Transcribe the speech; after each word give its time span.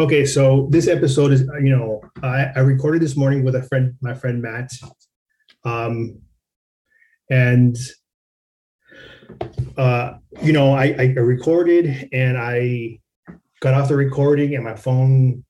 Okay, 0.00 0.24
so 0.24 0.68
this 0.70 0.86
episode 0.86 1.32
is, 1.32 1.40
you 1.60 1.76
know, 1.76 2.00
I, 2.22 2.52
I 2.54 2.60
recorded 2.60 3.02
this 3.02 3.16
morning 3.16 3.42
with 3.42 3.56
a 3.56 3.64
friend, 3.64 3.96
my 4.00 4.14
friend 4.14 4.40
Matt, 4.40 4.70
um, 5.64 6.20
and 7.28 7.76
uh, 9.76 10.12
you 10.40 10.52
know, 10.52 10.72
I, 10.72 10.94
I 10.96 11.04
recorded 11.16 12.10
and 12.12 12.38
I 12.38 13.00
got 13.58 13.74
off 13.74 13.88
the 13.88 13.96
recording, 13.96 14.54
and 14.54 14.62
my 14.62 14.76
phone, 14.76 15.44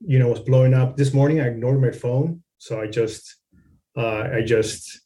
you 0.00 0.18
know, 0.18 0.28
was 0.28 0.40
blowing 0.40 0.74
up. 0.74 0.98
This 0.98 1.14
morning, 1.14 1.40
I 1.40 1.46
ignored 1.46 1.80
my 1.80 1.90
phone, 1.90 2.42
so 2.58 2.82
I 2.82 2.86
just, 2.86 3.36
uh, 3.96 4.28
I 4.30 4.42
just. 4.44 5.00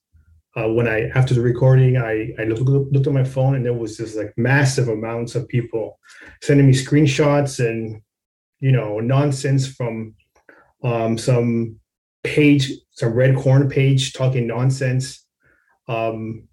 Uh, 0.57 0.67
when 0.67 0.89
I 0.89 1.09
after 1.15 1.33
the 1.33 1.43
recording, 1.43 1.97
I 1.97 2.33
I 2.41 2.45
looked, 2.45 2.63
looked 2.63 3.07
at 3.07 3.13
my 3.13 3.23
phone 3.23 3.55
and 3.55 3.65
there 3.65 3.75
was 3.75 3.99
just 3.99 4.17
like 4.17 4.33
massive 4.37 4.89
amounts 4.89 5.37
of 5.37 5.47
people 5.47 6.01
sending 6.43 6.67
me 6.67 6.73
screenshots 6.73 7.65
and 7.65 8.03
you 8.61 8.73
know 8.73 9.01
nonsense 9.01 9.67
from 9.67 10.15
um, 10.83 11.19
some 11.19 11.79
page, 12.23 12.73
some 12.93 13.13
red 13.13 13.37
corn 13.37 13.69
page 13.69 14.13
talking 14.13 14.47
nonsense. 14.47 15.25
Um, 15.89 16.49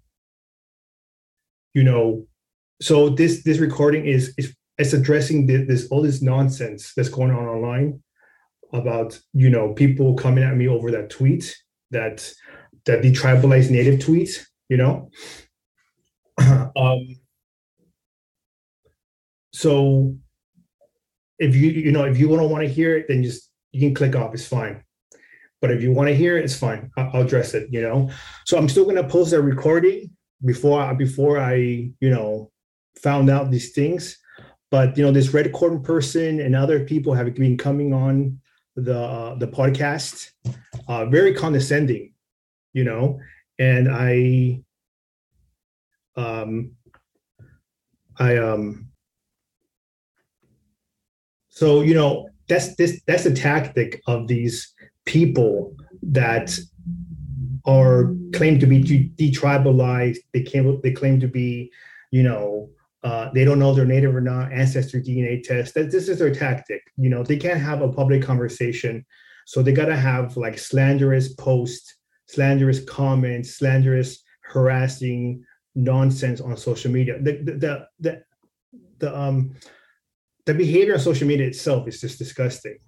you 1.74 1.84
know, 1.84 2.26
so 2.80 3.10
this 3.10 3.42
this 3.44 3.58
recording 3.58 4.06
is 4.06 4.34
is 4.38 4.54
it's 4.78 4.92
addressing 4.92 5.46
this, 5.46 5.66
this 5.66 5.88
all 5.90 6.02
this 6.02 6.22
nonsense 6.22 6.92
that's 6.94 7.08
going 7.08 7.30
on 7.30 7.46
online 7.46 8.02
about 8.72 9.18
you 9.32 9.50
know 9.50 9.72
people 9.74 10.14
coming 10.14 10.44
at 10.44 10.56
me 10.56 10.68
over 10.68 10.90
that 10.90 11.10
tweet 11.10 11.56
that 11.90 12.30
that 12.84 13.02
the 13.02 13.12
detribalized 13.12 13.70
native 13.70 14.00
tweet. 14.00 14.46
You 14.68 14.78
know. 14.78 15.10
um, 16.76 17.16
so 19.52 20.16
if 21.38 21.54
you 21.54 21.70
you 21.70 21.92
know 21.92 22.04
if 22.04 22.18
you 22.18 22.28
don't 22.28 22.50
want 22.50 22.62
to 22.62 22.68
hear 22.68 22.96
it 22.96 23.06
then 23.08 23.22
just 23.22 23.50
you 23.72 23.80
can 23.80 23.94
click 23.94 24.16
off 24.16 24.34
it's 24.34 24.46
fine. 24.46 24.82
But 25.60 25.70
if 25.70 25.82
you 25.82 25.90
want 25.92 26.08
to 26.08 26.14
hear 26.14 26.36
it 26.36 26.44
it's 26.44 26.58
fine 26.58 26.90
i'll, 26.96 27.22
address 27.22 27.54
it 27.54 27.68
you 27.70 27.82
know? 27.82 28.10
So 28.44 28.58
i'm 28.58 28.68
still 28.68 28.84
going 28.84 28.96
to 28.96 29.08
post 29.08 29.32
a 29.32 29.40
recording 29.40 30.10
before 30.44 30.80
I, 30.80 30.92
before 30.94 31.38
i 31.38 31.54
you 31.54 32.10
know 32.10 32.50
found 33.00 33.30
out 33.30 33.50
these 33.50 33.72
things. 33.72 34.18
But 34.70 34.96
you 34.96 35.04
know 35.04 35.12
this 35.12 35.32
red 35.32 35.52
corn 35.52 35.82
person 35.82 36.40
and 36.40 36.56
other 36.56 36.84
people 36.84 37.14
have 37.14 37.32
been 37.34 37.56
coming 37.56 37.92
on 37.92 38.40
the 38.74 38.98
uh, 38.98 39.34
the 39.36 39.48
podcast 39.48 40.30
uh, 40.88 41.06
very 41.06 41.34
condescending 41.34 42.12
you 42.76 42.84
know? 42.84 43.18
And 43.58 43.88
i 43.90 44.60
um 46.16 46.72
i 48.18 48.36
um 48.36 48.85
so 51.56 51.80
you 51.80 51.94
know 51.94 52.28
that's 52.48 52.76
this 52.76 53.00
that's 53.06 53.24
the 53.24 53.32
tactic 53.32 54.02
of 54.06 54.28
these 54.28 54.74
people 55.06 55.74
that 56.02 56.58
are 57.64 58.14
claimed 58.34 58.60
to 58.60 58.66
be 58.66 59.10
detribalized. 59.18 60.18
They 60.34 60.42
claim 60.42 60.78
they 60.82 60.92
claim 60.92 61.18
to 61.20 61.26
be, 61.26 61.72
you 62.10 62.22
know, 62.22 62.68
uh, 63.02 63.30
they 63.32 63.44
don't 63.44 63.58
know 63.58 63.72
they're 63.72 63.86
native 63.86 64.14
or 64.14 64.20
not. 64.20 64.52
Ancestry 64.52 65.02
DNA 65.02 65.42
test. 65.42 65.72
That 65.74 65.90
this 65.90 66.10
is 66.10 66.18
their 66.18 66.34
tactic. 66.34 66.82
You 66.98 67.08
know, 67.08 67.22
they 67.22 67.38
can't 67.38 67.60
have 67.60 67.80
a 67.80 67.90
public 67.90 68.22
conversation, 68.22 69.06
so 69.46 69.62
they 69.62 69.72
gotta 69.72 69.96
have 69.96 70.36
like 70.36 70.58
slanderous 70.58 71.32
posts, 71.32 71.96
slanderous 72.26 72.84
comments, 72.84 73.54
slanderous 73.56 74.22
harassing 74.42 75.42
nonsense 75.74 76.42
on 76.42 76.54
social 76.58 76.90
media. 76.92 77.18
The 77.18 77.32
the 77.42 77.52
the, 77.52 77.88
the, 77.98 78.22
the 78.98 79.18
um 79.18 79.54
the 80.46 80.54
behavior 80.54 80.94
on 80.94 81.00
social 81.00 81.26
media 81.26 81.46
itself 81.46 81.86
is 81.88 82.00
just 82.00 82.18
disgusting, 82.18 82.78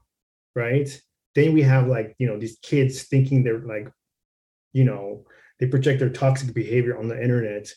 right? 0.55 0.89
Then 1.34 1.53
we 1.53 1.62
have 1.62 1.89
like, 1.89 2.15
you 2.19 2.27
know, 2.27 2.39
these 2.39 2.56
kids 2.62 3.03
thinking 3.03 3.42
they're 3.42 3.59
like, 3.59 3.91
you 4.73 4.84
know, 4.84 5.25
they 5.59 5.67
project 5.67 5.98
their 5.98 6.11
toxic 6.11 6.55
behavior 6.55 6.97
on 6.97 7.09
the 7.09 7.21
internet. 7.21 7.69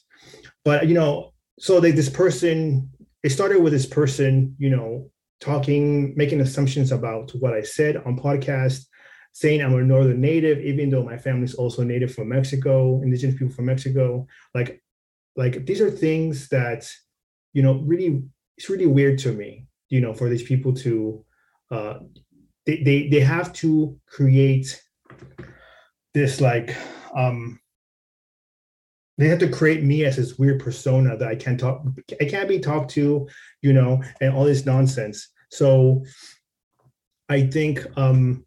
But, 0.63 0.87
you 0.87 0.93
know, 0.93 1.33
so 1.59 1.79
they, 1.79 1.91
this 1.91 2.09
person, 2.09 2.91
it 3.23 3.31
started 3.31 3.61
with 3.61 3.73
this 3.73 3.87
person, 3.87 4.55
you 4.59 4.69
know, 4.69 5.09
talking, 5.39 6.13
making 6.15 6.41
assumptions 6.41 6.91
about 6.91 7.31
what 7.39 7.53
I 7.53 7.63
said 7.63 7.97
on 7.97 8.19
podcast, 8.19 8.85
saying 9.33 9.61
I'm 9.61 9.73
a 9.73 9.81
northern 9.81 10.21
native, 10.21 10.59
even 10.59 10.91
though 10.91 11.03
my 11.03 11.17
family's 11.17 11.55
also 11.55 11.83
native 11.83 12.13
from 12.13 12.29
Mexico, 12.29 13.01
indigenous 13.01 13.35
people 13.35 13.53
from 13.53 13.65
Mexico. 13.65 14.27
Like, 14.53 14.83
like 15.35 15.65
these 15.65 15.81
are 15.81 15.89
things 15.89 16.49
that, 16.49 16.87
you 17.53 17.63
know, 17.63 17.79
really, 17.79 18.21
it's 18.57 18.69
really 18.69 18.85
weird 18.85 19.17
to 19.19 19.31
me 19.31 19.65
you 19.91 20.01
know 20.01 20.13
for 20.13 20.29
these 20.29 20.41
people 20.41 20.73
to 20.73 21.23
uh, 21.69 21.99
they, 22.65 22.81
they 22.83 23.09
they 23.09 23.19
have 23.19 23.53
to 23.53 23.99
create 24.07 24.81
this 26.13 26.41
like 26.41 26.75
um 27.15 27.59
they 29.17 29.27
have 29.27 29.39
to 29.39 29.49
create 29.49 29.83
me 29.83 30.03
as 30.05 30.15
this 30.15 30.39
weird 30.39 30.59
persona 30.59 31.15
that 31.15 31.27
I 31.27 31.35
can't 31.35 31.59
talk 31.59 31.83
I 32.19 32.25
can't 32.25 32.49
be 32.49 32.59
talked 32.59 32.89
to, 32.91 33.27
you 33.61 33.73
know, 33.73 34.01
and 34.19 34.33
all 34.33 34.45
this 34.45 34.65
nonsense. 34.65 35.29
So 35.51 36.03
I 37.29 37.45
think 37.47 37.85
um 37.97 38.45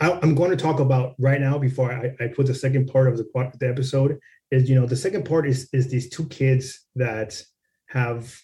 I, 0.00 0.18
am 0.22 0.34
going 0.34 0.50
to 0.50 0.56
talk 0.56 0.78
about 0.78 1.14
right 1.18 1.40
now 1.40 1.58
before 1.58 1.92
I, 1.92 2.24
I 2.24 2.28
put 2.28 2.46
the 2.46 2.54
second 2.54 2.86
part 2.86 3.08
of 3.08 3.16
the, 3.16 3.26
the 3.58 3.68
episode 3.68 4.18
is 4.50 4.70
you 4.70 4.80
know 4.80 4.86
the 4.86 4.96
second 4.96 5.24
part 5.24 5.46
is 5.46 5.68
is 5.72 5.88
these 5.88 6.08
two 6.08 6.26
kids 6.28 6.86
that 6.94 7.42
have 7.88 8.34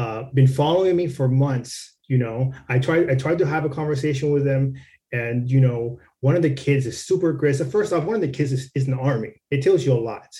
uh, 0.00 0.24
been 0.32 0.46
following 0.46 0.96
me 0.96 1.06
for 1.06 1.28
months. 1.28 1.96
You 2.08 2.18
know, 2.18 2.52
I 2.68 2.78
tried 2.78 3.10
I 3.10 3.14
tried 3.14 3.38
to 3.38 3.46
have 3.46 3.64
a 3.66 3.68
conversation 3.68 4.30
with 4.30 4.44
them, 4.44 4.74
and 5.12 5.48
you 5.48 5.60
know, 5.60 5.98
one 6.20 6.36
of 6.36 6.42
the 6.42 6.54
kids 6.54 6.86
is 6.86 7.04
super 7.04 7.28
aggressive. 7.30 7.70
First 7.70 7.92
off, 7.92 8.04
one 8.04 8.16
of 8.16 8.22
the 8.22 8.36
kids 8.38 8.50
is, 8.50 8.70
is 8.74 8.86
in 8.86 8.96
the 8.96 9.02
army. 9.02 9.34
It 9.50 9.62
tells 9.62 9.84
you 9.84 9.92
a 9.92 10.06
lot. 10.10 10.30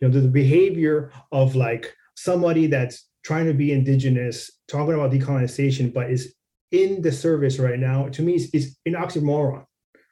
You 0.00 0.08
know, 0.08 0.14
the, 0.14 0.20
the 0.20 0.28
behavior 0.42 1.12
of 1.30 1.54
like 1.54 1.94
somebody 2.16 2.66
that's 2.68 3.06
trying 3.22 3.46
to 3.46 3.54
be 3.54 3.72
indigenous, 3.72 4.50
talking 4.66 4.94
about 4.94 5.12
decolonization, 5.12 5.92
but 5.92 6.10
is 6.10 6.34
in 6.70 7.02
the 7.02 7.12
service 7.12 7.58
right 7.58 7.78
now. 7.78 8.08
To 8.08 8.22
me, 8.22 8.36
is, 8.36 8.48
is 8.54 8.78
an 8.86 8.94
oxymoron, 8.94 9.66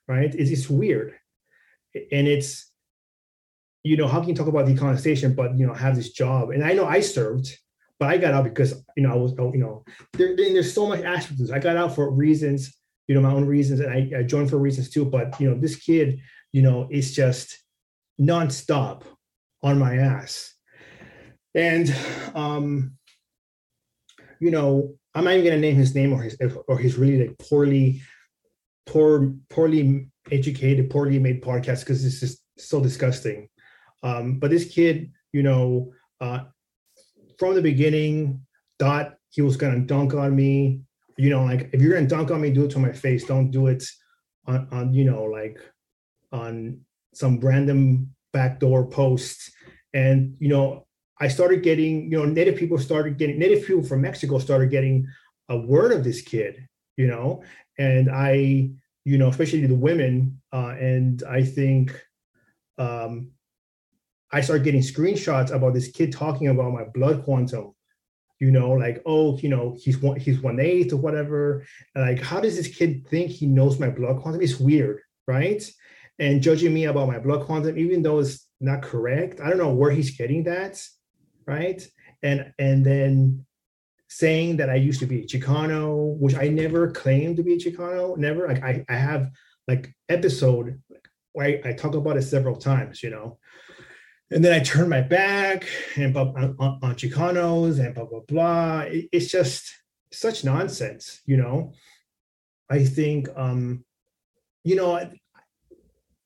right? 0.08 0.32
It's, 0.34 0.50
it's 0.50 0.68
weird, 0.68 1.14
and 2.12 2.28
it's 2.28 2.70
you 3.82 3.96
know 3.96 4.06
how 4.06 4.20
can 4.20 4.28
you 4.28 4.34
talk 4.34 4.46
about 4.46 4.66
decolonization 4.66 5.34
but 5.34 5.58
you 5.58 5.66
know 5.66 5.72
have 5.72 5.96
this 5.96 6.12
job 6.12 6.50
and 6.50 6.62
i 6.62 6.74
know 6.74 6.84
i 6.84 7.00
served 7.00 7.56
but 8.00 8.08
I 8.08 8.16
got 8.16 8.32
out 8.32 8.44
because 8.44 8.82
you 8.96 9.02
know 9.04 9.12
I 9.12 9.16
was 9.16 9.32
you 9.32 9.60
know 9.60 9.84
there, 10.14 10.34
there's 10.34 10.72
so 10.72 10.86
much 10.86 11.04
aspects. 11.04 11.50
I 11.52 11.58
got 11.58 11.76
out 11.76 11.94
for 11.94 12.10
reasons, 12.10 12.74
you 13.06 13.14
know, 13.14 13.20
my 13.20 13.30
own 13.30 13.44
reasons, 13.44 13.80
and 13.80 13.92
I, 13.92 14.20
I 14.20 14.22
joined 14.22 14.48
for 14.48 14.58
reasons 14.58 14.88
too. 14.88 15.04
But 15.04 15.38
you 15.38 15.50
know, 15.50 15.60
this 15.60 15.76
kid, 15.76 16.18
you 16.50 16.62
know, 16.62 16.88
is 16.90 17.14
just 17.14 17.62
nonstop 18.18 19.02
on 19.62 19.78
my 19.78 19.98
ass, 19.98 20.54
and 21.54 21.94
um, 22.34 22.96
you 24.40 24.50
know, 24.50 24.94
I'm 25.14 25.24
not 25.24 25.34
even 25.34 25.44
gonna 25.44 25.60
name 25.60 25.76
his 25.76 25.94
name 25.94 26.14
or 26.14 26.22
his 26.22 26.38
or 26.68 26.78
his 26.78 26.96
really 26.96 27.28
like 27.28 27.38
poorly, 27.38 28.00
poor, 28.86 29.34
poorly 29.50 30.08
educated, 30.32 30.88
poorly 30.88 31.18
made 31.18 31.42
podcast 31.42 31.80
because 31.80 32.02
this 32.02 32.22
is 32.22 32.40
so 32.56 32.82
disgusting. 32.82 33.50
Um, 34.02 34.38
but 34.38 34.50
this 34.50 34.72
kid, 34.72 35.12
you 35.34 35.42
know, 35.42 35.92
uh, 36.22 36.44
from 37.40 37.54
the 37.54 37.62
beginning 37.62 38.46
thought 38.78 39.14
he 39.30 39.40
was 39.40 39.56
to 39.72 39.86
dunk 39.86 40.12
on 40.12 40.36
me. 40.36 40.82
You 41.16 41.30
know, 41.30 41.42
like 41.42 41.70
if 41.72 41.80
you're 41.80 41.98
to 41.98 42.06
dunk 42.06 42.30
on 42.30 42.42
me, 42.42 42.50
do 42.50 42.66
it 42.66 42.70
to 42.72 42.78
my 42.78 42.92
face. 42.92 43.24
Don't 43.24 43.50
do 43.50 43.66
it 43.66 43.82
on, 44.46 44.68
on 44.70 44.94
you 44.94 45.04
know, 45.04 45.24
like 45.24 45.58
on 46.32 46.80
some 47.14 47.40
random 47.40 48.14
backdoor 48.34 48.86
post. 48.86 49.52
And, 49.94 50.36
you 50.38 50.48
know, 50.48 50.86
I 51.18 51.28
started 51.28 51.62
getting, 51.62 52.12
you 52.12 52.18
know, 52.18 52.26
Native 52.26 52.56
people 52.56 52.78
started 52.78 53.16
getting, 53.16 53.38
Native 53.38 53.66
people 53.66 53.82
from 53.82 54.02
Mexico 54.02 54.38
started 54.38 54.70
getting 54.70 55.06
a 55.48 55.56
word 55.56 55.92
of 55.92 56.04
this 56.04 56.20
kid, 56.22 56.68
you 56.96 57.06
know, 57.06 57.42
and 57.78 58.10
I, 58.10 58.70
you 59.04 59.18
know, 59.18 59.28
especially 59.28 59.66
the 59.66 59.74
women. 59.74 60.40
Uh, 60.52 60.74
and 60.78 61.22
I 61.24 61.42
think 61.42 61.98
um, 62.78 63.30
I 64.32 64.40
started 64.40 64.64
getting 64.64 64.80
screenshots 64.80 65.50
about 65.50 65.74
this 65.74 65.88
kid 65.88 66.12
talking 66.12 66.48
about 66.48 66.72
my 66.72 66.84
blood 66.84 67.24
quantum. 67.24 67.74
You 68.38 68.50
know, 68.50 68.70
like, 68.70 69.02
oh, 69.04 69.36
you 69.38 69.50
know, 69.50 69.76
he's 69.78 69.98
one 69.98 70.18
he's 70.18 70.40
one 70.40 70.60
eighth 70.60 70.94
or 70.94 70.96
whatever. 70.96 71.66
Like, 71.94 72.22
how 72.22 72.40
does 72.40 72.56
this 72.56 72.74
kid 72.74 73.06
think 73.08 73.30
he 73.30 73.46
knows 73.46 73.78
my 73.78 73.90
blood 73.90 74.22
quantum? 74.22 74.40
It's 74.40 74.58
weird, 74.58 75.00
right? 75.26 75.62
And 76.18 76.42
judging 76.42 76.72
me 76.72 76.84
about 76.84 77.08
my 77.08 77.18
blood 77.18 77.44
quantum, 77.44 77.76
even 77.76 78.02
though 78.02 78.20
it's 78.20 78.46
not 78.60 78.82
correct, 78.82 79.40
I 79.40 79.48
don't 79.48 79.58
know 79.58 79.74
where 79.74 79.90
he's 79.90 80.16
getting 80.16 80.44
that, 80.44 80.82
right? 81.46 81.86
And 82.22 82.52
and 82.58 82.84
then 82.84 83.44
saying 84.08 84.56
that 84.56 84.70
I 84.70 84.76
used 84.76 85.00
to 85.00 85.06
be 85.06 85.20
a 85.20 85.26
Chicano, 85.26 86.16
which 86.18 86.34
I 86.34 86.48
never 86.48 86.90
claimed 86.90 87.36
to 87.36 87.42
be 87.42 87.54
a 87.54 87.58
Chicano, 87.58 88.16
never. 88.16 88.48
Like 88.48 88.62
I, 88.62 88.84
I 88.88 88.94
have 88.94 89.30
like 89.68 89.94
episode 90.08 90.80
where 91.32 91.46
I, 91.46 91.70
I 91.70 91.72
talk 91.74 91.94
about 91.94 92.16
it 92.16 92.22
several 92.22 92.56
times, 92.56 93.02
you 93.02 93.10
know 93.10 93.38
and 94.30 94.44
then 94.44 94.52
I 94.52 94.62
turn 94.62 94.88
my 94.88 95.00
back 95.00 95.66
and 95.96 96.16
on, 96.16 96.56
on, 96.58 96.78
on 96.82 96.94
Chicanos 96.94 97.84
and 97.84 97.94
blah 97.94 98.04
blah 98.04 98.20
blah. 98.20 98.80
It, 98.80 99.08
it's 99.12 99.30
just 99.30 99.74
such 100.12 100.44
nonsense, 100.44 101.20
you 101.26 101.36
know. 101.36 101.72
I 102.70 102.84
think 102.84 103.28
um, 103.36 103.84
you 104.62 104.76
know, 104.76 104.96
I, 104.96 105.10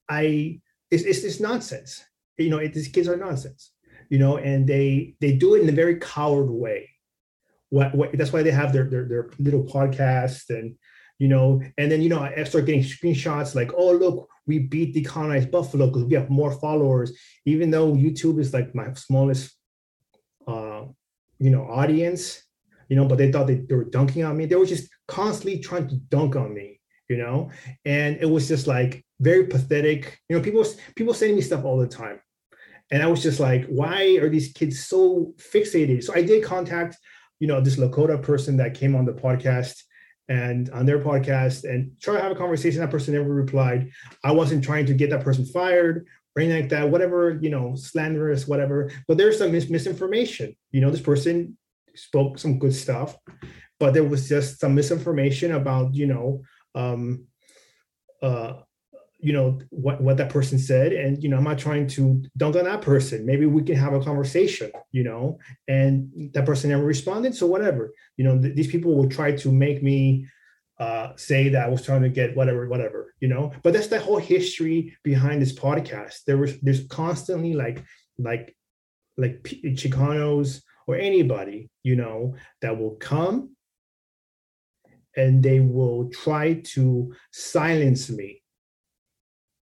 I 0.09 0.61
it's, 0.91 1.05
it's 1.05 1.25
it's 1.25 1.41
nonsense. 1.41 2.05
You 2.37 2.51
know, 2.51 2.59
it, 2.59 2.75
these 2.75 2.89
kids 2.89 3.09
are 3.09 3.17
nonsense. 3.17 3.71
You 4.11 4.19
know, 4.19 4.37
and 4.37 4.67
they 4.67 5.17
they 5.21 5.33
do 5.33 5.55
it 5.55 5.63
in 5.63 5.69
a 5.69 5.73
very 5.73 5.99
coward 5.99 6.51
way. 6.51 6.91
What, 7.71 7.95
what 7.95 8.17
that's 8.19 8.33
why 8.33 8.43
they 8.43 8.51
have 8.51 8.73
their 8.73 8.85
their, 8.85 9.09
their 9.09 9.31
little 9.39 9.65
podcast 9.65 10.51
and 10.51 10.77
you 11.19 11.29
know, 11.29 11.63
and 11.79 11.91
then 11.91 12.03
you 12.03 12.11
know 12.11 12.21
I 12.21 12.45
start 12.45 12.67
getting 12.67 12.83
screenshots 12.83 13.55
like, 13.55 13.73
oh 13.75 13.93
look, 13.93 14.29
we 14.47 14.59
beat 14.59 14.95
decolonized 14.95 15.51
Buffalo 15.51 15.87
because 15.87 16.05
we 16.05 16.15
have 16.15 16.31
more 16.31 16.53
followers, 16.53 17.17
even 17.45 17.71
though 17.71 17.93
YouTube 17.93 18.39
is 18.39 18.53
like 18.53 18.75
my 18.75 18.93
smallest, 18.95 19.57
uh, 20.47 20.83
you 21.39 21.51
know, 21.51 21.63
audience. 21.63 22.43
You 22.91 22.97
know, 22.97 23.07
but 23.07 23.17
they 23.17 23.33
thought 23.33 23.47
they, 23.47 23.57
they 23.57 23.75
were 23.75 23.85
dunking 23.85 24.25
on 24.25 24.37
me. 24.37 24.45
They 24.45 24.57
were 24.57 24.67
just 24.67 24.91
constantly 25.09 25.59
trying 25.59 25.89
to 25.89 25.97
dunk 25.97 26.37
on 26.37 26.53
me. 26.53 26.81
You 27.09 27.19
know, 27.19 27.51
and 27.85 28.17
it 28.21 28.27
was 28.27 28.49
just 28.49 28.67
like 28.67 29.05
very 29.21 29.47
pathetic. 29.47 30.19
You 30.29 30.37
know, 30.37 30.43
people 30.43 30.65
people 30.97 31.15
sending 31.15 31.37
me 31.37 31.43
stuff 31.43 31.65
all 31.65 31.79
the 31.79 31.87
time, 31.87 32.21
and 32.91 33.03
I 33.03 33.07
was 33.07 33.23
just 33.23 33.41
like, 33.41 33.67
why 33.67 34.19
are 34.21 34.29
these 34.29 34.53
kids 34.53 34.85
so 34.85 35.35
fixated? 35.39 36.03
So 36.05 36.15
I 36.15 36.23
did 36.23 36.45
contact, 36.45 36.97
you 37.41 37.47
know, 37.47 37.61
this 37.61 37.77
Lakota 37.77 38.23
person 38.23 38.57
that 38.59 38.75
came 38.75 38.95
on 38.95 39.05
the 39.05 39.13
podcast 39.13 39.83
and 40.29 40.71
on 40.71 40.87
their 40.87 40.99
podcast 40.99 41.65
and 41.65 41.93
try 42.01 42.15
to 42.15 42.23
have 42.23 42.33
a 42.33 42.37
conversation. 42.37 42.81
That 42.81 42.91
person 42.91 43.15
never 43.15 43.33
replied. 43.33 43.91
I 44.23 44.33
wasn't 44.33 44.65
trying 44.65 44.87
to 44.87 44.95
get 44.95 45.11
that 45.11 45.25
person 45.25 45.45
fired 45.45 46.07
or 46.37 46.43
anything 46.43 46.63
like 46.63 46.71
that, 46.71 46.91
whatever, 46.91 47.39
you 47.41 47.51
know, 47.51 47.75
slanderous, 47.77 48.49
whatever. 48.49 48.91
But 49.07 49.19
there's 49.19 49.39
some 49.39 49.53
mis- 49.53 49.71
misinformation. 49.71 50.57
You 50.73 50.81
know, 50.81 50.91
this 50.91 51.01
person 51.01 51.57
spoke 51.95 52.39
some 52.39 52.59
good 52.59 52.75
stuff, 52.75 53.17
but 53.79 53.95
there 53.95 54.05
was 54.05 54.29
just 54.29 54.61
some 54.61 54.75
misinformation 54.75 55.53
about, 55.53 55.95
you 55.95 56.07
know, 56.07 56.43
um, 56.75 57.27
uh, 58.23 58.55
you 59.25 59.33
know 59.33 59.59
what 59.71 60.01
what 60.01 60.17
that 60.19 60.31
person 60.31 60.59
said. 60.59 60.93
And 60.93 61.23
you 61.23 61.29
know 61.29 61.39
i'm 61.39 61.45
not 61.45 61.59
trying 61.59 61.87
to 61.89 62.23
dunk 62.37 62.57
on 62.57 62.65
that 62.65 62.83
person. 62.83 63.27
Maybe 63.27 63.47
we 63.47 63.63
can 63.63 63.77
have 63.77 63.95
a 63.95 64.05
conversation 64.09 64.71
you 64.93 65.05
know 65.05 65.39
and 65.69 66.11
that 66.35 66.47
person 66.47 66.71
never 66.71 66.85
responded 66.85 67.35
so 67.35 67.47
whatever. 67.47 67.93
You 68.17 68.25
know 68.25 68.41
th- 68.41 68.55
these 68.55 68.71
people 68.75 68.95
will 68.97 69.09
try 69.09 69.33
to 69.33 69.51
make 69.51 69.83
me 69.83 70.27
uh, 70.81 71.13
say 71.15 71.49
that 71.49 71.65
i 71.65 71.69
was 71.69 71.83
trying 71.83 72.03
to 72.03 72.09
get 72.09 72.37
whatever 72.37 72.69
whatever 72.69 73.15
you 73.21 73.29
know? 73.29 73.53
But 73.63 73.73
that's 73.73 73.87
the 73.87 74.01
whole 74.01 74.19
history 74.19 74.97
behind 75.03 75.41
this 75.41 75.55
podcast. 75.55 76.25
There 76.27 76.37
was 76.37 76.61
there's 76.61 76.87
constantly 76.89 77.55
like 77.55 77.83
like 78.19 78.55
like 79.17 79.43
chicanos 79.43 80.61
or 80.87 80.97
anybody 80.97 81.71
you 81.83 81.97
know 81.97 82.35
that 82.61 82.77
will 82.79 82.97
come 82.97 83.55
and 85.17 85.43
they 85.43 85.61
will 85.61 86.11
try 86.11 86.55
to 86.75 87.15
silence 87.33 88.11
me 88.11 88.43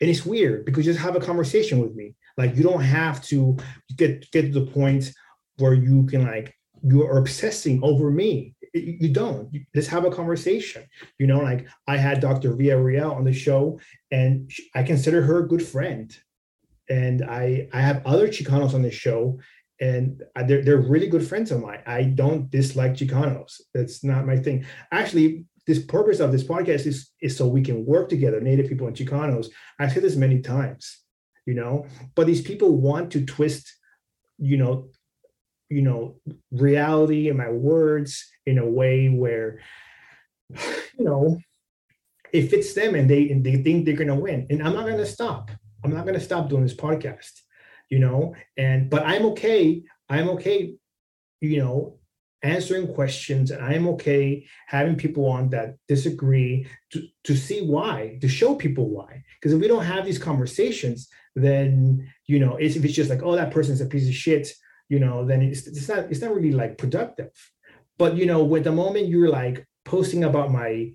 and 0.02 0.10
it's 0.10 0.26
weird 0.26 0.66
because 0.66 0.86
you 0.86 0.94
just 0.94 1.04
have 1.04 1.16
a 1.16 1.22
conversation 1.22 1.80
with 1.80 1.96
me. 1.96 2.16
Like 2.38 2.56
you 2.56 2.64
don't 2.64 2.82
have 2.82 3.24
to 3.26 3.58
get 3.96 4.30
get 4.32 4.54
to 4.54 4.60
the 4.60 4.72
point 4.72 5.12
where 5.58 5.74
you 5.74 6.06
can 6.06 6.26
like 6.26 6.54
you 6.84 7.04
are 7.04 7.18
obsessing 7.18 7.80
over 7.82 8.12
me. 8.12 8.56
You 8.74 9.10
don't. 9.10 9.54
You 9.54 9.62
just 9.74 9.90
have 9.90 10.04
a 10.04 10.12
conversation. 10.12 10.84
You 11.18 11.28
know 11.28 11.40
like 11.40 11.68
i 11.88 11.98
had 11.98 12.20
dr 12.20 12.50
villarreal 12.56 13.16
on 13.16 13.24
the 13.24 13.34
show 13.34 13.80
and 14.12 14.52
i 14.74 14.84
consider 14.84 15.22
her 15.22 15.40
a 15.40 15.48
good 15.48 15.66
friend. 15.66 16.16
And 16.90 17.24
i 17.24 17.68
i 17.74 17.80
have 17.80 18.06
other 18.06 18.28
chicanos 18.28 18.74
on 18.74 18.82
the 18.82 18.92
show 18.92 19.40
and 19.82 20.24
they're, 20.48 20.64
they're 20.64 20.78
really 20.78 21.08
good 21.08 21.28
friends 21.28 21.52
of 21.52 21.62
mine. 21.62 21.82
I 21.86 22.04
don't 22.04 22.50
dislike 22.50 22.94
chicanos. 22.94 23.60
That's 23.74 24.06
not 24.06 24.26
my 24.26 24.38
thing. 24.38 24.66
Actually 24.92 25.46
this 25.68 25.84
purpose 25.84 26.20
of 26.20 26.32
this 26.32 26.44
podcast 26.44 26.86
is 26.86 27.12
is 27.22 27.36
so 27.36 27.48
we 27.48 27.62
can 27.62 27.86
work 27.86 28.10
together, 28.10 28.40
Native 28.40 28.70
people 28.70 28.88
and 28.88 28.96
Chicanos. 28.96 29.48
I've 29.80 29.92
said 29.92 30.04
this 30.04 30.16
many 30.16 30.42
times, 30.42 31.00
you 31.46 31.54
know, 31.54 31.86
but 32.16 32.28
these 32.28 32.42
people 32.42 32.78
want 32.78 33.12
to 33.12 33.26
twist, 33.26 33.74
you 34.38 34.58
know, 34.58 34.90
you 35.70 35.82
know, 35.82 36.20
reality 36.52 37.30
and 37.30 37.38
my 37.38 37.50
words 37.50 38.26
in 38.46 38.60
a 38.60 38.66
way 38.66 39.08
where, 39.08 39.62
you 40.98 41.06
know, 41.06 41.40
it 42.32 42.50
fits 42.50 42.74
them 42.74 42.96
and 42.96 43.10
they 43.10 43.30
and 43.30 43.44
they 43.44 43.58
think 43.64 43.86
they're 43.86 43.96
gonna 43.96 44.16
win. 44.16 44.48
And 44.50 44.62
I'm 44.62 44.74
not 44.74 44.88
gonna 44.88 45.06
stop. 45.06 45.52
I'm 45.84 45.94
not 45.94 46.06
gonna 46.06 46.20
stop 46.20 46.50
doing 46.50 46.64
this 46.64 46.76
podcast, 46.76 47.32
you 47.90 48.00
know, 48.00 48.36
and 48.58 48.90
but 48.90 49.04
I'm 49.06 49.26
okay. 49.28 49.84
I'm 50.10 50.30
okay, 50.30 50.76
you 51.42 51.58
know, 51.58 52.00
answering 52.46 52.94
questions 52.94 53.52
and 53.52 53.64
i'm 53.64 53.88
okay 53.88 54.46
having 54.68 54.96
people 54.96 55.26
on 55.26 55.50
that 55.50 55.76
disagree 55.88 56.68
to, 56.92 57.08
to 57.24 57.36
see 57.36 57.62
why 57.62 58.18
to 58.22 58.28
show 58.28 58.56
people 58.56 58.90
why. 58.90 59.24
Because 59.36 59.54
if 59.54 59.62
we 59.62 59.68
don't 59.68 59.84
have 59.84 60.06
these 60.06 60.20
conversations 60.20 61.08
then 61.36 62.10
you 62.28 62.40
know 62.40 62.56
it's, 62.58 62.76
if 62.76 62.86
it's 62.86 62.94
just 62.94 63.10
like 63.10 63.24
oh 63.24 63.36
that 63.36 63.52
person's 63.52 63.82
a 63.82 63.86
piece 63.86 64.08
of 64.08 64.14
shit 64.14 64.48
you 64.90 65.00
know 65.00 65.26
then 65.26 65.42
it's, 65.42 65.68
it's 65.68 65.90
not 65.90 66.00
it's 66.12 66.22
not 66.22 66.34
really 66.34 66.52
like 66.52 66.78
productive. 66.78 67.32
But 67.98 68.16
you 68.16 68.26
know 68.26 68.44
with 68.44 68.64
the 68.64 68.72
moment 68.72 69.08
you're 69.08 69.30
like 69.30 69.66
posting 69.84 70.24
about 70.24 70.52
my 70.52 70.92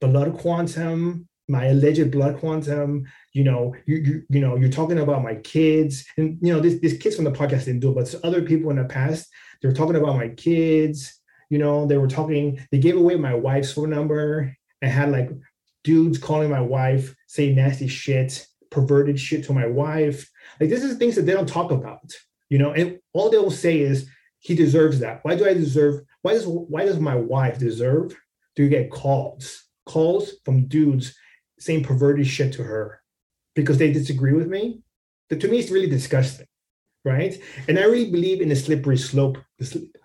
blood 0.00 0.38
quantum 0.38 1.28
my 1.50 1.66
alleged 1.66 2.10
blood 2.12 2.38
quantum 2.38 3.04
you 3.34 3.42
know 3.42 3.74
you, 3.84 3.96
you 3.96 4.22
you 4.30 4.40
know 4.40 4.56
you're 4.56 4.70
talking 4.70 5.00
about 5.00 5.22
my 5.22 5.34
kids 5.34 6.06
and 6.16 6.38
you 6.40 6.52
know 6.52 6.60
this, 6.60 6.80
this 6.80 6.96
kids 6.96 7.16
from 7.16 7.24
the 7.24 7.32
podcast 7.32 7.64
didn't 7.64 7.80
do 7.80 7.90
it 7.90 7.94
but 7.94 8.14
other 8.24 8.42
people 8.42 8.70
in 8.70 8.76
the 8.76 8.84
past 8.84 9.28
they 9.60 9.68
were 9.68 9.74
talking 9.74 9.96
about 9.96 10.16
my 10.16 10.28
kids. 10.28 11.20
You 11.48 11.58
know, 11.58 11.86
they 11.86 11.98
were 11.98 12.08
talking, 12.08 12.64
they 12.70 12.78
gave 12.78 12.96
away 12.96 13.16
my 13.16 13.34
wife's 13.34 13.72
phone 13.72 13.90
number 13.90 14.56
and 14.80 14.90
had 14.90 15.10
like 15.10 15.30
dudes 15.82 16.18
calling 16.18 16.50
my 16.50 16.60
wife, 16.60 17.14
saying 17.26 17.56
nasty 17.56 17.88
shit, 17.88 18.46
perverted 18.70 19.18
shit 19.18 19.44
to 19.44 19.52
my 19.52 19.66
wife. 19.66 20.30
Like 20.60 20.70
this 20.70 20.84
is 20.84 20.96
things 20.96 21.16
that 21.16 21.22
they 21.22 21.32
don't 21.32 21.48
talk 21.48 21.72
about, 21.72 22.14
you 22.48 22.58
know, 22.58 22.72
and 22.72 22.98
all 23.12 23.30
they 23.30 23.38
will 23.38 23.50
say 23.50 23.80
is 23.80 24.08
he 24.38 24.54
deserves 24.54 25.00
that. 25.00 25.20
Why 25.22 25.34
do 25.34 25.46
I 25.46 25.54
deserve? 25.54 26.02
Why 26.22 26.34
does 26.34 26.46
why 26.46 26.84
does 26.84 27.00
my 27.00 27.16
wife 27.16 27.58
deserve 27.58 28.14
to 28.56 28.68
get 28.68 28.90
calls? 28.90 29.64
Calls 29.86 30.34
from 30.44 30.66
dudes 30.66 31.14
saying 31.58 31.82
perverted 31.82 32.26
shit 32.26 32.52
to 32.54 32.62
her 32.62 33.02
because 33.54 33.78
they 33.78 33.92
disagree 33.92 34.32
with 34.32 34.48
me. 34.48 34.82
That 35.30 35.40
to 35.40 35.48
me 35.48 35.58
is 35.58 35.70
really 35.70 35.90
disgusting 35.90 36.46
right? 37.04 37.40
And 37.68 37.78
I 37.78 37.84
really 37.84 38.10
believe 38.10 38.40
in 38.40 38.48
the 38.48 38.56
slippery 38.56 38.98
slope. 38.98 39.38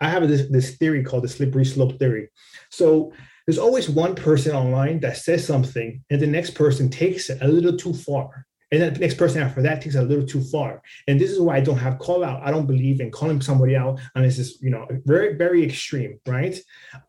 I 0.01 0.09
have 0.09 0.27
this, 0.27 0.47
this 0.49 0.77
theory 0.77 1.03
called 1.03 1.23
the 1.23 1.29
slippery 1.29 1.65
slope 1.65 1.97
theory. 1.99 2.29
So 2.71 3.13
there's 3.45 3.57
always 3.57 3.89
one 3.89 4.15
person 4.15 4.55
online 4.55 4.99
that 5.01 5.17
says 5.17 5.45
something, 5.45 6.03
and 6.09 6.21
the 6.21 6.27
next 6.27 6.51
person 6.51 6.89
takes 6.89 7.29
it 7.29 7.41
a 7.41 7.47
little 7.47 7.77
too 7.77 7.93
far. 7.93 8.45
And 8.71 8.81
the 8.81 8.99
next 8.99 9.15
person 9.15 9.41
after 9.41 9.61
that 9.61 9.81
takes 9.81 9.95
it 9.95 9.99
a 9.99 10.03
little 10.03 10.25
too 10.25 10.43
far. 10.43 10.81
And 11.07 11.21
this 11.21 11.31
is 11.31 11.39
why 11.39 11.57
I 11.57 11.61
don't 11.61 11.77
have 11.77 11.99
call 11.99 12.23
out. 12.23 12.41
I 12.43 12.51
don't 12.51 12.65
believe 12.65 12.99
in 12.99 13.11
calling 13.11 13.39
somebody 13.39 13.75
out 13.75 13.99
unless 14.15 14.39
it's 14.39 14.61
you 14.61 14.71
know 14.71 14.87
very, 15.05 15.35
very 15.35 15.63
extreme, 15.63 16.19
right? 16.25 16.59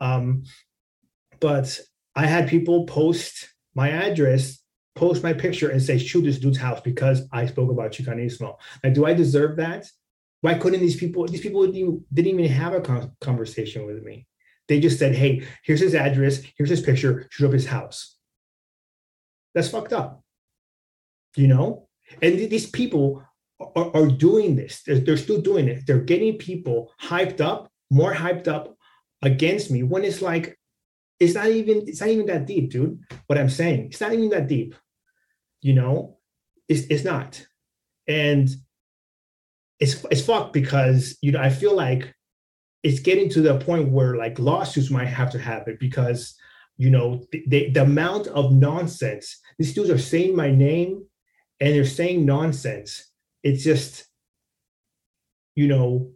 Um, 0.00 0.44
but 1.40 1.80
I 2.14 2.26
had 2.26 2.48
people 2.48 2.84
post 2.86 3.54
my 3.74 3.90
address 3.90 4.62
post 4.96 5.22
my 5.22 5.32
picture 5.32 5.68
and 5.68 5.80
say 5.80 5.98
shoot 5.98 6.22
this 6.22 6.38
dude's 6.38 6.58
house 6.58 6.80
because 6.80 7.28
I 7.30 7.46
spoke 7.46 7.70
about 7.70 7.92
Chicanismo. 7.92 8.56
Like, 8.82 8.94
do 8.94 9.06
I 9.06 9.14
deserve 9.14 9.56
that? 9.58 9.86
Why 10.46 10.54
couldn't 10.54 10.78
these 10.80 10.96
people? 10.96 11.26
These 11.26 11.40
people 11.40 11.66
didn't 11.66 12.04
even, 12.14 12.44
have 12.44 12.72
a 12.72 13.10
conversation 13.20 13.84
with 13.84 14.04
me. 14.04 14.28
They 14.68 14.78
just 14.78 14.96
said, 14.96 15.16
"Hey, 15.16 15.42
here's 15.64 15.80
his 15.80 15.96
address. 15.96 16.40
Here's 16.56 16.70
his 16.70 16.82
picture. 16.82 17.26
Shoot 17.30 17.46
up 17.46 17.52
his 17.52 17.66
house." 17.66 18.16
That's 19.54 19.70
fucked 19.70 19.92
up. 19.92 20.22
You 21.34 21.48
know, 21.48 21.88
and 22.22 22.36
th- 22.36 22.48
these 22.48 22.70
people 22.70 23.24
are, 23.58 23.90
are 23.96 24.06
doing 24.06 24.54
this. 24.54 24.82
They're, 24.84 25.00
they're 25.00 25.16
still 25.16 25.40
doing 25.40 25.66
it. 25.66 25.84
They're 25.84 26.10
getting 26.12 26.38
people 26.38 26.92
hyped 27.02 27.40
up, 27.40 27.68
more 27.90 28.14
hyped 28.14 28.46
up 28.46 28.76
against 29.22 29.72
me 29.72 29.82
when 29.82 30.04
it's 30.04 30.22
like 30.22 30.56
it's 31.18 31.34
not 31.34 31.48
even 31.48 31.88
it's 31.88 32.00
not 32.00 32.10
even 32.10 32.26
that 32.26 32.46
deep, 32.46 32.70
dude. 32.70 33.00
What 33.26 33.38
I'm 33.38 33.50
saying, 33.50 33.86
it's 33.86 34.00
not 34.00 34.12
even 34.12 34.28
that 34.30 34.46
deep 34.46 34.76
you 35.62 35.72
know 35.72 36.18
it's, 36.68 36.82
it's 36.88 37.04
not 37.04 37.44
and 38.06 38.48
it's 39.80 40.04
it's 40.10 40.24
fucked 40.24 40.52
because 40.52 41.16
you 41.20 41.32
know 41.32 41.40
i 41.40 41.50
feel 41.50 41.74
like 41.74 42.14
it's 42.82 43.00
getting 43.00 43.28
to 43.28 43.40
the 43.40 43.58
point 43.58 43.90
where 43.90 44.16
like 44.16 44.38
lawsuits 44.38 44.90
might 44.90 45.06
have 45.06 45.30
to 45.30 45.38
happen 45.38 45.76
because 45.80 46.34
you 46.76 46.90
know 46.90 47.22
the, 47.32 47.70
the 47.70 47.82
amount 47.82 48.26
of 48.28 48.52
nonsense 48.52 49.40
these 49.58 49.74
dudes 49.74 49.90
are 49.90 49.98
saying 49.98 50.36
my 50.36 50.50
name 50.50 51.06
and 51.60 51.74
they're 51.74 51.84
saying 51.84 52.24
nonsense. 52.24 53.10
It's 53.42 53.64
just 53.64 54.06
you 55.54 55.68
know 55.68 56.10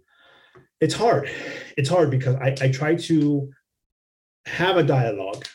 it's 0.81 0.95
hard. 0.95 1.31
It's 1.77 1.89
hard 1.89 2.11
because 2.11 2.37
i, 2.37 2.55
I 2.61 2.71
try 2.71 2.95
to 2.95 3.51
have 4.47 4.77
a 4.77 4.83
dialogue 4.83 5.47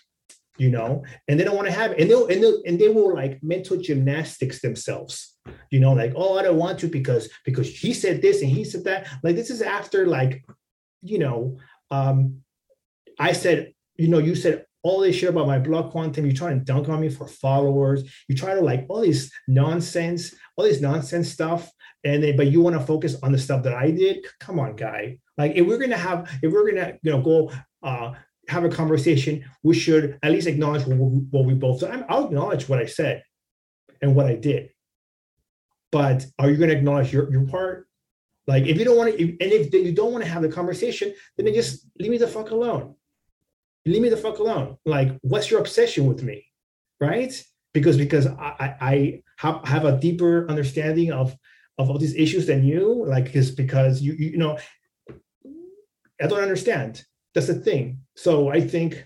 you 0.57 0.69
know, 0.69 1.03
and 1.27 1.39
they 1.39 1.43
don't 1.43 1.55
want 1.55 1.67
to 1.67 1.73
have 1.73 1.91
it. 1.91 1.99
And 1.99 2.09
they'll 2.09 2.27
and 2.27 2.43
they 2.43 2.53
and 2.65 2.79
they 2.79 2.89
will 2.89 3.13
like 3.13 3.41
mental 3.43 3.77
gymnastics 3.77 4.61
themselves, 4.61 5.37
you 5.69 5.79
know, 5.79 5.93
like, 5.93 6.13
oh, 6.15 6.37
I 6.37 6.43
don't 6.43 6.57
want 6.57 6.79
to 6.79 6.87
because 6.87 7.29
because 7.43 7.69
he 7.69 7.93
said 7.93 8.21
this 8.21 8.41
and 8.41 8.49
he 8.49 8.63
said 8.63 8.83
that. 8.85 9.07
Like 9.23 9.35
this 9.35 9.49
is 9.49 9.61
after 9.61 10.05
like, 10.05 10.45
you 11.01 11.19
know, 11.19 11.57
um, 11.91 12.41
I 13.19 13.33
said, 13.33 13.73
you 13.95 14.07
know, 14.07 14.19
you 14.19 14.35
said 14.35 14.65
all 14.83 14.99
this 15.01 15.15
shit 15.15 15.29
about 15.29 15.47
my 15.47 15.59
blood 15.59 15.91
quantum. 15.91 16.25
You're 16.25 16.35
trying 16.35 16.59
to 16.59 16.65
dunk 16.65 16.89
on 16.89 17.01
me 17.01 17.09
for 17.09 17.27
followers. 17.27 18.03
You 18.27 18.35
try 18.35 18.53
to 18.53 18.61
like 18.61 18.85
all 18.87 19.01
this 19.01 19.31
nonsense, 19.47 20.33
all 20.55 20.65
this 20.65 20.81
nonsense 20.81 21.31
stuff. 21.31 21.71
And 22.03 22.21
then, 22.21 22.37
but 22.37 22.47
you 22.47 22.61
want 22.61 22.79
to 22.79 22.85
focus 22.85 23.15
on 23.23 23.31
the 23.31 23.37
stuff 23.39 23.63
that 23.63 23.73
I 23.73 23.89
did. 23.89 24.25
Come 24.39 24.59
on, 24.59 24.75
guy. 24.75 25.17
Like 25.37 25.53
if 25.55 25.65
we're 25.65 25.79
gonna 25.79 25.97
have, 25.97 26.29
if 26.43 26.53
we're 26.53 26.69
gonna, 26.69 26.93
you 27.01 27.11
know, 27.11 27.21
go 27.21 27.51
uh, 27.81 28.13
have 28.47 28.63
a 28.63 28.69
conversation, 28.69 29.43
we 29.63 29.75
should 29.75 30.19
at 30.23 30.31
least 30.31 30.47
acknowledge 30.47 30.85
what, 30.85 30.97
what 30.97 31.45
we 31.45 31.53
both. 31.53 31.83
I'll 31.83 32.25
acknowledge 32.25 32.67
what 32.69 32.79
I 32.79 32.85
said 32.85 33.23
and 34.01 34.15
what 34.15 34.25
I 34.25 34.35
did. 34.35 34.69
But 35.91 36.25
are 36.39 36.49
you 36.49 36.57
going 36.57 36.69
to 36.69 36.75
acknowledge 36.75 37.13
your, 37.13 37.31
your 37.31 37.45
part? 37.47 37.87
Like 38.47 38.65
if 38.65 38.77
you 38.77 38.85
don't 38.85 38.97
want 38.97 39.17
to, 39.17 39.23
and 39.23 39.51
if 39.51 39.73
you 39.73 39.91
don't 39.93 40.11
want 40.11 40.23
to 40.23 40.29
have 40.29 40.41
the 40.41 40.49
conversation, 40.49 41.13
then 41.37 41.51
just 41.53 41.87
leave 41.99 42.11
me 42.11 42.17
the 42.17 42.27
fuck 42.27 42.51
alone. 42.51 42.95
Leave 43.85 44.01
me 44.01 44.09
the 44.09 44.17
fuck 44.17 44.39
alone. 44.39 44.77
Like, 44.85 45.17
what's 45.21 45.49
your 45.49 45.59
obsession 45.59 46.07
with 46.07 46.23
me, 46.23 46.45
right? 46.99 47.31
Because 47.73 47.97
because 47.97 48.27
I 48.27 48.75
I 48.81 49.21
have, 49.37 49.61
have 49.63 49.85
a 49.85 49.97
deeper 49.99 50.49
understanding 50.49 51.11
of 51.11 51.35
of 51.77 51.89
all 51.89 51.97
these 51.97 52.15
issues 52.15 52.47
than 52.47 52.63
you. 52.63 53.05
Like, 53.05 53.35
is 53.35 53.51
because 53.51 54.01
you 54.01 54.13
you 54.13 54.37
know, 54.37 54.57
I 56.21 56.27
don't 56.27 56.41
understand. 56.41 57.03
That's 57.35 57.47
the 57.47 57.55
thing. 57.55 57.99
So 58.15 58.49
I 58.49 58.61
think 58.61 59.05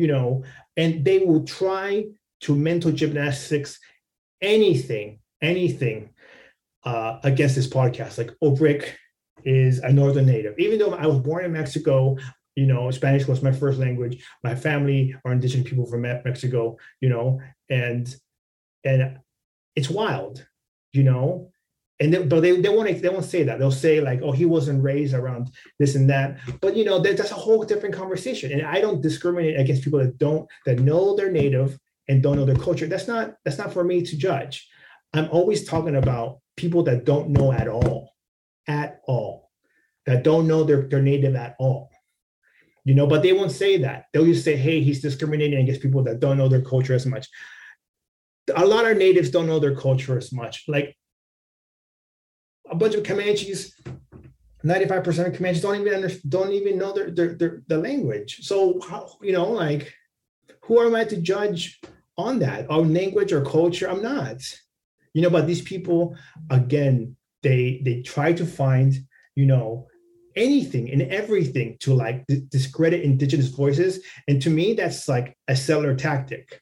you 0.00 0.06
know, 0.06 0.44
and 0.78 1.04
they 1.04 1.18
will 1.18 1.44
try 1.44 2.06
to 2.40 2.56
mental 2.56 2.90
gymnastics 2.90 3.78
anything, 4.40 5.20
anything 5.42 6.08
uh, 6.84 7.18
against 7.22 7.54
this 7.54 7.68
podcast. 7.68 8.16
Like 8.16 8.32
Obrick 8.42 8.92
is 9.44 9.80
a 9.80 9.92
Northern 9.92 10.24
native. 10.24 10.58
Even 10.58 10.78
though 10.78 10.94
I 10.94 11.06
was 11.06 11.18
born 11.18 11.44
in 11.44 11.52
Mexico, 11.52 12.16
you 12.56 12.64
know, 12.64 12.90
Spanish 12.90 13.28
was 13.28 13.42
my 13.42 13.52
first 13.52 13.78
language. 13.78 14.24
My 14.42 14.54
family 14.54 15.14
are 15.22 15.32
indigenous 15.32 15.68
people 15.68 15.84
from 15.84 16.00
Mexico, 16.00 16.78
you 17.02 17.10
know, 17.10 17.40
and 17.68 18.14
and 18.84 19.18
it's 19.76 19.90
wild, 19.90 20.46
you 20.94 21.02
know. 21.02 21.50
And 22.00 22.14
they, 22.14 22.22
but 22.22 22.40
they, 22.40 22.58
they 22.58 22.68
won't 22.70 23.02
they 23.02 23.08
won't 23.10 23.24
say 23.24 23.42
that. 23.42 23.58
They'll 23.58 23.70
say 23.70 24.00
like, 24.00 24.20
oh, 24.22 24.32
he 24.32 24.46
wasn't 24.46 24.82
raised 24.82 25.14
around 25.14 25.50
this 25.78 25.94
and 25.94 26.08
that. 26.08 26.38
But 26.60 26.74
you 26.74 26.84
know, 26.84 26.98
that, 26.98 27.18
that's 27.18 27.30
a 27.30 27.34
whole 27.34 27.62
different 27.62 27.94
conversation. 27.94 28.52
And 28.52 28.62
I 28.62 28.80
don't 28.80 29.02
discriminate 29.02 29.60
against 29.60 29.84
people 29.84 29.98
that 29.98 30.16
don't 30.16 30.48
that 30.64 30.78
know 30.78 31.14
they're 31.14 31.30
native 31.30 31.78
and 32.08 32.22
don't 32.22 32.36
know 32.36 32.46
their 32.46 32.56
culture. 32.56 32.86
That's 32.86 33.06
not 33.06 33.34
that's 33.44 33.58
not 33.58 33.72
for 33.72 33.84
me 33.84 34.02
to 34.02 34.16
judge. 34.16 34.66
I'm 35.12 35.28
always 35.30 35.64
talking 35.64 35.96
about 35.96 36.38
people 36.56 36.82
that 36.84 37.04
don't 37.04 37.30
know 37.30 37.52
at 37.52 37.68
all, 37.68 38.14
at 38.66 39.00
all, 39.06 39.50
that 40.06 40.22
don't 40.22 40.46
know 40.46 40.64
their, 40.64 40.82
their 40.82 41.02
native 41.02 41.34
at 41.34 41.56
all. 41.58 41.90
You 42.84 42.94
know, 42.94 43.06
but 43.06 43.22
they 43.22 43.32
won't 43.32 43.52
say 43.52 43.78
that. 43.78 44.06
They'll 44.12 44.24
just 44.24 44.44
say, 44.44 44.56
hey, 44.56 44.80
he's 44.80 45.02
discriminating 45.02 45.60
against 45.60 45.82
people 45.82 46.02
that 46.04 46.20
don't 46.20 46.38
know 46.38 46.48
their 46.48 46.62
culture 46.62 46.94
as 46.94 47.06
much. 47.06 47.28
A 48.54 48.64
lot 48.64 48.86
of 48.86 48.96
natives 48.96 49.30
don't 49.30 49.46
know 49.46 49.58
their 49.58 49.76
culture 49.76 50.16
as 50.16 50.32
much. 50.32 50.64
Like 50.66 50.96
a 52.70 52.74
bunch 52.74 52.94
of 52.94 53.02
Comanches, 53.02 53.72
95% 54.64 55.26
of 55.26 55.32
Comanches 55.34 55.62
don't 55.62 55.80
even 55.80 56.20
don't 56.28 56.52
even 56.52 56.78
know 56.78 56.92
their, 56.92 57.10
their, 57.10 57.34
their, 57.34 57.62
the 57.66 57.78
language. 57.78 58.38
So, 58.42 58.80
how, 58.88 59.16
you 59.22 59.32
know, 59.32 59.50
like, 59.50 59.92
who 60.62 60.80
am 60.80 60.94
I 60.94 61.04
to 61.04 61.16
judge 61.16 61.80
on 62.16 62.38
that, 62.40 62.70
on 62.70 62.94
language 62.94 63.32
or 63.32 63.44
culture? 63.44 63.88
I'm 63.88 64.02
not. 64.02 64.42
You 65.14 65.22
know 65.22 65.30
but 65.30 65.46
these 65.46 65.62
people 65.62 66.16
again 66.50 67.16
they 67.42 67.80
they 67.84 68.02
try 68.02 68.32
to 68.32 68.46
find 68.46 68.94
you 69.34 69.46
know 69.46 69.88
anything 70.36 70.90
and 70.90 71.02
everything 71.02 71.76
to 71.80 71.94
like 71.94 72.24
discredit 72.48 73.02
indigenous 73.02 73.48
voices. 73.48 74.00
And 74.28 74.40
to 74.42 74.50
me 74.50 74.74
that's 74.74 75.08
like 75.08 75.36
a 75.48 75.56
settler 75.56 75.96
tactic. 75.96 76.60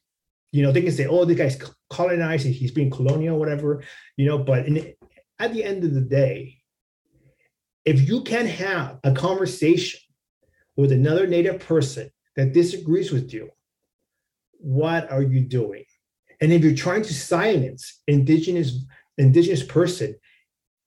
You 0.51 0.63
know 0.63 0.71
they 0.71 0.81
can 0.81 0.91
say 0.91 1.05
oh 1.05 1.25
this 1.25 1.37
guy's 1.37 1.61
colonized. 1.89 2.47
He's 2.47 2.71
being 2.71 2.89
colonial 2.89 3.37
whatever 3.37 3.83
you 4.17 4.25
know 4.25 4.39
but 4.39 4.65
in, 4.65 4.93
at 5.39 5.53
the 5.53 5.63
end 5.63 5.83
of 5.83 5.93
the 5.93 6.01
day 6.01 6.57
if 7.85 8.07
you 8.07 8.21
can 8.21 8.45
have 8.45 8.99
a 9.03 9.11
conversation 9.11 9.99
with 10.75 10.91
another 10.91 11.25
native 11.25 11.59
person 11.59 12.09
that 12.35 12.53
disagrees 12.53 13.11
with 13.11 13.33
you 13.33 13.49
what 14.59 15.11
are 15.11 15.23
you 15.23 15.41
doing 15.41 15.85
and 16.41 16.53
if 16.53 16.63
you're 16.63 16.75
trying 16.75 17.03
to 17.03 17.13
silence 17.13 18.01
indigenous 18.07 18.85
indigenous 19.19 19.61
person, 19.61 20.15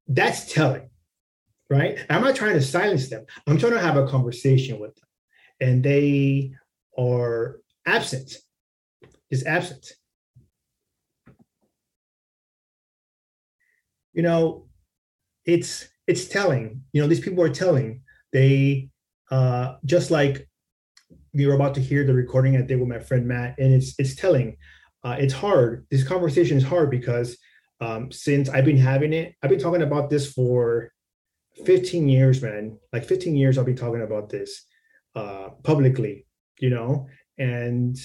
that's 0.09 0.53
telling, 0.53 0.91
right? 1.71 1.99
I'm 2.11 2.23
not 2.23 2.35
trying 2.35 2.55
to 2.55 2.63
silence 2.63 3.09
them. 3.09 3.27
I'm 3.47 3.59
trying 3.59 3.73
to 3.73 3.81
have 3.81 3.97
a 3.97 4.09
conversation 4.09 4.81
with 4.81 4.97
them, 4.97 5.07
and 5.61 5.85
they 5.85 6.53
are 6.99 7.61
absent. 7.87 8.39
Is 9.31 9.47
absent. 9.47 9.93
You 14.13 14.23
know, 14.23 14.67
it's 15.45 15.89
it's 16.07 16.27
telling. 16.27 16.83
You 16.93 17.03
know, 17.03 17.09
these 17.09 17.21
people 17.21 17.43
are 17.43 17.49
telling. 17.49 18.03
They 18.33 18.91
uh, 19.31 19.77
just 19.85 20.11
like 20.11 20.49
were 21.35 21.55
about 21.55 21.75
to 21.75 21.81
hear 21.81 22.05
the 22.05 22.15
recording 22.15 22.57
I 22.57 22.63
did 22.63 22.79
with 22.79 22.89
my 22.89 22.99
friend 22.99 23.27
Matt, 23.27 23.59
and 23.59 23.73
it's 23.73 23.95
it's 23.99 24.15
telling 24.15 24.57
uh, 25.05 25.17
it's 25.19 25.35
hard. 25.35 25.87
This 25.91 26.05
conversation 26.05 26.57
is 26.57 26.65
hard 26.65 26.91
because 26.91 27.39
um, 27.81 28.13
since 28.13 28.49
I've 28.49 28.65
been 28.65 28.77
having 28.77 29.13
it, 29.13 29.35
I've 29.43 29.51
been 29.51 29.59
talking 29.59 29.83
about 29.83 30.11
this 30.11 30.33
for 30.33 30.93
15 31.65 32.09
years, 32.09 32.41
man. 32.43 32.79
Like 32.93 33.05
15 33.05 33.35
years, 33.35 33.59
I've 33.59 33.67
been 33.67 33.77
talking 33.77 34.03
about 34.03 34.29
this 34.29 34.65
uh, 35.15 35.51
publicly, 35.63 36.27
you 36.59 36.71
know, 36.71 37.09
and 37.39 37.97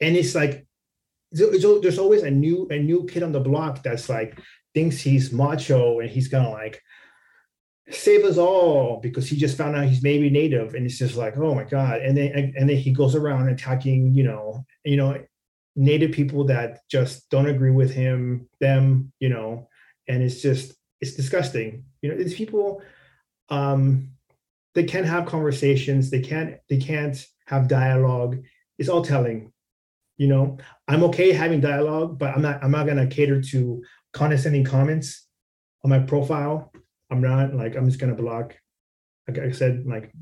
and 0.00 0.16
it's 0.16 0.34
like 0.34 0.66
there's 1.32 1.98
always 1.98 2.22
a 2.22 2.30
new 2.30 2.66
a 2.70 2.78
new 2.78 3.06
kid 3.06 3.22
on 3.22 3.32
the 3.32 3.40
block 3.40 3.82
that's 3.82 4.08
like 4.08 4.38
thinks 4.74 5.00
he's 5.00 5.32
macho 5.32 6.00
and 6.00 6.10
he's 6.10 6.28
gonna 6.28 6.50
like 6.50 6.82
save 7.90 8.24
us 8.24 8.38
all 8.38 9.00
because 9.00 9.28
he 9.28 9.36
just 9.36 9.56
found 9.56 9.76
out 9.76 9.84
he's 9.84 10.02
maybe 10.02 10.30
native 10.30 10.74
and 10.74 10.86
it's 10.86 10.98
just 10.98 11.16
like 11.16 11.36
oh 11.36 11.54
my 11.54 11.64
god. 11.64 12.00
And 12.00 12.16
then 12.16 12.52
and 12.56 12.68
then 12.68 12.76
he 12.76 12.92
goes 12.92 13.14
around 13.14 13.48
attacking 13.48 14.14
you 14.14 14.24
know 14.24 14.64
you 14.84 14.96
know 14.96 15.22
native 15.76 16.12
people 16.12 16.44
that 16.44 16.80
just 16.90 17.30
don't 17.30 17.48
agree 17.48 17.70
with 17.70 17.92
him 17.92 18.48
them 18.60 19.12
you 19.20 19.28
know 19.28 19.68
and 20.08 20.22
it's 20.22 20.42
just 20.42 20.74
it's 21.00 21.14
disgusting. 21.14 21.84
You 22.02 22.10
know 22.10 22.16
these 22.16 22.34
people 22.34 22.82
um 23.48 24.10
they 24.74 24.84
can't 24.84 25.06
have 25.06 25.26
conversations. 25.26 26.10
They 26.10 26.20
can't 26.20 26.56
they 26.68 26.78
can't 26.78 27.24
have 27.46 27.68
dialogue. 27.68 28.42
It's 28.78 28.88
all 28.88 29.02
telling 29.02 29.52
you 30.20 30.28
know 30.28 30.58
i'm 30.86 31.02
okay 31.02 31.32
having 31.32 31.60
dialogue 31.60 32.18
but 32.18 32.34
i'm 32.34 32.42
not 32.42 32.62
i'm 32.62 32.70
not 32.70 32.86
going 32.86 33.00
to 33.02 33.14
cater 33.14 33.40
to 33.40 33.82
condescending 34.12 34.64
comments 34.64 35.26
on 35.82 35.90
my 35.90 35.98
profile 35.98 36.70
I'm 37.10 37.20
not 37.20 37.54
like 37.54 37.76
I'm 37.76 37.86
just 37.86 37.98
gonna 37.98 38.14
block. 38.14 38.56
Like 39.28 39.38
I 39.38 39.50
said, 39.50 39.84
like 39.86 40.12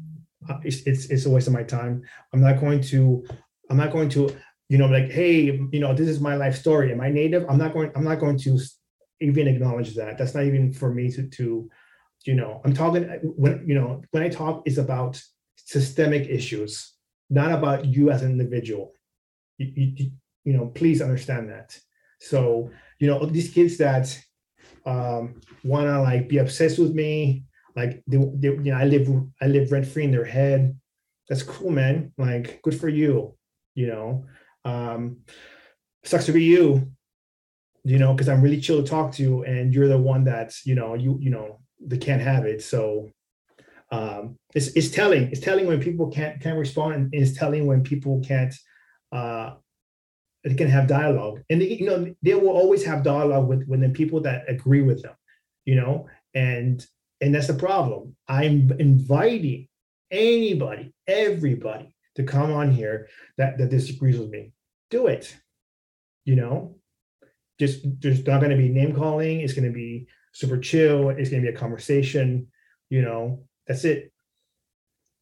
uh, 0.49 0.59
it's 0.65 0.79
it's 0.87 1.07
it's 1.07 1.27
a 1.27 1.31
waste 1.31 1.47
of 1.47 1.53
my 1.53 1.63
time. 1.63 2.03
I'm 2.33 2.41
not 2.41 2.61
going 2.61 2.81
to 2.83 3.25
I'm 3.71 3.77
not 3.77 3.93
going 3.93 4.09
to 4.11 4.35
you 4.69 4.79
know 4.79 4.87
like 4.87 5.11
hey 5.11 5.43
you 5.73 5.81
know 5.81 5.95
this 5.95 6.09
is 6.09 6.21
my 6.21 6.37
life 6.37 6.57
story. 6.57 6.93
Am 6.93 7.01
I 7.01 7.11
native? 7.11 7.45
I'm 7.49 7.59
not 7.59 7.73
going 7.73 7.93
I'm 7.95 8.05
not 8.05 8.21
going 8.21 8.39
to 8.39 8.59
even 9.21 9.49
acknowledge 9.49 9.95
that. 9.97 10.17
That's 10.17 10.35
not 10.35 10.45
even 10.45 10.73
for 10.73 10.93
me 10.93 11.11
to 11.13 11.29
to 11.29 11.71
you 12.25 12.35
know 12.35 12.61
I'm 12.65 12.73
talking 12.73 13.05
when 13.37 13.65
you 13.67 13.75
know 13.75 14.03
when 14.11 14.23
I 14.23 14.29
talk 14.29 14.63
is 14.67 14.79
about 14.79 15.21
systemic 15.57 16.29
issues, 16.29 16.95
not 17.29 17.53
about 17.53 17.85
you 17.85 18.11
as 18.11 18.23
an 18.23 18.33
individual. 18.33 18.95
You, 19.59 19.73
you, 19.75 20.11
you 20.45 20.53
know 20.55 20.67
please 20.67 21.03
understand 21.03 21.51
that. 21.51 21.79
So 22.21 22.71
you 22.99 23.07
know 23.07 23.27
these 23.27 23.51
kids 23.51 23.77
that 23.79 24.19
um, 24.87 25.41
want 25.65 25.87
to 25.87 26.01
like 26.01 26.29
be 26.29 26.39
obsessed 26.39 26.79
with 26.79 26.95
me. 26.95 27.45
Like 27.77 28.03
they, 28.07 28.17
they, 28.17 28.49
you 28.49 28.73
know, 28.73 28.77
I 28.77 28.85
live 28.85 29.09
I 29.41 29.47
live 29.47 29.71
rent 29.71 29.87
free 29.87 30.05
in 30.05 30.11
their 30.11 30.25
head. 30.25 30.79
That's 31.29 31.43
cool, 31.43 31.71
man. 31.71 32.13
Like 32.19 32.61
good 32.63 32.79
for 32.79 32.89
you. 32.89 33.37
You 33.75 33.87
know, 33.89 34.25
um, 34.65 35.19
sucks 36.05 36.27
to 36.27 36.33
be 36.33 36.45
you. 36.45 36.91
You 37.85 37.99
know, 37.99 38.13
because 38.13 38.29
I'm 38.29 38.43
really 38.43 38.61
chill 38.61 38.83
to 38.83 38.89
talk 38.89 39.13
to, 39.15 39.45
and 39.45 39.73
you're 39.73 39.89
the 39.89 39.99
one 39.99 40.25
that's 40.25 40.67
you 40.67 40.75
know 40.75 40.95
you 40.95 41.19
you 41.21 41.31
know 41.31 41.61
they 41.81 41.99
can't 41.99 42.23
have 42.23 42.45
it. 42.45 42.63
So 42.63 43.11
um, 43.91 44.37
it's 44.55 44.69
it's 44.69 44.91
telling. 44.91 45.31
It's 45.31 45.41
telling 45.41 45.67
when 45.67 45.81
people 45.81 46.09
can't 46.11 46.41
can't 46.41 46.59
respond, 46.59 46.95
and 46.95 47.09
it's 47.13 47.39
telling 47.39 47.67
when 47.67 47.83
people 47.83 48.21
can't 48.27 48.55
uh, 49.13 49.55
can 50.57 50.69
have 50.69 50.87
dialogue. 50.87 51.43
And 51.51 51.61
they, 51.61 51.69
you 51.69 51.87
know 51.87 52.15
they 52.23 52.35
will 52.35 52.51
always 52.51 52.85
have 52.85 53.03
dialogue 53.03 53.49
with 53.49 53.67
with 53.69 53.81
the 53.81 53.89
people 53.91 54.21
that 54.23 54.45
agree 54.49 54.83
with 54.83 55.03
them 55.03 55.15
you 55.69 55.75
know? 55.75 56.07
And 56.35 56.85
and 57.21 57.35
that's 57.35 57.49
the 57.49 57.55
problem. 57.55 58.17
I'm 58.27 58.73
inviting 58.79 59.69
anybody 60.11 60.95
everybody 61.07 61.95
to 62.17 62.23
come 62.23 62.53
on 62.53 62.73
here 62.73 63.09
that 63.37 63.59
that 63.59 63.69
disagrees 63.69 64.19
with 64.19 64.31
me. 64.31 64.53
Do 64.91 65.07
it 65.09 65.37
you 66.25 66.37
know? 66.37 66.77
Just 67.61 67.81
there's 68.01 68.25
not 68.27 68.41
going 68.41 68.51
to 68.51 68.57
be 68.57 68.71
name 68.71 68.95
calling. 68.95 69.41
It's 69.41 69.53
going 69.53 69.69
to 69.69 69.75
be 69.75 70.07
super 70.33 70.59
chill. 70.59 71.11
It's 71.11 71.29
going 71.29 71.43
to 71.43 71.51
be 71.51 71.55
a 71.55 71.59
conversation 71.59 72.49
you 72.91 73.03
know? 73.03 73.45
That's 73.67 73.85
it. 73.85 74.11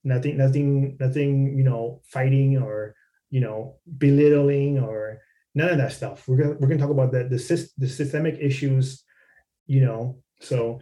Nothing 0.04 0.36
nothing 0.36 0.96
nothing 1.00 1.58
you 1.58 1.64
know 1.64 2.02
fighting 2.04 2.58
or 2.58 2.94
you 3.30 3.40
know 3.40 3.76
belittling 3.98 4.78
or 4.78 5.20
none 5.54 5.70
of 5.70 5.78
that 5.78 5.92
stuff. 5.92 6.26
We're 6.28 6.36
gonna 6.36 6.56
we're 6.58 6.68
gonna 6.68 6.80
talk 6.80 6.90
about 6.90 7.12
the 7.12 7.24
the, 7.24 7.70
the 7.78 7.88
systemic 7.88 8.38
issues 8.40 9.02
you 9.66 9.80
know 9.80 10.18
so 10.40 10.78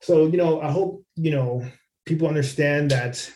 so 0.00 0.26
you 0.26 0.36
know 0.36 0.60
i 0.60 0.68
hope 0.68 1.04
you 1.14 1.30
know 1.30 1.64
people 2.04 2.26
understand 2.26 2.90
that 2.90 3.30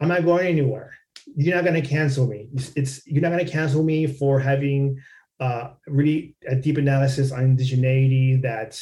i'm 0.00 0.08
not 0.08 0.24
going 0.24 0.46
anywhere. 0.46 0.92
You're 1.36 1.56
not 1.56 1.64
going 1.64 1.80
to 1.82 1.88
cancel 1.88 2.26
me. 2.26 2.48
It's, 2.52 2.72
it's 2.76 3.06
you're 3.06 3.22
not 3.22 3.32
going 3.32 3.44
to 3.44 3.50
cancel 3.50 3.82
me 3.82 4.06
for 4.06 4.38
having 4.38 5.00
uh 5.40 5.70
really 5.86 6.36
a 6.46 6.54
deep 6.54 6.76
analysis 6.76 7.32
on 7.32 7.56
indigeneity 7.56 8.40
that 8.42 8.80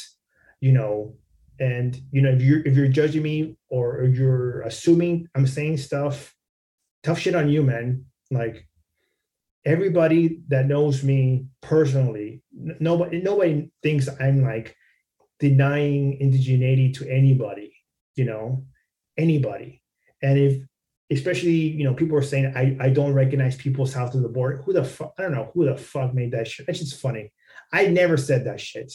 you 0.59 0.71
know 0.71 1.15
and 1.59 1.99
you 2.11 2.21
know 2.21 2.29
if 2.29 2.41
you're 2.41 2.61
if 2.67 2.75
you're 2.75 2.87
judging 2.87 3.23
me 3.23 3.55
or 3.69 4.03
you're 4.03 4.61
assuming 4.61 5.27
i'm 5.33 5.47
saying 5.47 5.77
stuff 5.77 6.35
tough 7.03 7.19
shit 7.19 7.35
on 7.35 7.49
you 7.49 7.61
man. 7.61 8.05
Like 8.31 8.67
everybody 9.65 10.41
that 10.49 10.67
knows 10.67 11.03
me 11.03 11.45
personally 11.61 12.41
nobody 12.79 13.21
nobody 13.21 13.71
thinks 13.81 14.09
i'm 14.19 14.41
like 14.41 14.75
denying 15.39 16.19
indigeneity 16.21 16.93
to 16.93 17.07
anybody 17.09 17.73
you 18.15 18.25
know 18.25 18.65
anybody. 19.17 19.81
And 20.21 20.37
if 20.37 20.63
especially 21.11 21.51
you 21.51 21.83
know 21.83 21.93
people 21.93 22.17
are 22.17 22.23
saying 22.23 22.53
i 22.55 22.77
i 22.79 22.89
don't 22.89 23.13
recognize 23.13 23.55
people 23.55 23.85
south 23.85 24.15
of 24.15 24.21
the 24.21 24.29
border 24.29 24.61
who 24.63 24.71
the 24.71 24.83
fuck 24.83 25.13
i 25.19 25.21
don't 25.21 25.33
know 25.33 25.51
who 25.53 25.65
the 25.65 25.77
fuck 25.77 26.13
made 26.13 26.31
that 26.31 26.47
shit? 26.47 26.65
That's 26.65 26.79
just 26.79 26.99
funny. 26.99 27.31
I 27.71 27.87
never 27.87 28.17
said 28.17 28.45
that 28.45 28.59
shit. 28.59 28.93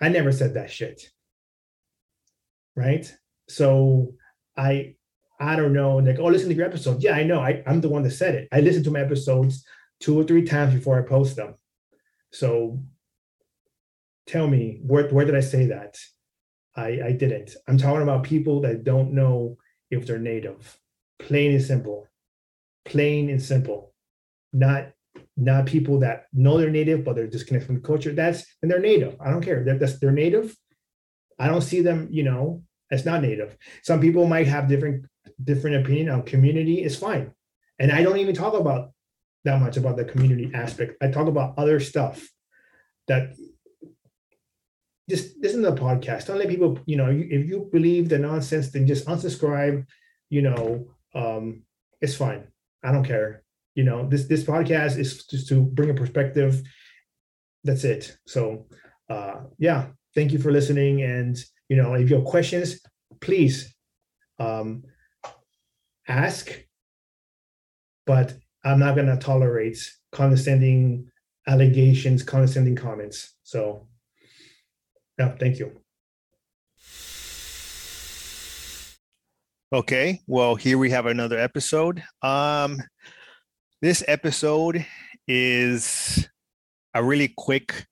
I 0.00 0.08
never 0.08 0.32
said 0.32 0.54
that 0.54 0.70
shit. 0.70 1.10
Right? 2.76 3.12
So 3.48 4.14
I 4.56 4.95
I 5.38 5.56
don't 5.56 5.72
know, 5.72 5.96
like, 5.96 6.18
oh, 6.18 6.26
listen 6.26 6.48
to 6.48 6.54
your 6.54 6.66
episode. 6.66 7.02
Yeah, 7.02 7.12
I 7.12 7.22
know. 7.22 7.40
I, 7.40 7.62
I'm 7.66 7.80
the 7.80 7.88
one 7.88 8.02
that 8.04 8.12
said 8.12 8.34
it. 8.34 8.48
I 8.52 8.60
listen 8.60 8.82
to 8.84 8.90
my 8.90 9.00
episodes 9.00 9.64
two 10.00 10.18
or 10.18 10.24
three 10.24 10.44
times 10.44 10.74
before 10.74 10.98
I 10.98 11.06
post 11.06 11.36
them. 11.36 11.54
So 12.32 12.82
tell 14.26 14.46
me, 14.46 14.80
where, 14.82 15.08
where 15.08 15.24
did 15.24 15.36
I 15.36 15.40
say 15.40 15.66
that? 15.66 15.98
I, 16.74 17.00
I 17.06 17.12
didn't. 17.12 17.56
I'm 17.66 17.78
talking 17.78 18.02
about 18.02 18.24
people 18.24 18.60
that 18.62 18.84
don't 18.84 19.12
know 19.12 19.56
if 19.90 20.06
they're 20.06 20.18
native. 20.18 20.78
Plain 21.18 21.52
and 21.52 21.62
simple. 21.62 22.08
Plain 22.84 23.30
and 23.30 23.42
simple. 23.42 23.94
Not 24.52 24.92
not 25.38 25.66
people 25.66 26.00
that 26.00 26.26
know 26.32 26.58
they're 26.58 26.70
native, 26.70 27.04
but 27.04 27.14
they're 27.14 27.26
disconnected 27.26 27.66
from 27.66 27.76
the 27.76 27.82
culture. 27.82 28.12
That's 28.12 28.44
and 28.62 28.70
they're 28.70 28.80
native. 28.80 29.16
I 29.20 29.30
don't 29.30 29.42
care. 29.42 29.64
They're, 29.64 29.78
that's, 29.78 29.98
they're 29.98 30.12
native. 30.12 30.54
I 31.38 31.48
don't 31.48 31.62
see 31.62 31.80
them, 31.80 32.08
you 32.10 32.22
know, 32.22 32.62
as 32.90 33.04
not 33.04 33.22
native. 33.22 33.56
Some 33.82 34.00
people 34.00 34.26
might 34.26 34.46
have 34.46 34.68
different 34.68 35.06
different 35.42 35.76
opinion 35.76 36.08
on 36.10 36.22
community. 36.22 36.82
is 36.82 36.96
fine, 36.96 37.32
and 37.78 37.92
I 37.92 38.02
don't 38.02 38.18
even 38.18 38.34
talk 38.34 38.54
about 38.54 38.92
that 39.44 39.60
much 39.60 39.76
about 39.76 39.96
the 39.96 40.04
community 40.04 40.50
aspect. 40.54 40.96
I 41.02 41.08
talk 41.08 41.28
about 41.28 41.54
other 41.56 41.80
stuff 41.80 42.28
that 43.08 43.34
just 45.08 45.40
this 45.40 45.52
isn't 45.52 45.64
a 45.64 45.72
podcast. 45.72 46.26
Don't 46.26 46.38
let 46.38 46.48
people, 46.48 46.78
you 46.86 46.96
know, 46.96 47.10
if 47.10 47.46
you 47.46 47.68
believe 47.72 48.08
the 48.08 48.18
nonsense, 48.18 48.70
then 48.70 48.86
just 48.86 49.06
unsubscribe. 49.06 49.86
You 50.30 50.42
know, 50.42 50.88
um, 51.14 51.62
it's 52.00 52.16
fine. 52.16 52.48
I 52.82 52.92
don't 52.92 53.04
care. 53.04 53.42
You 53.74 53.84
know, 53.84 54.08
this 54.08 54.24
this 54.24 54.44
podcast 54.44 54.98
is 54.98 55.24
just 55.26 55.48
to 55.48 55.62
bring 55.62 55.90
a 55.90 55.94
perspective. 55.94 56.62
That's 57.62 57.84
it. 57.84 58.16
So, 58.26 58.66
uh, 59.10 59.42
yeah, 59.58 59.86
thank 60.16 60.32
you 60.32 60.38
for 60.38 60.50
listening 60.50 61.02
and 61.02 61.36
you 61.68 61.76
know 61.76 61.94
if 61.94 62.08
you 62.08 62.16
have 62.16 62.24
questions 62.24 62.80
please 63.20 63.74
um, 64.40 64.82
ask 66.08 66.64
but 68.06 68.34
i'm 68.64 68.78
not 68.78 68.94
going 68.94 69.06
to 69.06 69.16
tolerate 69.16 69.78
condescending 70.12 71.08
allegations 71.46 72.22
condescending 72.22 72.76
comments 72.76 73.34
so 73.42 73.86
yeah 75.18 75.34
thank 75.38 75.58
you 75.58 75.80
okay 79.72 80.20
well 80.26 80.54
here 80.54 80.78
we 80.78 80.90
have 80.90 81.06
another 81.06 81.38
episode 81.38 82.02
um 82.22 82.78
this 83.82 84.02
episode 84.08 84.86
is 85.28 86.28
a 86.94 87.02
really 87.02 87.32
quick 87.36 87.86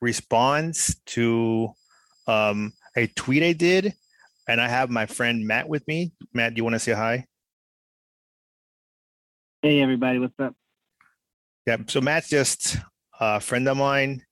response 0.00 0.94
to 1.06 1.68
um 2.26 2.72
a 2.96 3.06
tweet 3.08 3.42
I 3.42 3.52
did, 3.52 3.94
and 4.48 4.60
I 4.60 4.68
have 4.68 4.90
my 4.90 5.06
friend 5.06 5.46
Matt 5.46 5.68
with 5.68 5.86
me. 5.86 6.12
Matt, 6.32 6.54
do 6.54 6.58
you 6.58 6.64
want 6.64 6.74
to 6.74 6.80
say 6.80 6.92
hi? 6.92 7.26
Hey, 9.66 9.82
everybody, 9.82 10.20
what's 10.20 10.38
up? 10.38 10.54
Yeah, 11.66 11.78
so 11.88 12.00
Matt's 12.00 12.28
just 12.28 12.76
a 13.18 13.40
friend 13.40 13.66
of 13.66 13.76
mine. 13.76 14.22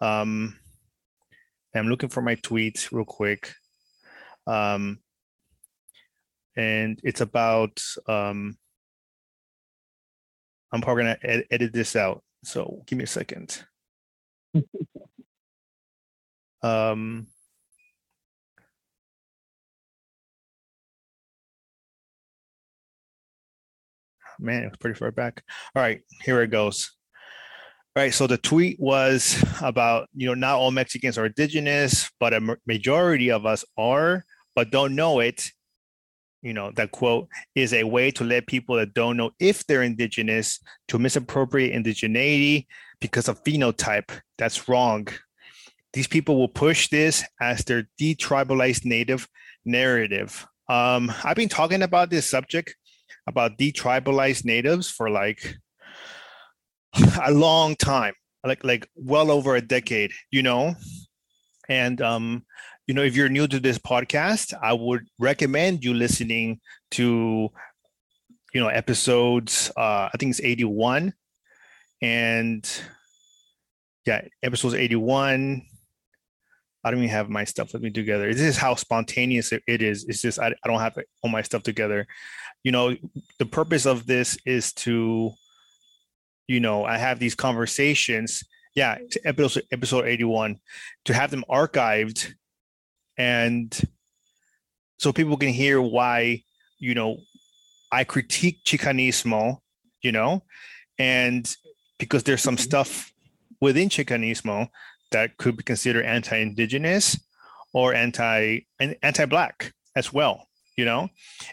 Um, 0.00 0.56
I'm 1.74 1.88
looking 1.88 2.10
for 2.10 2.22
my 2.22 2.36
tweet 2.36 2.88
real 2.92 3.04
quick. 3.04 3.54
Um, 4.46 5.00
and 6.56 7.00
it's 7.02 7.20
about, 7.20 7.82
um, 8.06 8.56
I'm 10.70 10.80
probably 10.80 11.02
going 11.02 11.16
to 11.16 11.28
ed- 11.28 11.46
edit 11.50 11.72
this 11.72 11.96
out. 11.96 12.22
So 12.44 12.84
give 12.86 12.98
me 12.98 13.02
a 13.02 13.08
second. 13.08 13.60
um, 16.62 17.26
man, 24.38 24.64
it 24.64 24.70
was 24.70 24.78
pretty 24.78 24.98
far 24.98 25.10
back. 25.10 25.42
All 25.74 25.82
right, 25.82 26.00
here 26.22 26.42
it 26.42 26.50
goes. 26.50 26.92
All 27.96 28.02
right, 28.02 28.14
so 28.14 28.26
the 28.26 28.38
tweet 28.38 28.78
was 28.78 29.42
about, 29.60 30.08
you 30.14 30.28
know, 30.28 30.34
not 30.34 30.56
all 30.56 30.70
Mexicans 30.70 31.18
are 31.18 31.26
indigenous, 31.26 32.10
but 32.20 32.32
a 32.32 32.56
majority 32.66 33.30
of 33.30 33.44
us 33.44 33.64
are, 33.76 34.24
but 34.54 34.70
don't 34.70 34.94
know 34.94 35.20
it. 35.20 35.50
You 36.42 36.54
know, 36.54 36.70
that 36.76 36.92
quote 36.92 37.28
is 37.56 37.72
a 37.72 37.82
way 37.82 38.12
to 38.12 38.22
let 38.22 38.46
people 38.46 38.76
that 38.76 38.94
don't 38.94 39.16
know 39.16 39.32
if 39.40 39.66
they're 39.66 39.82
indigenous 39.82 40.60
to 40.86 40.98
misappropriate 40.98 41.74
indigeneity 41.74 42.66
because 43.00 43.26
of 43.26 43.42
phenotype. 43.42 44.10
That's 44.36 44.68
wrong. 44.68 45.08
These 45.92 46.06
people 46.06 46.36
will 46.36 46.48
push 46.48 46.88
this 46.90 47.24
as 47.40 47.64
their 47.64 47.88
detribalized 48.00 48.84
native 48.84 49.26
narrative. 49.64 50.46
Um, 50.68 51.12
I've 51.24 51.36
been 51.36 51.48
talking 51.48 51.82
about 51.82 52.10
this 52.10 52.28
subject 52.28 52.76
about 53.28 53.58
detribalized 53.58 54.44
natives 54.44 54.90
for 54.90 55.10
like 55.10 55.56
a 57.22 57.30
long 57.30 57.76
time, 57.76 58.14
like 58.42 58.64
like 58.64 58.88
well 58.96 59.30
over 59.30 59.54
a 59.54 59.60
decade, 59.60 60.12
you 60.30 60.42
know. 60.42 60.74
And 61.68 62.00
um, 62.00 62.46
you 62.86 62.94
know, 62.94 63.02
if 63.02 63.14
you're 63.14 63.28
new 63.28 63.46
to 63.46 63.60
this 63.60 63.78
podcast, 63.78 64.54
I 64.60 64.72
would 64.72 65.06
recommend 65.18 65.84
you 65.84 65.92
listening 65.92 66.60
to 66.92 67.50
you 68.54 68.60
know 68.62 68.68
episodes 68.68 69.70
uh 69.76 70.08
I 70.08 70.16
think 70.18 70.30
it's 70.30 70.40
81 70.40 71.12
and 72.00 72.82
yeah, 74.06 74.22
episodes 74.42 74.74
81 74.74 75.66
I 76.82 76.90
don't 76.90 77.00
even 77.00 77.10
have 77.10 77.28
my 77.28 77.44
stuff 77.44 77.74
with 77.74 77.82
me 77.82 77.90
together. 77.90 78.32
This 78.32 78.40
is 78.40 78.56
how 78.56 78.74
spontaneous 78.76 79.52
it 79.52 79.82
is. 79.82 80.06
It's 80.08 80.22
just 80.22 80.38
I, 80.38 80.54
I 80.64 80.68
don't 80.68 80.80
have 80.80 80.96
all 81.22 81.30
my 81.30 81.42
stuff 81.42 81.62
together 81.62 82.06
you 82.62 82.72
know 82.72 82.96
the 83.38 83.46
purpose 83.46 83.86
of 83.86 84.06
this 84.06 84.36
is 84.44 84.72
to 84.72 85.32
you 86.46 86.60
know 86.60 86.84
i 86.84 86.96
have 86.96 87.18
these 87.18 87.34
conversations 87.34 88.44
yeah 88.74 88.98
episode 89.24 89.62
episode 89.72 90.06
81 90.06 90.58
to 91.04 91.14
have 91.14 91.30
them 91.30 91.44
archived 91.50 92.34
and 93.16 93.80
so 94.98 95.12
people 95.12 95.36
can 95.36 95.48
hear 95.48 95.80
why 95.80 96.42
you 96.78 96.94
know 96.94 97.18
i 97.92 98.04
critique 98.04 98.60
chicanismo 98.64 99.58
you 100.02 100.12
know 100.12 100.42
and 100.98 101.56
because 101.98 102.22
there's 102.24 102.42
some 102.42 102.56
mm-hmm. 102.56 102.62
stuff 102.62 103.12
within 103.60 103.88
chicanismo 103.88 104.68
that 105.10 105.36
could 105.38 105.56
be 105.56 105.62
considered 105.62 106.04
anti-indigenous 106.04 107.18
or 107.72 107.94
anti 107.94 108.60
anti-black 109.02 109.72
as 109.96 110.12
well 110.12 110.47
you 110.78 110.84
know? 110.84 111.08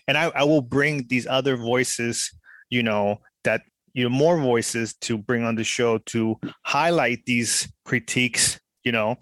And 0.08 0.18
I, 0.18 0.32
I 0.36 0.44
will 0.44 0.62
bring 0.62 1.08
these 1.08 1.28
other 1.28 1.58
voices 1.58 2.32
you 2.70 2.84
know 2.84 3.20
that 3.44 3.62
you 3.94 4.04
know 4.04 4.10
more 4.10 4.40
voices 4.40 4.96
to 5.02 5.18
bring 5.18 5.44
on 5.44 5.56
the 5.56 5.64
show 5.64 5.98
to 6.14 6.40
highlight 6.64 7.26
these 7.26 7.68
critiques 7.84 8.60
you 8.86 8.92
know? 8.92 9.18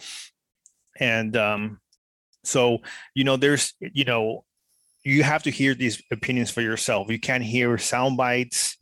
And 0.99 1.35
um 1.37 1.79
so 2.43 2.79
you 3.15 3.23
know 3.23 3.37
there's 3.37 3.73
you 3.79 4.03
know 4.03 4.43
you 5.05 5.23
have 5.23 5.43
to 5.43 5.51
hear 5.51 5.73
these 5.73 6.01
opinions 6.11 6.51
for 6.51 6.61
yourself. 6.61 7.09
You 7.09 7.19
can't 7.19 7.43
hear 7.43 7.77
sound 7.77 8.17
bites. 8.17 8.77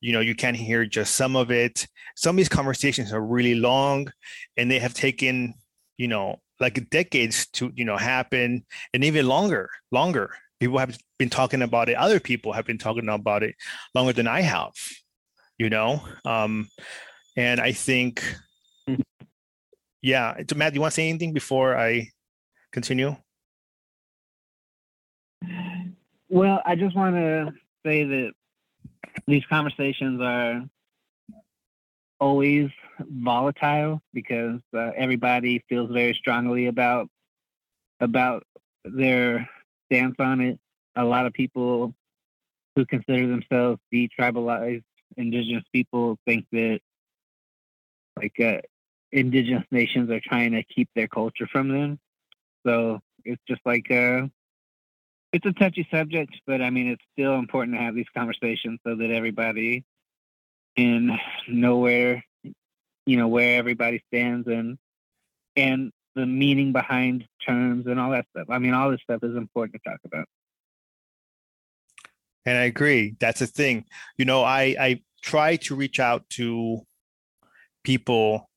You 0.00 0.12
know 0.12 0.20
you 0.20 0.34
can't 0.34 0.56
hear 0.56 0.84
just 0.86 1.14
some 1.14 1.36
of 1.36 1.50
it. 1.50 1.86
Some 2.16 2.36
of 2.36 2.38
these 2.38 2.48
conversations 2.48 3.12
are 3.12 3.24
really 3.24 3.54
long 3.54 4.08
and 4.56 4.70
they 4.70 4.78
have 4.78 4.94
taken 4.94 5.54
you 5.98 6.08
know 6.08 6.40
like 6.60 6.88
decades 6.90 7.46
to 7.48 7.72
you 7.74 7.84
know 7.84 7.96
happen 7.96 8.64
and 8.92 9.04
even 9.04 9.26
longer 9.26 9.68
longer 9.90 10.30
people 10.64 10.78
have 10.78 10.98
been 11.18 11.30
talking 11.30 11.62
about 11.62 11.88
it 11.88 11.94
other 11.94 12.20
people 12.20 12.52
have 12.52 12.64
been 12.64 12.78
talking 12.78 13.08
about 13.08 13.42
it 13.42 13.54
longer 13.94 14.12
than 14.12 14.26
i 14.26 14.40
have 14.40 14.72
you 15.58 15.70
know? 15.70 16.02
Um 16.24 16.68
and 17.36 17.60
i 17.60 17.72
think 17.72 18.22
yeah 20.02 20.34
so 20.48 20.56
matt 20.56 20.72
do 20.72 20.76
you 20.76 20.80
want 20.80 20.92
to 20.92 20.94
say 20.94 21.08
anything 21.08 21.32
before 21.32 21.76
i 21.76 22.08
continue? 22.72 23.16
Well 26.28 26.62
i 26.64 26.74
just 26.74 26.96
want 26.96 27.14
to 27.16 27.52
say 27.84 28.04
that 28.04 28.32
these 29.26 29.44
conversations 29.46 30.20
are 30.20 30.62
always 32.20 32.70
volatile 33.00 34.00
because 34.12 34.60
uh, 34.72 34.90
everybody 34.96 35.62
feels 35.68 35.90
very 35.90 36.14
strongly 36.14 36.66
about 36.66 37.08
about 38.00 38.44
their 38.84 39.48
stance 39.86 40.16
on 40.18 40.40
it. 40.40 40.58
A 40.96 41.04
lot 41.04 41.26
of 41.26 41.32
people 41.32 41.94
who 42.76 42.86
consider 42.86 43.26
themselves 43.26 43.80
detribalized 43.92 44.84
indigenous 45.16 45.64
people 45.72 46.18
think 46.26 46.46
that 46.52 46.80
like 48.16 48.38
uh, 48.40 48.60
indigenous 49.12 49.64
nations 49.70 50.10
are 50.10 50.20
trying 50.20 50.52
to 50.52 50.62
keep 50.64 50.88
their 50.94 51.08
culture 51.08 51.46
from 51.50 51.68
them. 51.68 51.98
So 52.66 53.00
it's 53.24 53.42
just 53.48 53.60
like 53.64 53.90
uh, 53.90 54.26
it's 55.32 55.46
a 55.46 55.52
touchy 55.52 55.86
subject, 55.90 56.34
but 56.46 56.60
I 56.60 56.70
mean 56.70 56.88
it's 56.88 57.04
still 57.12 57.34
important 57.34 57.76
to 57.76 57.82
have 57.82 57.94
these 57.94 58.06
conversations 58.16 58.80
so 58.86 58.96
that 58.96 59.10
everybody 59.10 59.84
can 60.76 61.18
know 61.48 61.78
where 61.78 62.24
you 63.06 63.16
know 63.16 63.28
where 63.28 63.58
everybody 63.58 64.02
stands 64.08 64.48
and 64.48 64.78
and 65.56 65.92
the 66.14 66.26
meaning 66.26 66.72
behind 66.72 67.26
terms 67.46 67.86
and 67.86 67.98
all 67.98 68.10
that 68.10 68.26
stuff. 68.30 68.46
I 68.50 68.58
mean, 68.58 68.74
all 68.74 68.90
this 68.90 69.00
stuff 69.02 69.20
is 69.22 69.36
important 69.36 69.80
to 69.82 69.90
talk 69.90 70.00
about. 70.04 70.26
And 72.46 72.58
I 72.58 72.64
agree. 72.64 73.16
That's 73.20 73.40
the 73.40 73.46
thing. 73.46 73.84
You 74.18 74.24
know, 74.24 74.42
I 74.42 74.76
I 74.78 75.00
try 75.22 75.56
to 75.56 75.74
reach 75.74 75.98
out 75.98 76.28
to 76.30 76.80
people 77.82 78.50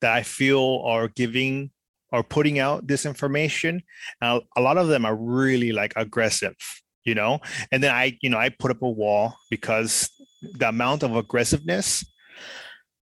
that 0.00 0.12
I 0.12 0.22
feel 0.22 0.82
are 0.84 1.08
giving 1.08 1.70
or 2.12 2.22
putting 2.22 2.58
out 2.58 2.86
this 2.86 3.06
information. 3.06 3.82
Uh, 4.20 4.40
a 4.56 4.60
lot 4.60 4.78
of 4.78 4.88
them 4.88 5.04
are 5.04 5.16
really 5.16 5.72
like 5.72 5.92
aggressive, 5.96 6.56
you 7.04 7.14
know. 7.14 7.40
And 7.70 7.82
then 7.82 7.94
I, 7.94 8.18
you 8.20 8.30
know, 8.30 8.38
I 8.38 8.48
put 8.48 8.70
up 8.70 8.82
a 8.82 8.90
wall 8.90 9.36
because 9.50 10.10
the 10.42 10.68
amount 10.68 11.02
of 11.02 11.14
aggressiveness 11.14 12.04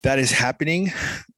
that 0.04 0.20
is 0.20 0.32
happening, 0.32 0.92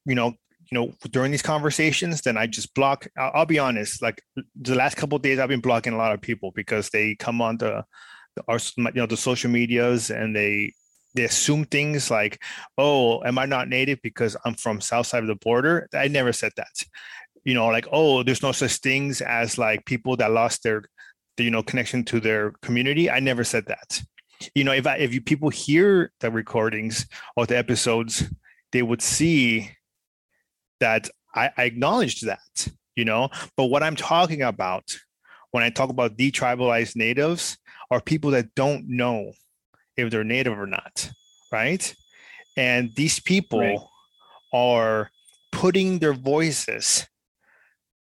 you 0.05 0.15
know, 0.15 0.33
you 0.73 0.79
know, 0.79 0.93
during 1.11 1.29
these 1.29 1.43
conversations, 1.43 2.21
then 2.21 2.35
I 2.35 2.47
just 2.47 2.73
block. 2.73 3.07
I'll, 3.15 3.31
I'll 3.35 3.45
be 3.45 3.59
honest. 3.59 4.01
Like 4.01 4.23
the 4.59 4.73
last 4.73 4.97
couple 4.97 5.19
days, 5.19 5.37
I've 5.37 5.49
been 5.49 5.61
blocking 5.61 5.93
a 5.93 5.97
lot 5.97 6.13
of 6.13 6.21
people 6.21 6.51
because 6.51 6.89
they 6.89 7.13
come 7.13 7.41
on 7.41 7.57
the, 7.57 7.85
the 8.35 8.43
our, 8.47 8.57
you 8.77 8.91
know, 8.93 9.05
the 9.05 9.15
social 9.15 9.51
medias 9.51 10.09
and 10.09 10.35
they 10.35 10.73
they 11.13 11.25
assume 11.25 11.65
things 11.65 12.09
like, 12.09 12.41
"Oh, 12.75 13.23
am 13.23 13.37
I 13.37 13.45
not 13.45 13.69
native 13.69 13.99
because 14.01 14.35
I'm 14.45 14.55
from 14.55 14.81
south 14.81 15.05
side 15.05 15.21
of 15.21 15.27
the 15.27 15.35
border?" 15.35 15.87
I 15.93 16.07
never 16.07 16.33
said 16.33 16.53
that. 16.57 16.73
You 17.43 17.53
know, 17.53 17.67
like, 17.67 17.87
"Oh, 17.91 18.23
there's 18.23 18.41
no 18.41 18.51
such 18.51 18.77
things 18.77 19.21
as 19.21 19.59
like 19.59 19.85
people 19.85 20.17
that 20.17 20.31
lost 20.31 20.63
their, 20.63 20.85
you 21.37 21.51
know, 21.51 21.61
connection 21.61 22.03
to 22.05 22.19
their 22.19 22.53
community." 22.63 23.11
I 23.11 23.19
never 23.19 23.43
said 23.43 23.67
that. 23.67 24.01
You 24.55 24.63
know, 24.63 24.73
if 24.73 24.87
I, 24.87 24.95
if 24.95 25.13
you 25.13 25.21
people 25.21 25.49
hear 25.49 26.11
the 26.19 26.31
recordings 26.31 27.05
or 27.35 27.45
the 27.45 27.59
episodes, 27.59 28.23
they 28.71 28.81
would 28.81 29.03
see 29.03 29.69
that 30.83 31.09
I, 31.33 31.49
I 31.57 31.63
acknowledged 31.63 32.25
that, 32.25 32.67
you 32.95 33.05
know. 33.05 33.29
But 33.55 33.67
what 33.67 33.83
I'm 33.83 33.95
talking 33.95 34.41
about 34.41 34.83
when 35.51 35.63
I 35.63 35.69
talk 35.69 35.89
about 35.89 36.17
detribalized 36.17 36.97
natives 36.97 37.57
are 37.89 38.01
people 38.01 38.31
that 38.31 38.53
don't 38.53 38.89
know 38.89 39.31
if 39.95 40.11
they're 40.11 40.25
native 40.25 40.59
or 40.59 40.67
not, 40.67 41.09
right? 41.53 41.95
And 42.57 42.91
these 42.95 43.21
people 43.21 43.59
right. 43.59 43.79
are 44.53 45.09
putting 45.53 45.99
their 45.99 46.13
voices. 46.13 47.07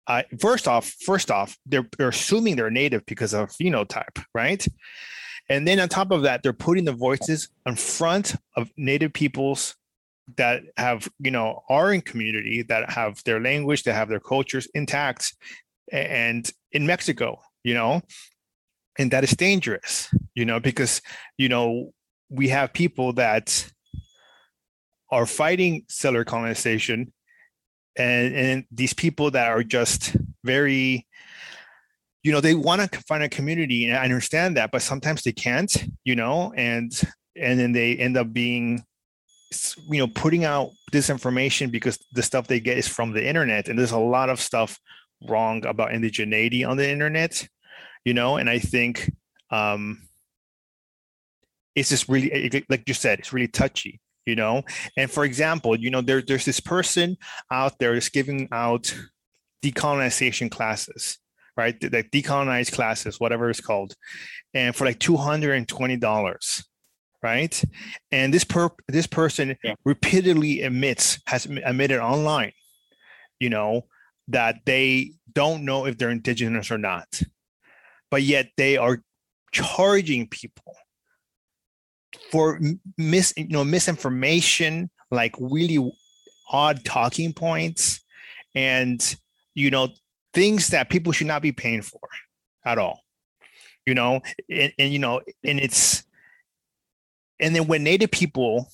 Uh, 0.06 0.22
first 0.40 0.66
off, 0.66 0.88
first 1.04 1.30
off, 1.30 1.58
they're, 1.66 1.88
they're 1.98 2.08
assuming 2.08 2.56
they're 2.56 2.70
native 2.70 3.04
because 3.04 3.34
of 3.34 3.50
phenotype, 3.50 4.24
right? 4.34 4.66
And 5.50 5.68
then 5.68 5.80
on 5.80 5.90
top 5.90 6.12
of 6.12 6.22
that, 6.22 6.42
they're 6.42 6.54
putting 6.54 6.86
the 6.86 6.92
voices 6.92 7.50
in 7.66 7.74
front 7.76 8.36
of 8.56 8.70
native 8.78 9.12
peoples 9.12 9.76
that 10.36 10.62
have 10.76 11.08
you 11.18 11.30
know 11.30 11.62
are 11.68 11.92
in 11.92 12.00
community 12.00 12.62
that 12.62 12.90
have 12.90 13.22
their 13.24 13.40
language 13.40 13.82
that 13.82 13.94
have 13.94 14.08
their 14.08 14.20
cultures 14.20 14.68
intact 14.74 15.34
and 15.92 16.50
in 16.72 16.86
mexico 16.86 17.38
you 17.62 17.72
know? 17.72 18.02
And 18.98 19.10
that 19.10 19.24
is 19.24 19.32
dangerous 19.32 20.14
you 20.34 20.44
know 20.44 20.60
because 20.60 21.02
you 21.36 21.48
know 21.48 21.92
we 22.30 22.48
have 22.48 22.72
people 22.72 23.12
that 23.14 23.70
are 25.10 25.26
fighting 25.26 25.84
settler 25.88 26.24
colonization 26.24 27.12
and 27.96 28.34
and 28.34 28.64
these 28.70 28.94
people 28.94 29.30
that 29.32 29.48
are 29.48 29.62
just 29.62 30.16
very 30.44 31.06
you 32.22 32.32
know 32.32 32.40
they 32.40 32.54
want 32.54 32.92
to 32.92 33.00
find 33.02 33.22
a 33.22 33.28
community 33.28 33.86
and 33.86 33.96
i 33.96 34.04
understand 34.04 34.56
that 34.56 34.70
but 34.70 34.82
sometimes 34.82 35.22
they 35.22 35.32
can't 35.32 35.86
you 36.04 36.14
know? 36.14 36.52
And 36.56 36.92
and 37.36 37.58
then 37.58 37.72
they 37.72 37.96
end 37.96 38.16
up 38.16 38.32
being 38.32 38.84
you 39.88 39.98
know 39.98 40.06
putting 40.06 40.44
out 40.44 40.70
this 40.92 41.10
information 41.10 41.70
because 41.70 41.98
the 42.12 42.22
stuff 42.22 42.46
they 42.46 42.60
get 42.60 42.78
is 42.78 42.88
from 42.88 43.12
the 43.12 43.26
internet 43.26 43.68
and 43.68 43.78
there's 43.78 43.92
a 43.92 43.98
lot 43.98 44.30
of 44.30 44.40
stuff 44.40 44.78
wrong 45.28 45.64
about 45.66 45.90
indigeneity 45.90 46.66
on 46.68 46.76
the 46.76 46.88
internet 46.88 47.46
you 48.04 48.14
know 48.14 48.36
and 48.36 48.48
i 48.50 48.58
think 48.58 49.10
um 49.50 50.08
it's 51.74 51.88
just 51.88 52.08
really 52.08 52.64
like 52.68 52.84
you 52.86 52.94
said 52.94 53.18
it's 53.18 53.32
really 53.32 53.48
touchy 53.48 54.00
you 54.26 54.34
know? 54.34 54.62
And 54.96 55.10
for 55.10 55.24
example 55.24 55.78
you 55.78 55.90
know 55.90 56.00
there, 56.00 56.22
there's 56.22 56.44
this 56.44 56.60
person 56.60 57.16
out 57.50 57.78
there 57.78 57.94
is 57.94 58.08
giving 58.08 58.48
out 58.52 58.94
decolonization 59.62 60.50
classes 60.50 61.18
right? 61.56 61.76
Like 61.92 62.10
decolonized 62.10 62.72
classes 62.72 63.20
whatever 63.20 63.50
it's 63.50 63.60
called 63.60 63.94
and 64.54 64.74
for 64.74 64.84
like 64.84 64.98
$220 64.98 66.64
right? 67.24 67.64
And 68.12 68.32
this 68.32 68.44
per 68.44 68.68
this 68.86 69.06
person 69.06 69.56
yeah. 69.64 69.74
repeatedly 69.84 70.60
admits 70.60 71.18
has 71.26 71.46
admitted 71.46 71.98
online, 71.98 72.52
you 73.40 73.48
know, 73.48 73.86
that 74.28 74.56
they 74.66 75.12
don't 75.32 75.64
know 75.64 75.86
if 75.86 75.96
they're 75.96 76.10
indigenous 76.10 76.70
or 76.70 76.76
not, 76.76 77.22
but 78.10 78.22
yet 78.22 78.50
they 78.58 78.76
are 78.76 79.02
charging 79.52 80.28
people 80.28 80.76
for 82.30 82.60
mis 82.98 83.32
you 83.38 83.48
know 83.48 83.64
misinformation, 83.64 84.90
like 85.10 85.34
really 85.40 85.78
odd 86.50 86.84
talking 86.84 87.32
points, 87.32 88.04
and 88.54 89.16
you 89.54 89.70
know 89.70 89.88
things 90.34 90.68
that 90.68 90.90
people 90.90 91.10
should 91.10 91.26
not 91.26 91.40
be 91.40 91.52
paying 91.52 91.80
for 91.80 92.00
at 92.66 92.76
all 92.76 92.98
you 93.86 93.94
know 93.94 94.20
and, 94.50 94.72
and 94.80 94.92
you 94.92 94.98
know 94.98 95.20
and 95.44 95.60
it's 95.60 96.02
and 97.40 97.54
then 97.54 97.66
when 97.66 97.82
native 97.82 98.10
people 98.10 98.68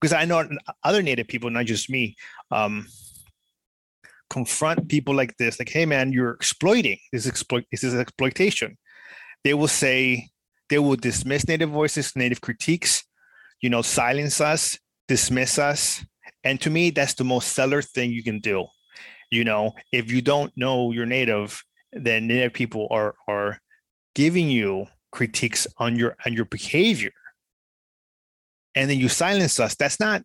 because 0.00 0.12
i 0.12 0.24
know 0.24 0.48
other 0.82 1.02
native 1.02 1.28
people 1.28 1.50
not 1.50 1.66
just 1.66 1.90
me 1.90 2.16
um, 2.50 2.86
confront 4.34 4.88
people 4.88 5.14
like 5.14 5.36
this 5.36 5.58
like 5.58 5.68
hey 5.68 5.86
man 5.86 6.12
you're 6.12 6.32
exploiting 6.32 6.98
this 7.12 7.26
exploit 7.26 7.64
this 7.70 7.84
is 7.84 7.94
exploitation. 7.94 8.76
They 9.44 9.54
will 9.54 9.68
say 9.68 10.30
they 10.70 10.78
will 10.78 10.96
dismiss 10.96 11.46
native 11.46 11.70
voices 11.70 12.16
native 12.16 12.40
critiques 12.40 13.04
you 13.60 13.70
know 13.70 13.82
silence 13.82 14.40
us 14.40 14.78
dismiss 15.06 15.58
us. 15.58 16.04
And 16.42 16.60
to 16.62 16.70
me 16.70 16.90
that's 16.90 17.14
the 17.14 17.24
most 17.24 17.52
settler 17.52 17.80
thing 17.80 18.10
you 18.10 18.24
can 18.24 18.40
do. 18.40 18.66
You 19.30 19.44
know 19.44 19.74
if 19.92 20.10
you 20.10 20.20
don't 20.20 20.52
know 20.56 20.90
you're 20.90 21.06
native 21.06 21.62
then 21.92 22.26
native 22.26 22.54
people 22.54 22.88
are 22.90 23.14
are 23.28 23.60
giving 24.16 24.48
you 24.48 24.86
critiques 25.12 25.68
on 25.78 25.94
your 25.96 26.16
on 26.26 26.32
your 26.32 26.46
behavior 26.46 27.12
and 28.74 28.90
then 28.90 28.98
you 28.98 29.08
silence 29.08 29.60
us 29.60 29.74
that's 29.76 30.00
not 30.00 30.22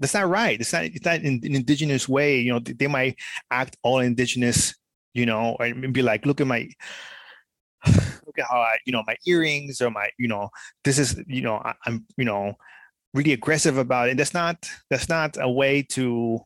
that's 0.00 0.14
not 0.14 0.28
right. 0.28 0.60
It's 0.60 0.72
not 0.72 0.84
it's 0.84 1.04
not 1.04 1.16
in 1.22 1.40
an 1.42 1.54
indigenous 1.56 2.08
way. 2.08 2.38
You 2.38 2.52
know 2.52 2.60
they 2.60 2.86
might 2.86 3.16
act 3.50 3.76
all 3.82 3.98
indigenous 3.98 4.74
you 5.14 5.26
know 5.26 5.56
and 5.58 5.92
be 5.92 6.02
like 6.02 6.24
look 6.24 6.40
at 6.40 6.46
my 6.46 6.68
look 7.86 8.38
at 8.38 8.46
how 8.48 8.60
i 8.60 8.76
you 8.84 8.92
know 8.92 9.02
my 9.06 9.16
earrings 9.26 9.80
or 9.80 9.90
my 9.90 10.08
you 10.18 10.28
know 10.28 10.50
this 10.84 10.98
is 10.98 11.20
you 11.26 11.40
know 11.40 11.54
I, 11.56 11.74
i'm 11.86 12.04
you 12.18 12.26
know 12.26 12.54
really 13.14 13.32
aggressive 13.32 13.78
about 13.78 14.10
it. 14.10 14.18
That's 14.18 14.34
not 14.34 14.68
that's 14.90 15.08
not 15.08 15.38
a 15.40 15.50
way 15.50 15.82
to 15.90 16.40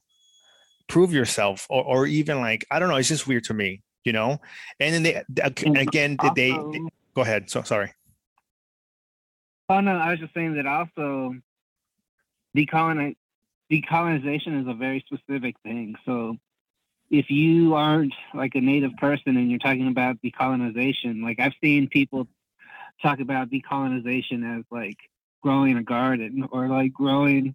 prove 0.88 1.12
yourself 1.12 1.66
or, 1.68 1.82
or 1.85 2.06
even 2.06 2.40
like 2.40 2.64
i 2.70 2.78
don't 2.78 2.88
know 2.88 2.96
it's 2.96 3.08
just 3.08 3.26
weird 3.26 3.44
to 3.44 3.54
me 3.54 3.82
you 4.04 4.12
know? 4.12 4.40
And 4.80 4.94
then 4.94 5.02
they 5.02 5.22
again 5.44 6.16
they, 6.35 6.50
they 6.50 6.80
go 7.14 7.22
ahead 7.22 7.50
so 7.50 7.62
sorry 7.62 7.92
Oh 9.72 9.80
no, 9.80 9.96
I 9.96 10.11
was 10.11 10.20
just 10.20 10.35
saying 10.35 10.56
that 10.56 10.66
also 10.66 11.35
decolonization 12.54 13.16
is 14.61 14.66
a 14.68 14.74
very 14.74 15.02
specific 15.06 15.56
thing. 15.62 15.94
So 16.04 16.37
if 17.11 17.30
you 17.30 17.74
aren't 17.74 18.12
like 18.35 18.54
a 18.54 18.61
native 18.61 18.94
person 18.98 19.38
and 19.38 19.48
you're 19.48 19.58
talking 19.58 19.88
about 19.88 20.20
decolonization, 20.22 21.22
like 21.22 21.40
I've 21.40 21.54
seen 21.64 21.88
people 21.88 22.28
talk 23.00 23.20
about 23.20 23.48
decolonization 23.48 24.58
as 24.58 24.66
like 24.70 24.98
growing 25.42 25.78
a 25.78 25.82
garden 25.82 26.46
or 26.52 26.68
like 26.68 26.92
growing 26.92 27.54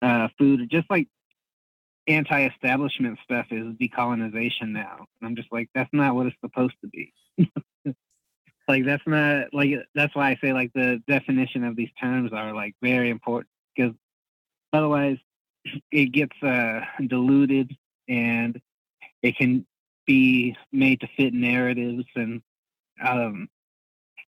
uh, 0.00 0.28
food, 0.38 0.66
just 0.70 0.88
like 0.88 1.08
anti-establishment 2.06 3.18
stuff 3.22 3.48
is 3.50 3.66
decolonization 3.74 4.70
now. 4.70 5.04
And 5.20 5.28
I'm 5.28 5.36
just 5.36 5.52
like, 5.52 5.68
that's 5.74 5.92
not 5.92 6.14
what 6.14 6.26
it's 6.28 6.40
supposed 6.40 6.76
to 6.80 6.88
be. 6.88 7.12
like 8.68 8.84
that's 8.84 9.02
not 9.06 9.52
like 9.52 9.70
that's 9.94 10.14
why 10.14 10.30
I 10.30 10.38
say 10.42 10.52
like 10.52 10.72
the 10.74 11.02
definition 11.06 11.64
of 11.64 11.76
these 11.76 11.90
terms 12.00 12.32
are 12.32 12.52
like 12.52 12.74
very 12.82 13.10
important 13.10 13.48
because 13.74 13.94
otherwise 14.72 15.18
it 15.90 16.06
gets 16.06 16.36
uh, 16.42 16.80
diluted 17.06 17.76
and 18.08 18.60
it 19.22 19.36
can 19.36 19.66
be 20.06 20.56
made 20.72 21.00
to 21.00 21.08
fit 21.16 21.34
narratives 21.34 22.04
and 22.14 22.42
um, 23.04 23.48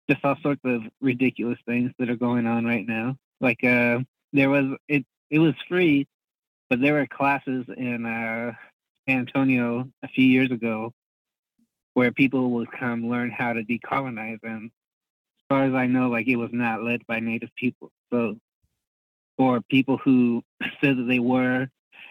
just 0.09 0.25
all 0.25 0.37
sorts 0.43 0.61
of 0.65 0.83
ridiculous 1.01 1.59
things 1.67 1.93
that 1.99 2.09
are 2.09 2.17
going 2.17 2.47
on 2.47 2.65
right 2.65 2.87
now. 2.87 3.17
Like 3.41 3.63
uh, 3.65 4.01
there 4.33 4.51
was 4.51 4.77
it 4.89 5.05
it 5.31 5.39
was 5.39 5.55
free, 5.69 6.07
but 6.71 6.81
there 6.81 6.95
were 6.95 7.07
classes 7.07 7.67
in 7.77 8.07
uh, 8.07 8.53
San 9.09 9.21
Antonio 9.21 9.89
a 10.03 10.09
few 10.09 10.25
years 10.25 10.51
ago 10.51 10.93
where 11.99 12.13
people 12.13 12.51
would 12.53 12.71
come 12.71 13.11
learn 13.11 13.29
how 13.29 13.53
to 13.53 13.65
decolonize, 13.65 14.39
and 14.45 14.67
as 14.67 15.45
far 15.49 15.65
as 15.65 15.75
I 15.75 15.89
know, 15.89 16.09
like 16.09 16.29
it 16.29 16.37
was 16.37 16.51
not 16.53 16.85
led 16.85 17.05
by 17.09 17.19
Native 17.19 17.49
people. 17.57 17.91
So, 18.13 18.37
or 19.37 19.61
people 19.63 19.97
who 19.97 20.45
said 20.81 20.97
that 20.97 21.09
they 21.09 21.19
were 21.19 21.67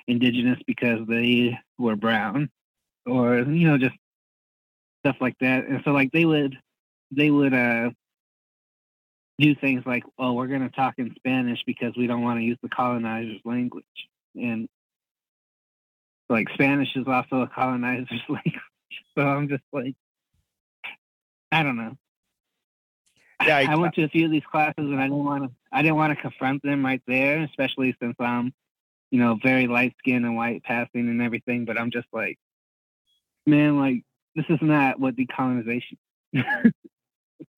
indigenous 0.05 0.59
because 0.67 1.07
they 1.07 1.57
were 1.77 1.95
brown, 1.95 2.49
or 3.05 3.37
you 3.37 3.65
know 3.65 3.77
just 3.77 3.95
stuff 5.05 5.15
like 5.21 5.37
that. 5.39 5.67
And 5.67 5.81
so, 5.85 5.91
like 5.91 6.11
they 6.11 6.25
would 6.25 6.57
they 7.11 7.31
would 7.31 7.53
uh, 7.53 7.91
do 9.39 9.55
things 9.55 9.83
like, 9.85 10.03
"Oh, 10.19 10.33
we're 10.33 10.47
going 10.47 10.69
to 10.69 10.75
talk 10.75 10.95
in 10.97 11.15
Spanish 11.15 11.63
because 11.65 11.95
we 11.95 12.07
don't 12.07 12.23
want 12.23 12.41
to 12.41 12.43
use 12.43 12.57
the 12.61 12.67
colonizer's 12.67 13.39
language," 13.45 13.85
and 14.35 14.67
like 16.29 16.49
Spanish 16.55 16.93
is 16.97 17.07
also 17.07 17.43
a 17.43 17.47
colonizer's 17.47 18.21
language. 18.27 18.61
So 19.15 19.21
I'm 19.23 19.49
just 19.49 19.63
like, 19.71 19.95
I 21.51 21.63
don't 21.63 21.77
know. 21.77 21.97
Yeah, 23.45 23.57
I, 23.57 23.73
I 23.73 23.75
went 23.75 23.93
to 23.95 24.03
a 24.03 24.09
few 24.09 24.25
of 24.25 24.31
these 24.31 24.45
classes, 24.51 24.73
and 24.77 24.99
I 24.99 25.03
didn't 25.03 25.23
want 25.23 25.43
to. 25.43 25.51
I 25.71 25.81
didn't 25.81 25.97
want 25.97 26.15
to 26.15 26.21
confront 26.21 26.63
them 26.63 26.83
right 26.83 27.01
there, 27.07 27.43
especially 27.43 27.95
since 28.01 28.15
I'm, 28.19 28.53
you 29.11 29.19
know, 29.19 29.37
very 29.41 29.67
light 29.67 29.95
skinned 29.99 30.25
and 30.25 30.35
white 30.35 30.63
passing 30.63 31.07
and 31.07 31.21
everything. 31.21 31.65
But 31.65 31.79
I'm 31.79 31.91
just 31.91 32.07
like, 32.11 32.39
man, 33.45 33.79
like 33.79 34.03
this 34.35 34.45
is 34.49 34.59
not 34.61 34.99
what 34.99 35.15
decolonization. 35.15 35.97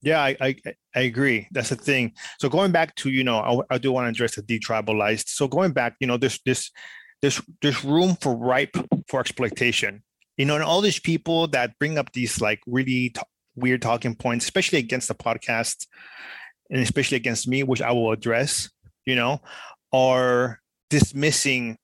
Yeah, 0.02 0.22
I, 0.22 0.36
I, 0.40 0.56
I 0.94 1.00
agree. 1.00 1.46
That's 1.50 1.68
the 1.68 1.76
thing. 1.76 2.12
So 2.38 2.48
going 2.48 2.72
back 2.72 2.94
to 2.96 3.10
you 3.10 3.24
know, 3.24 3.64
I, 3.70 3.74
I 3.74 3.78
do 3.78 3.92
want 3.92 4.06
to 4.06 4.08
address 4.10 4.36
the 4.36 4.42
detribalized. 4.42 5.28
So 5.28 5.46
going 5.46 5.72
back, 5.72 5.96
you 6.00 6.06
know, 6.06 6.16
there's 6.16 6.40
this 6.44 6.70
there's 7.20 7.40
there's 7.60 7.84
room 7.84 8.16
for 8.20 8.34
ripe 8.34 8.76
for 9.08 9.20
exploitation. 9.20 10.02
You 10.40 10.46
know, 10.46 10.54
and 10.54 10.64
all 10.64 10.80
these 10.80 10.98
people 10.98 11.48
that 11.48 11.78
bring 11.78 11.98
up 11.98 12.14
these 12.14 12.40
like 12.40 12.62
really 12.66 13.10
t- 13.10 13.20
weird 13.54 13.82
talking 13.82 14.14
points, 14.14 14.46
especially 14.46 14.78
against 14.78 15.08
the 15.08 15.14
podcast, 15.14 15.86
and 16.70 16.80
especially 16.80 17.18
against 17.18 17.46
me, 17.46 17.62
which 17.62 17.82
I 17.82 17.92
will 17.92 18.10
address. 18.10 18.70
You 19.04 19.16
know, 19.16 19.42
are 19.92 20.60
dismissing 20.88 21.76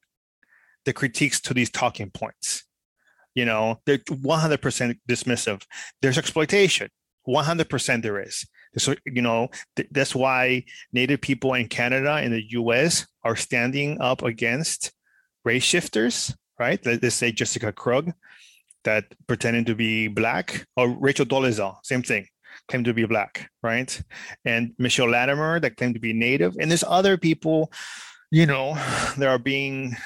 the 0.87 0.95
critiques 0.95 1.39
to 1.43 1.53
these 1.53 1.69
talking 1.69 2.11
points. 2.11 2.65
You 3.35 3.45
know, 3.45 3.83
they're 3.85 3.99
100% 3.99 5.01
dismissive. 5.07 5.63
There's 6.01 6.17
exploitation 6.17 6.89
100% 7.29 8.03
there 8.03 8.23
is. 8.23 8.47
So, 8.79 8.95
you 9.05 9.21
know, 9.21 9.49
th- 9.77 9.89
that's 9.91 10.15
why 10.15 10.65
Native 10.95 11.21
people 11.21 11.53
in 11.53 11.69
Canada 11.69 12.15
and 12.15 12.33
the 12.33 12.45
US 12.53 13.07
are 13.23 13.37
standing 13.37 14.01
up 14.01 14.23
against 14.23 14.93
race 15.45 15.63
shifters, 15.63 16.35
right? 16.59 16.81
Let's 16.87 17.15
say 17.15 17.33
Jessica 17.33 17.71
Krug 17.71 18.13
that 18.87 19.05
pretending 19.27 19.67
to 19.67 19.75
be 19.75 20.09
black, 20.09 20.67
or 20.77 20.89
Rachel 20.89 21.27
Dolezal, 21.27 21.77
same 21.85 22.03
thing, 22.03 22.27
claim 22.69 22.83
to 22.85 22.95
be 22.95 23.05
black, 23.05 23.51
right? 23.63 24.03
And 24.45 24.73
Michelle 24.79 25.11
Latimer 25.11 25.61
that 25.61 25.77
claimed 25.77 25.95
to 25.95 26.01
be 26.01 26.13
Native. 26.13 26.57
And 26.59 26.71
there's 26.71 26.85
other 26.85 27.17
people, 27.17 27.71
you 28.31 28.47
know, 28.47 28.75
that 29.19 29.29
are 29.29 29.39
being 29.39 29.97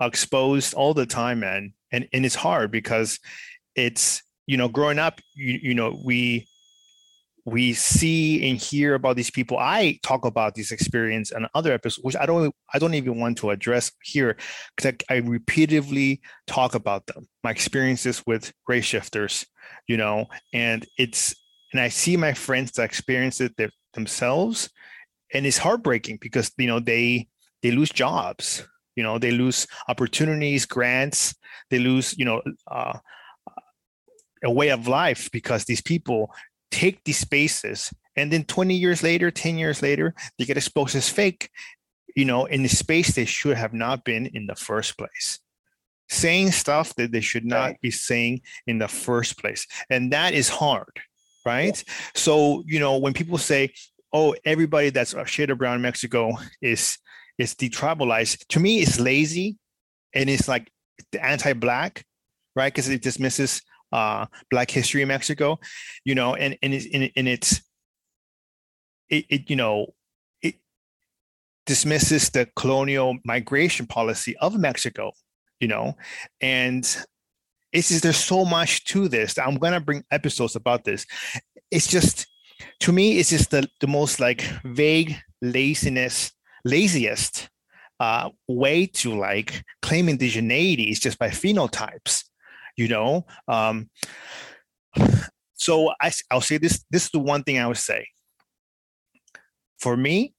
exposed 0.00 0.74
all 0.74 0.94
the 0.94 1.06
time, 1.06 1.40
man. 1.40 1.74
And, 1.92 2.08
and 2.12 2.26
it's 2.26 2.34
hard 2.34 2.70
because 2.72 3.20
it's 3.76 4.22
you 4.46 4.56
know, 4.56 4.68
growing 4.68 4.98
up, 4.98 5.20
you, 5.34 5.58
you 5.62 5.74
know, 5.74 6.00
we 6.04 6.46
we 7.44 7.74
see 7.74 8.48
and 8.48 8.58
hear 8.58 8.94
about 8.94 9.16
these 9.16 9.30
people. 9.30 9.58
I 9.58 9.98
talk 10.02 10.24
about 10.24 10.54
this 10.54 10.72
experience 10.72 11.30
and 11.30 11.46
other 11.54 11.72
episodes, 11.72 12.02
which 12.02 12.16
I 12.16 12.24
don't 12.26 12.54
I 12.72 12.78
don't 12.78 12.94
even 12.94 13.20
want 13.20 13.38
to 13.38 13.50
address 13.50 13.92
here 14.02 14.36
because 14.74 14.94
I, 15.10 15.14
I, 15.14 15.16
repeatedly 15.18 16.22
talk 16.46 16.74
about 16.74 17.06
them, 17.06 17.28
my 17.42 17.50
experiences 17.50 18.22
with 18.26 18.52
race 18.66 18.86
shifters, 18.86 19.46
you 19.86 19.96
know, 19.96 20.26
and 20.52 20.86
it's 20.98 21.34
and 21.72 21.80
I 21.80 21.88
see 21.88 22.16
my 22.16 22.32
friends 22.32 22.72
that 22.72 22.84
experience 22.84 23.40
it 23.40 23.52
themselves, 23.92 24.70
and 25.32 25.44
it's 25.44 25.58
heartbreaking 25.58 26.18
because 26.22 26.50
you 26.56 26.66
know 26.66 26.80
they 26.80 27.28
they 27.62 27.72
lose 27.72 27.90
jobs, 27.90 28.66
you 28.96 29.02
know, 29.02 29.18
they 29.18 29.32
lose 29.32 29.66
opportunities, 29.88 30.64
grants, 30.64 31.34
they 31.70 31.78
lose 31.78 32.16
you 32.16 32.24
know. 32.24 32.42
Uh, 32.66 32.98
a 34.46 34.50
way 34.50 34.68
of 34.68 34.86
life 34.86 35.30
because 35.32 35.64
these 35.64 35.80
people 35.80 36.30
take 36.74 37.04
these 37.04 37.18
spaces 37.18 37.92
and 38.16 38.32
then 38.32 38.44
20 38.44 38.74
years 38.74 39.02
later 39.02 39.30
10 39.30 39.58
years 39.58 39.80
later 39.80 40.14
they 40.38 40.44
get 40.44 40.56
exposed 40.56 40.96
as 40.96 41.08
fake 41.08 41.50
you 42.16 42.24
know 42.24 42.46
in 42.46 42.62
the 42.62 42.68
space 42.68 43.14
they 43.14 43.24
should 43.24 43.56
have 43.56 43.72
not 43.72 44.04
been 44.04 44.26
in 44.26 44.46
the 44.46 44.56
first 44.56 44.98
place. 44.98 45.38
Saying 46.08 46.50
stuff 46.52 46.94
that 46.96 47.12
they 47.12 47.22
should 47.22 47.46
not 47.46 47.64
right. 47.64 47.80
be 47.80 47.90
saying 47.90 48.42
in 48.66 48.78
the 48.78 48.88
first 48.88 49.38
place 49.38 49.66
and 49.88 50.12
that 50.12 50.34
is 50.34 50.48
hard 50.48 51.00
right? 51.46 51.82
So 52.14 52.64
you 52.66 52.80
know 52.80 52.98
when 52.98 53.14
people 53.14 53.38
say 53.38 53.72
oh 54.12 54.34
everybody 54.44 54.90
that's 54.90 55.14
a 55.14 55.24
shade 55.26 55.50
of 55.50 55.58
brown 55.58 55.76
in 55.76 55.82
mexico 55.82 56.32
is 56.60 56.98
is 57.38 57.54
detribalized 57.54 58.46
to 58.48 58.60
me 58.60 58.80
it's 58.80 59.00
lazy 59.00 59.56
and 60.12 60.30
it's 60.30 60.48
like 60.48 60.70
the 61.10 61.24
anti-black 61.24 62.04
right? 62.56 62.72
Because 62.72 62.88
it 62.88 63.02
dismisses 63.02 63.62
uh, 63.94 64.26
Black 64.50 64.70
history 64.70 65.02
in 65.02 65.08
Mexico, 65.08 65.58
you 66.04 66.14
know, 66.16 66.34
and 66.34 66.58
and 66.62 66.74
it's 66.74 66.86
and, 66.92 67.28
it's 67.28 67.62
it, 69.08 69.24
it 69.30 69.50
you 69.50 69.56
know 69.56 69.86
it 70.42 70.56
dismisses 71.64 72.28
the 72.30 72.48
colonial 72.56 73.16
migration 73.24 73.86
policy 73.86 74.36
of 74.38 74.58
Mexico, 74.58 75.12
you 75.60 75.68
know, 75.68 75.96
and 76.40 76.84
it's 77.72 77.88
just 77.88 78.02
there's 78.02 78.16
so 78.16 78.44
much 78.44 78.84
to 78.86 79.06
this. 79.06 79.38
I'm 79.38 79.58
gonna 79.58 79.80
bring 79.80 80.02
episodes 80.10 80.56
about 80.56 80.82
this. 80.82 81.06
It's 81.70 81.86
just 81.86 82.26
to 82.80 82.92
me, 82.92 83.18
it's 83.18 83.30
just 83.30 83.52
the 83.52 83.68
the 83.80 83.86
most 83.86 84.18
like 84.18 84.42
vague 84.64 85.14
laziness, 85.40 86.32
laziest 86.64 87.48
uh, 88.00 88.30
way 88.48 88.86
to 88.86 89.16
like 89.16 89.62
claim 89.82 90.08
indigeneity 90.08 90.90
is 90.90 90.98
just 90.98 91.16
by 91.16 91.28
phenotypes 91.28 92.24
you 92.76 92.88
know 92.88 93.26
um, 93.48 93.88
so 95.54 95.90
I, 96.00 96.12
i'll 96.30 96.40
say 96.40 96.58
this 96.58 96.84
this 96.90 97.04
is 97.04 97.10
the 97.10 97.18
one 97.18 97.42
thing 97.42 97.58
i 97.58 97.66
would 97.66 97.76
say. 97.76 98.06
For 99.78 99.96
me 99.96 100.34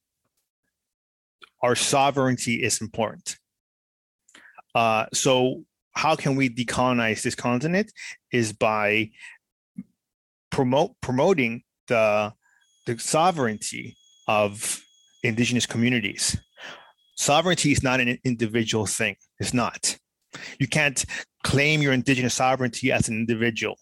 our 1.62 1.76
sovereignty 1.76 2.64
is 2.64 2.80
important. 2.80 3.38
Uh, 4.76 5.06
so 5.14 5.64
how 5.94 6.16
can 6.16 6.36
we 6.36 6.50
decolonize 6.50 7.24
this 7.24 7.36
continent 7.36 7.92
is 8.32 8.54
by 8.54 9.10
promote 10.52 10.92
promoting 11.02 11.64
the 11.88 12.34
the 12.86 12.98
sovereignty 13.00 13.98
of 14.28 14.82
indigenous 15.24 15.66
communities. 15.66 16.38
Sovereignty 17.18 17.72
is 17.72 17.82
not 17.82 18.00
an 18.00 18.20
individual 18.24 18.86
thing. 18.86 19.16
It's 19.40 19.54
not 19.54 19.98
you 20.60 20.68
can't 20.68 21.04
claim 21.44 21.82
your 21.82 21.94
indigenous 21.94 22.34
sovereignty 22.34 22.92
as 22.92 23.08
an 23.08 23.16
individual. 23.16 23.78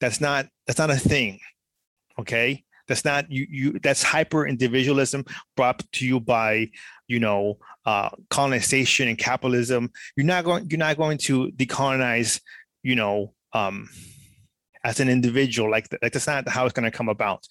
That's 0.00 0.20
not 0.20 0.46
that's 0.66 0.78
not 0.78 0.90
a 0.90 0.96
thing. 0.96 1.40
Okay? 2.18 2.64
That's 2.86 3.04
not 3.04 3.30
you 3.30 3.46
you 3.48 3.78
that's 3.78 4.02
hyper 4.02 4.46
individualism 4.46 5.24
brought 5.56 5.82
to 5.92 6.06
you 6.06 6.20
by 6.20 6.70
you 7.08 7.20
know 7.20 7.58
uh, 7.86 8.10
colonization 8.30 9.08
and 9.08 9.16
capitalism. 9.16 9.90
You're 10.16 10.26
not 10.26 10.44
going 10.44 10.68
you're 10.68 10.78
not 10.78 10.96
going 10.96 11.18
to 11.18 11.50
decolonize, 11.52 12.40
you 12.82 12.96
know, 12.96 13.32
um, 13.52 13.88
as 14.84 15.00
an 15.00 15.08
individual. 15.08 15.70
Like, 15.70 15.88
like 16.02 16.12
that's 16.12 16.26
not 16.26 16.48
how 16.48 16.66
it's 16.66 16.74
going 16.74 16.90
to 16.90 16.96
come 16.96 17.08
about 17.08 17.46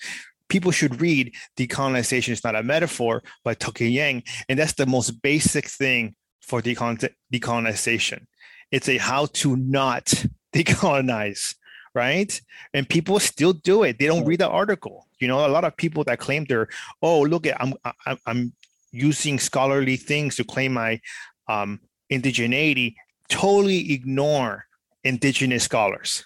people 0.49 0.71
should 0.71 1.01
read 1.01 1.33
decolonization 1.57 2.29
is 2.29 2.43
not 2.43 2.55
a 2.55 2.61
metaphor 2.61 3.23
by 3.43 3.55
Tuck 3.55 3.81
and 3.81 3.91
Yang. 3.91 4.23
And 4.47 4.59
that's 4.59 4.73
the 4.73 4.85
most 4.85 5.19
basic 5.23 5.67
thing 5.67 6.15
for 6.41 6.61
decolonization 6.61 8.25
it's 8.73 8.89
a 8.89 8.97
how 8.97 9.27
to 9.27 9.55
not 9.55 10.05
decolonize 10.53 11.55
right? 11.95 12.41
And 12.73 12.89
people 12.89 13.19
still 13.19 13.53
do 13.53 13.83
it. 13.83 13.99
They 13.99 14.07
don't 14.07 14.25
read 14.25 14.39
the 14.39 14.49
article. 14.49 15.07
You 15.19 15.27
know 15.27 15.45
a 15.45 15.47
lot 15.47 15.63
of 15.63 15.77
people 15.77 16.03
that 16.05 16.19
claim 16.19 16.43
they're 16.45 16.67
oh 17.01 17.21
look 17.21 17.47
at 17.47 17.55
i'm 17.61 17.73
i'm, 18.05 18.17
I'm 18.25 18.53
using 18.91 19.39
scholarly 19.39 19.95
things 19.95 20.35
to 20.35 20.43
claim 20.43 20.73
my 20.73 20.99
um, 21.47 21.79
indigeneity 22.11 22.95
totally 23.29 23.93
ignore 23.93 24.65
indigenous 25.05 25.63
scholars. 25.63 26.25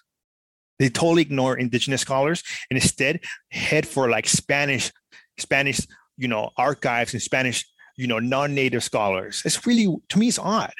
They 0.79 0.89
totally 0.89 1.21
ignore 1.21 1.57
indigenous 1.57 2.01
scholars 2.01 2.43
and 2.71 2.77
instead 2.77 3.19
head 3.51 3.87
for 3.87 4.09
like 4.09 4.27
spanish 4.27 4.91
spanish 5.37 5.79
you 6.17 6.27
know 6.27 6.49
archives 6.57 7.13
and 7.13 7.21
spanish 7.21 7.65
you 7.97 8.07
know 8.07 8.17
non-native 8.17 8.83
scholars. 8.83 9.43
It's 9.45 9.67
really 9.67 9.95
to 10.09 10.17
me 10.17 10.29
it's 10.29 10.39
odd 10.39 10.73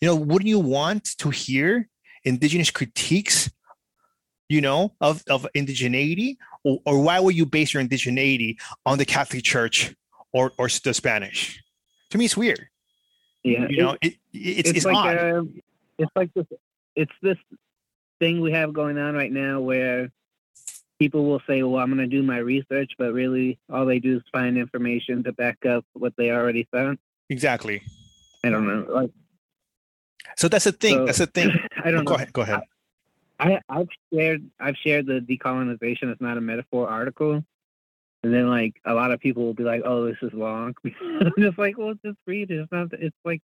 you 0.00 0.08
know 0.08 0.16
wouldn't 0.16 0.48
you 0.48 0.58
want 0.58 1.04
to 1.18 1.30
hear 1.30 1.88
indigenous 2.24 2.70
critiques 2.70 3.50
you 4.48 4.60
know 4.60 4.94
of, 5.00 5.22
of 5.28 5.46
indigeneity 5.56 6.36
or, 6.64 6.80
or 6.86 7.00
why 7.00 7.18
would 7.20 7.34
you 7.34 7.46
base 7.46 7.74
your 7.74 7.82
indigeneity 7.82 8.56
on 8.86 8.98
the 8.98 9.04
catholic 9.04 9.42
church 9.42 9.94
or 10.32 10.52
or 10.58 10.68
the 10.84 10.94
spanish 10.94 11.62
to 12.10 12.18
me 12.18 12.24
it's 12.24 12.36
weird 12.36 12.68
Yeah, 13.42 13.66
you 13.68 13.82
know 13.82 13.96
it, 14.00 14.14
it's, 14.32 14.70
it's, 14.70 14.84
like 14.84 14.96
odd 14.96 15.18
uh, 15.18 15.42
it's 15.98 16.12
like 16.16 16.32
this. 16.34 16.46
It's 16.94 17.12
this 17.22 17.38
thing 18.18 18.40
we 18.40 18.52
have 18.52 18.72
going 18.72 18.98
on 18.98 19.14
right 19.14 19.32
now 19.32 19.60
where 19.60 20.10
people 20.98 21.24
will 21.24 21.40
say, 21.46 21.62
"Well, 21.62 21.80
I'm 21.80 21.94
going 21.94 21.98
to 21.98 22.06
do 22.06 22.22
my 22.22 22.38
research," 22.38 22.92
but 22.98 23.12
really, 23.12 23.58
all 23.70 23.86
they 23.86 23.98
do 23.98 24.16
is 24.16 24.22
find 24.32 24.58
information 24.58 25.24
to 25.24 25.32
back 25.32 25.64
up 25.64 25.84
what 25.92 26.14
they 26.16 26.30
already 26.30 26.68
found. 26.72 26.98
exactly 27.30 27.82
I 28.44 28.50
don't 28.50 28.66
know. 28.66 28.92
Like, 28.92 29.10
so 30.36 30.48
that's 30.48 30.64
the 30.64 30.72
thing 30.72 30.94
So- 30.98 31.06
that's 31.06 31.18
the 31.18 31.26
thing 31.26 31.50
I 31.84 31.90
don't 31.90 32.04
go 32.04 32.12
know. 32.12 32.16
ahead 32.16 32.32
go 32.32 32.42
ahead 32.42 32.60
I, 33.40 33.60
I've 33.68 33.88
shared 34.12 34.48
I've 34.60 34.76
shared 34.76 35.06
the 35.06 35.20
decolonization 35.20 36.12
is 36.12 36.20
not 36.20 36.36
a 36.36 36.40
metaphor 36.40 36.88
article, 36.88 37.42
and 38.22 38.32
then 38.32 38.48
like 38.48 38.74
a 38.84 38.94
lot 38.94 39.10
of 39.10 39.18
people 39.18 39.42
will 39.44 39.54
be 39.54 39.64
like, 39.64 39.82
"Oh, 39.84 40.06
this 40.06 40.16
is 40.22 40.32
long." 40.32 40.74
I'm 40.84 41.32
just 41.36 41.58
like, 41.58 41.76
"Well, 41.76 41.94
just 42.04 42.18
read 42.24 42.52
it. 42.52 42.60
It's 42.60 42.70
not. 42.70 42.92
It's 42.92 43.16
like 43.24 43.42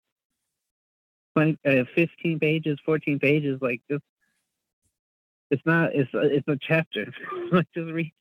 like 1.35 1.57
uh, 1.64 1.85
15 1.94 2.38
pages, 2.40 2.79
14 2.85 3.18
pages. 3.18 3.59
Like 3.62 3.81
just 3.90 4.03
it's 5.51 5.62
not. 5.64 5.94
It's 5.94 6.12
a, 6.12 6.20
it's 6.20 6.49
a 6.49 6.59
chapter. 6.61 7.11
like 7.53 7.66
just 7.75 7.90
read." 7.90 8.12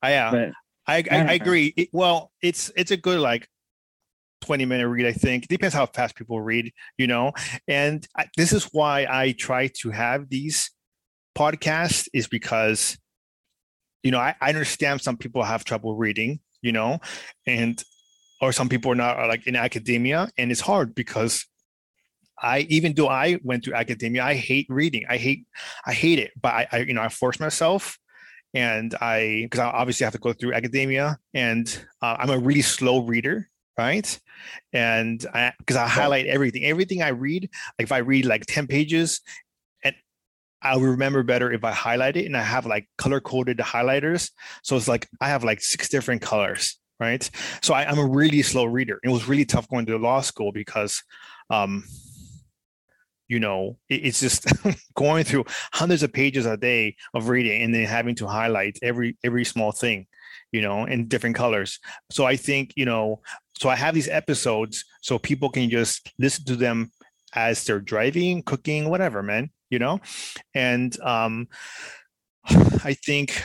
I, 0.00 0.10
yeah 0.10 0.30
But 0.30 0.48
I, 0.86 0.96
I, 1.10 1.16
I 1.26 1.32
agree. 1.34 1.72
It- 1.76 1.88
well, 1.92 2.30
it's 2.40 2.70
it's 2.76 2.90
a 2.92 2.96
good 2.96 3.18
like 3.20 3.48
twenty 4.42 4.64
minute 4.64 4.88
read. 4.88 5.06
I 5.06 5.12
think 5.12 5.48
depends 5.48 5.74
how 5.74 5.86
fast 5.86 6.16
people 6.16 6.40
read, 6.40 6.72
you 6.98 7.06
know. 7.06 7.32
And 7.66 8.06
I, 8.16 8.26
this 8.36 8.52
is 8.52 8.64
why 8.72 9.06
I 9.08 9.32
try 9.32 9.68
to 9.80 9.90
have 9.90 10.28
these 10.28 10.70
podcasts 11.36 12.08
is 12.12 12.26
because 12.26 12.98
you 14.02 14.10
know 14.10 14.18
I, 14.18 14.34
I 14.40 14.48
understand 14.50 15.00
some 15.00 15.16
people 15.16 15.42
have 15.42 15.64
trouble 15.64 15.96
reading, 15.96 16.40
you 16.60 16.72
know, 16.72 16.98
and 17.46 17.82
or 18.40 18.52
some 18.52 18.68
people 18.68 18.92
are 18.92 18.96
not 18.96 19.16
are 19.16 19.28
like 19.28 19.46
in 19.46 19.56
academia, 19.56 20.28
and 20.36 20.50
it's 20.50 20.60
hard 20.60 20.94
because 20.94 21.46
I 22.40 22.60
even 22.68 22.94
though 22.94 23.08
I 23.08 23.38
went 23.42 23.64
to 23.64 23.74
academia, 23.74 24.24
I 24.24 24.34
hate 24.34 24.66
reading. 24.68 25.04
I 25.08 25.16
hate 25.16 25.46
I 25.86 25.92
hate 25.92 26.18
it, 26.18 26.32
but 26.40 26.52
I, 26.52 26.66
I 26.72 26.78
you 26.78 26.94
know 26.94 27.02
I 27.02 27.08
force 27.08 27.38
myself 27.40 27.98
and 28.54 28.94
I 29.00 29.42
because 29.44 29.60
I 29.60 29.66
obviously 29.66 30.04
have 30.04 30.12
to 30.12 30.18
go 30.18 30.32
through 30.32 30.54
academia, 30.54 31.18
and 31.34 31.66
uh, 32.02 32.16
I'm 32.18 32.30
a 32.30 32.38
really 32.38 32.62
slow 32.62 33.04
reader, 33.04 33.48
right? 33.78 34.18
And 34.72 35.24
I 35.34 35.52
because 35.58 35.76
I 35.76 35.86
highlight 35.88 36.26
everything, 36.26 36.64
everything 36.64 37.02
I 37.02 37.08
read. 37.08 37.48
Like 37.78 37.84
if 37.86 37.92
I 37.92 37.98
read 37.98 38.24
like 38.26 38.46
ten 38.46 38.66
pages, 38.66 39.20
and 39.84 39.94
I'll 40.62 40.80
remember 40.80 41.22
better 41.22 41.52
if 41.52 41.64
I 41.64 41.72
highlight 41.72 42.16
it, 42.16 42.26
and 42.26 42.36
I 42.36 42.42
have 42.42 42.66
like 42.66 42.88
color 42.98 43.20
coded 43.20 43.58
highlighters. 43.58 44.30
So 44.62 44.76
it's 44.76 44.88
like 44.88 45.08
I 45.20 45.28
have 45.28 45.44
like 45.44 45.60
six 45.62 45.88
different 45.88 46.22
colors, 46.22 46.78
right? 47.00 47.28
So 47.62 47.74
I, 47.74 47.84
I'm 47.86 47.98
a 47.98 48.06
really 48.06 48.42
slow 48.42 48.64
reader. 48.64 49.00
It 49.04 49.08
was 49.10 49.28
really 49.28 49.44
tough 49.44 49.68
going 49.68 49.86
to 49.86 49.98
law 49.98 50.20
school 50.20 50.52
because. 50.52 51.02
Um, 51.50 51.84
you 53.28 53.40
know, 53.40 53.78
it- 53.88 54.04
it's 54.06 54.20
just 54.20 54.46
going 54.94 55.24
through 55.24 55.44
hundreds 55.72 56.02
of 56.02 56.12
pages 56.12 56.46
a 56.46 56.56
day 56.56 56.96
of 57.14 57.28
reading 57.28 57.62
and 57.62 57.74
then 57.74 57.86
having 57.86 58.14
to 58.16 58.26
highlight 58.26 58.78
every 58.82 59.16
every 59.24 59.44
small 59.44 59.72
thing 59.72 60.06
you 60.50 60.60
know 60.60 60.84
in 60.84 61.08
different 61.08 61.34
colors 61.36 61.78
so 62.10 62.24
i 62.26 62.36
think 62.36 62.72
you 62.76 62.84
know 62.84 63.20
so 63.62 63.68
i 63.68 63.76
have 63.76 63.94
these 63.94 64.08
episodes 64.08 64.84
so 65.00 65.18
people 65.18 65.48
can 65.48 65.70
just 65.70 66.12
listen 66.18 66.44
to 66.44 66.56
them 66.56 66.90
as 67.34 67.64
they're 67.64 67.80
driving 67.80 68.42
cooking 68.42 68.90
whatever 68.90 69.22
man 69.22 69.50
you 69.72 69.78
know? 69.78 70.00
And 70.54 71.00
um 71.00 71.48
i 72.90 72.94
think 72.94 73.42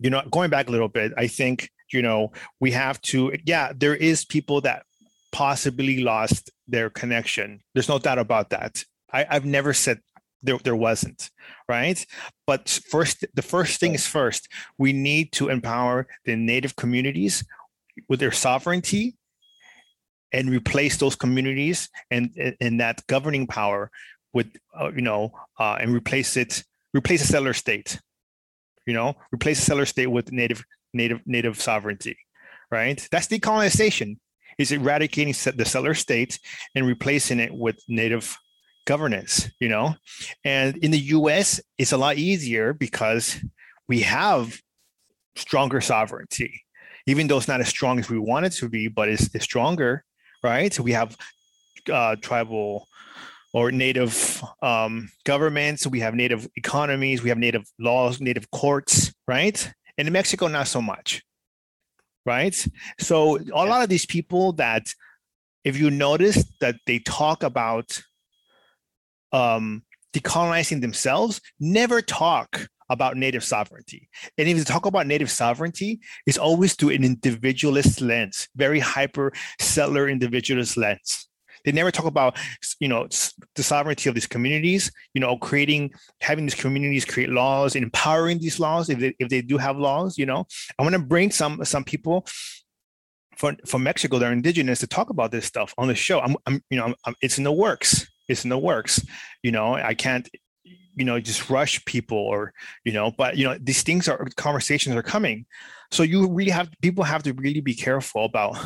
you 0.00 0.10
know 0.10 0.22
going 0.30 0.50
back 0.50 0.68
a 0.68 0.70
little 0.70 0.88
bit 0.88 1.12
i 1.16 1.26
think 1.26 1.68
you 1.92 2.02
know 2.02 2.32
we 2.58 2.70
have 2.72 3.00
to 3.02 3.36
yeah 3.44 3.72
there 3.76 3.94
is 3.94 4.24
people 4.24 4.62
that 4.62 4.84
possibly 5.30 6.02
lost 6.02 6.50
their 6.68 6.90
connection. 6.90 7.60
There's 7.72 7.88
no 7.88 7.98
doubt 7.98 8.18
about 8.18 8.50
that. 8.50 8.84
I, 9.12 9.26
i've 9.28 9.44
never 9.44 9.72
said 9.72 9.98
there, 10.42 10.58
there 10.58 10.76
wasn't 10.76 11.30
right? 11.68 12.04
But 12.46 12.80
first 12.94 13.24
the 13.34 13.42
first 13.42 13.78
thing 13.80 13.94
is 13.94 14.06
first. 14.06 14.48
We 14.78 14.92
need 14.92 15.32
to 15.32 15.48
empower 15.48 16.06
the 16.24 16.36
native 16.36 16.76
communities 16.76 17.44
with 18.08 18.20
their 18.20 18.32
sovereignty 18.32 19.16
and 20.32 20.50
replace 20.50 20.96
those 20.96 21.16
communities 21.16 21.88
and 22.10 22.30
and 22.60 22.80
that 22.80 23.06
governing 23.06 23.46
power 23.46 23.90
with 24.32 24.48
uh, 24.78 24.90
you 24.94 25.02
know 25.02 25.32
uh, 25.58 25.76
and 25.80 25.94
replace 25.94 26.36
it 26.36 26.64
replace 26.94 27.22
a 27.22 27.26
settler 27.26 27.52
state 27.52 28.00
you 28.86 28.94
know 28.94 29.14
replace 29.32 29.58
a 29.58 29.62
settler 29.62 29.86
state 29.86 30.06
with 30.06 30.32
native 30.32 30.64
native 30.94 31.20
native 31.26 31.60
sovereignty 31.60 32.16
right? 32.72 33.06
That's 33.12 33.28
decolonization. 33.28 34.16
Is 34.58 34.72
eradicating 34.72 35.34
the 35.54 35.64
settler 35.64 35.94
state 35.94 36.38
and 36.74 36.86
replacing 36.86 37.38
it 37.38 37.54
with 37.54 37.78
native 37.88 38.36
governance 38.86 39.48
you 39.60 39.68
know? 39.68 39.94
And 40.44 40.76
in 40.78 40.90
the 40.90 40.98
us 40.98 41.60
it's 41.78 41.92
a 41.92 41.96
lot 41.96 42.16
easier 42.16 42.72
because 42.74 43.38
we 43.88 44.00
have 44.00 44.60
stronger 45.36 45.80
sovereignty 45.80 46.64
even 47.06 47.26
though 47.26 47.38
it's 47.38 47.48
not 47.48 47.60
as 47.60 47.68
strong 47.68 47.98
as 47.98 48.08
we 48.08 48.18
want 48.18 48.46
it 48.46 48.52
to 48.52 48.68
be 48.68 48.88
but 48.88 49.08
it's, 49.08 49.34
it's 49.34 49.44
stronger 49.44 50.04
right? 50.42 50.72
So 50.72 50.82
we 50.82 50.92
have 50.92 51.16
uh, 51.90 52.16
tribal 52.16 52.88
or 53.52 53.70
native 53.70 54.42
um, 54.62 55.10
governments 55.24 55.86
we 55.86 56.00
have 56.00 56.14
native 56.14 56.48
economies 56.56 57.22
we 57.22 57.28
have 57.28 57.38
native 57.38 57.64
laws 57.78 58.20
native 58.20 58.50
courts 58.50 59.12
right? 59.26 59.72
And 59.98 60.08
in 60.08 60.12
mexico 60.12 60.48
not 60.48 60.68
so 60.68 60.82
much 60.82 61.22
right? 62.24 62.66
So 63.00 63.38
a 63.38 63.66
lot 63.66 63.82
of 63.82 63.88
these 63.88 64.06
people 64.06 64.52
that 64.54 64.86
if 65.64 65.78
you 65.78 65.90
notice 65.90 66.44
that 66.60 66.76
they 66.86 66.98
talk 67.00 67.42
about 67.42 68.02
um, 69.32 69.82
decolonizing 70.12 70.80
themselves 70.80 71.40
never 71.58 72.02
talk 72.02 72.68
about 72.92 73.16
native 73.16 73.42
sovereignty. 73.42 74.08
And 74.38 74.48
if 74.48 74.56
you 74.56 74.64
talk 74.64 74.86
about 74.86 75.06
native 75.06 75.30
sovereignty, 75.30 76.00
it's 76.26 76.38
always 76.38 76.74
through 76.74 76.90
an 76.90 77.04
individualist 77.04 78.00
lens, 78.00 78.48
very 78.54 78.78
hyper 78.78 79.32
settler 79.60 80.08
individualist 80.08 80.76
lens. 80.76 81.28
They 81.64 81.72
never 81.72 81.92
talk 81.92 82.06
about, 82.06 82.36
you 82.80 82.88
know, 82.88 83.06
the 83.54 83.62
sovereignty 83.62 84.08
of 84.08 84.14
these 84.16 84.26
communities. 84.26 84.90
You 85.14 85.20
know, 85.20 85.36
creating, 85.36 85.92
having 86.20 86.44
these 86.44 86.56
communities 86.56 87.04
create 87.04 87.30
laws 87.30 87.76
and 87.76 87.84
empowering 87.84 88.38
these 88.38 88.58
laws 88.58 88.90
if 88.90 88.98
they 88.98 89.14
if 89.18 89.28
they 89.28 89.42
do 89.42 89.58
have 89.58 89.76
laws. 89.78 90.18
You 90.18 90.26
know, 90.26 90.46
I 90.78 90.82
want 90.82 90.94
to 90.94 90.98
bring 91.00 91.30
some 91.30 91.64
some 91.64 91.84
people 91.84 92.26
from 93.36 93.56
from 93.66 93.82
Mexico 93.84 94.18
that 94.18 94.26
are 94.26 94.32
indigenous 94.32 94.80
to 94.80 94.86
talk 94.86 95.10
about 95.10 95.30
this 95.30 95.46
stuff 95.46 95.72
on 95.78 95.88
the 95.88 95.94
show. 95.94 96.20
I'm, 96.20 96.36
I'm 96.46 96.60
you 96.70 96.78
know, 96.78 96.84
I'm, 96.86 96.94
I'm- 97.04 97.16
it's 97.22 97.38
in 97.38 97.44
the 97.44 97.52
works. 97.52 98.06
It's 98.28 98.44
in 98.44 98.50
the 98.50 98.58
works. 98.58 99.04
You 99.42 99.52
know, 99.52 99.74
I 99.74 99.94
can't, 99.94 100.28
you 101.02 101.06
know, 101.06 101.18
just 101.18 101.50
rush 101.50 101.84
people 101.84 102.16
or 102.16 102.54
you 102.84 102.92
know, 102.92 103.10
but 103.10 103.36
you 103.36 103.44
know, 103.44 103.58
these 103.60 103.82
things 103.82 104.06
are 104.06 104.24
conversations 104.36 104.94
are 104.94 105.02
coming. 105.02 105.46
So 105.90 106.04
you 106.04 106.28
really 106.28 106.52
have 106.52 106.70
people 106.80 107.02
have 107.02 107.24
to 107.24 107.32
really 107.32 107.60
be 107.60 107.74
careful 107.74 108.24
about 108.24 108.56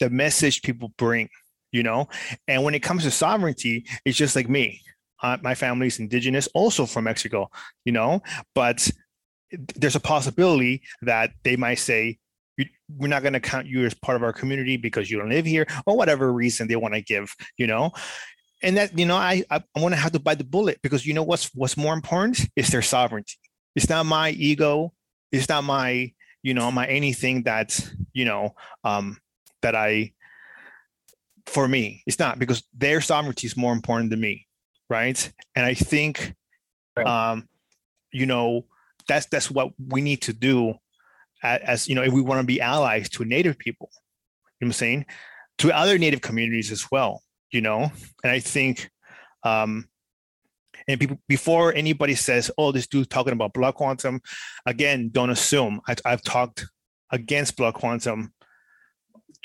the 0.00 0.10
message 0.10 0.60
people 0.60 0.92
bring. 0.98 1.30
You 1.72 1.82
know, 1.82 2.08
and 2.46 2.62
when 2.62 2.74
it 2.74 2.82
comes 2.82 3.04
to 3.04 3.10
sovereignty, 3.10 3.86
it's 4.04 4.18
just 4.18 4.36
like 4.36 4.50
me. 4.50 4.82
Uh, 5.22 5.38
my 5.42 5.54
family 5.54 5.86
is 5.86 5.98
indigenous, 5.98 6.46
also 6.48 6.84
from 6.84 7.04
Mexico. 7.04 7.48
You 7.86 7.92
know, 7.92 8.20
but 8.54 8.86
there's 9.50 9.96
a 9.96 10.00
possibility 10.00 10.82
that 11.00 11.30
they 11.42 11.56
might 11.56 11.78
say 11.78 12.18
we're 12.96 13.08
not 13.08 13.22
going 13.22 13.32
to 13.32 13.40
count 13.40 13.66
you 13.66 13.84
as 13.86 13.94
part 13.94 14.14
of 14.14 14.22
our 14.22 14.32
community 14.32 14.76
because 14.76 15.10
you 15.10 15.18
don't 15.18 15.30
live 15.30 15.46
here 15.46 15.66
or 15.86 15.96
whatever 15.96 16.32
reason 16.32 16.68
they 16.68 16.76
want 16.76 16.94
to 16.94 17.00
give 17.00 17.34
you 17.56 17.66
know 17.66 17.90
and 18.64 18.76
that 18.76 18.98
you 18.98 19.06
know 19.06 19.16
i 19.16 19.44
i, 19.50 19.62
I 19.76 19.80
want 19.80 19.94
to 19.94 20.00
have 20.00 20.12
to 20.12 20.18
bite 20.18 20.38
the 20.38 20.44
bullet 20.44 20.80
because 20.82 21.06
you 21.06 21.14
know 21.14 21.22
what's 21.22 21.50
what's 21.54 21.76
more 21.76 21.94
important 21.94 22.48
is 22.56 22.68
their 22.68 22.82
sovereignty 22.82 23.36
it's 23.76 23.88
not 23.88 24.06
my 24.06 24.30
ego 24.30 24.92
it's 25.30 25.48
not 25.48 25.64
my 25.64 26.12
you 26.42 26.54
know 26.54 26.70
my 26.70 26.86
anything 26.86 27.44
that 27.44 27.78
you 28.12 28.24
know 28.24 28.54
um 28.82 29.18
that 29.62 29.74
i 29.74 30.12
for 31.46 31.68
me. 31.68 32.02
It's 32.06 32.18
not 32.18 32.38
because 32.38 32.62
their 32.76 33.00
sovereignty 33.00 33.46
is 33.46 33.56
more 33.56 33.72
important 33.72 34.10
than 34.10 34.20
me, 34.20 34.46
right? 34.88 35.32
And 35.54 35.64
I 35.64 35.74
think, 35.74 36.34
right. 36.96 37.06
um, 37.06 37.48
you 38.12 38.26
know, 38.26 38.66
that's 39.06 39.26
that's 39.26 39.50
what 39.50 39.72
we 39.78 40.00
need 40.00 40.22
to 40.22 40.32
do 40.32 40.74
as, 41.42 41.60
as 41.60 41.88
you 41.88 41.94
know 41.94 42.02
if 42.02 42.12
we 42.12 42.22
want 42.22 42.40
to 42.40 42.46
be 42.46 42.60
allies 42.60 43.08
to 43.10 43.24
Native 43.24 43.58
people. 43.58 43.90
You 44.60 44.66
know 44.66 44.68
what 44.68 44.68
I'm 44.68 44.72
saying? 44.72 45.06
To 45.58 45.76
other 45.76 45.98
Native 45.98 46.20
communities 46.20 46.72
as 46.72 46.90
well. 46.90 47.22
You 47.54 47.62
know, 47.62 47.90
and 48.22 48.32
I 48.32 48.40
think. 48.40 48.90
Um, 49.44 49.88
and 50.88 51.00
people 51.00 51.18
before 51.28 51.72
anybody 51.72 52.14
says, 52.14 52.50
"Oh, 52.58 52.72
this 52.72 52.86
dude's 52.86 53.08
talking 53.08 53.32
about 53.32 53.54
blood 53.54 53.74
quantum," 53.74 54.20
again, 54.66 55.08
don't 55.12 55.30
assume. 55.30 55.80
I, 55.88 55.94
I've 56.04 56.22
talked 56.22 56.66
against 57.10 57.56
blood 57.56 57.74
quantum 57.74 58.34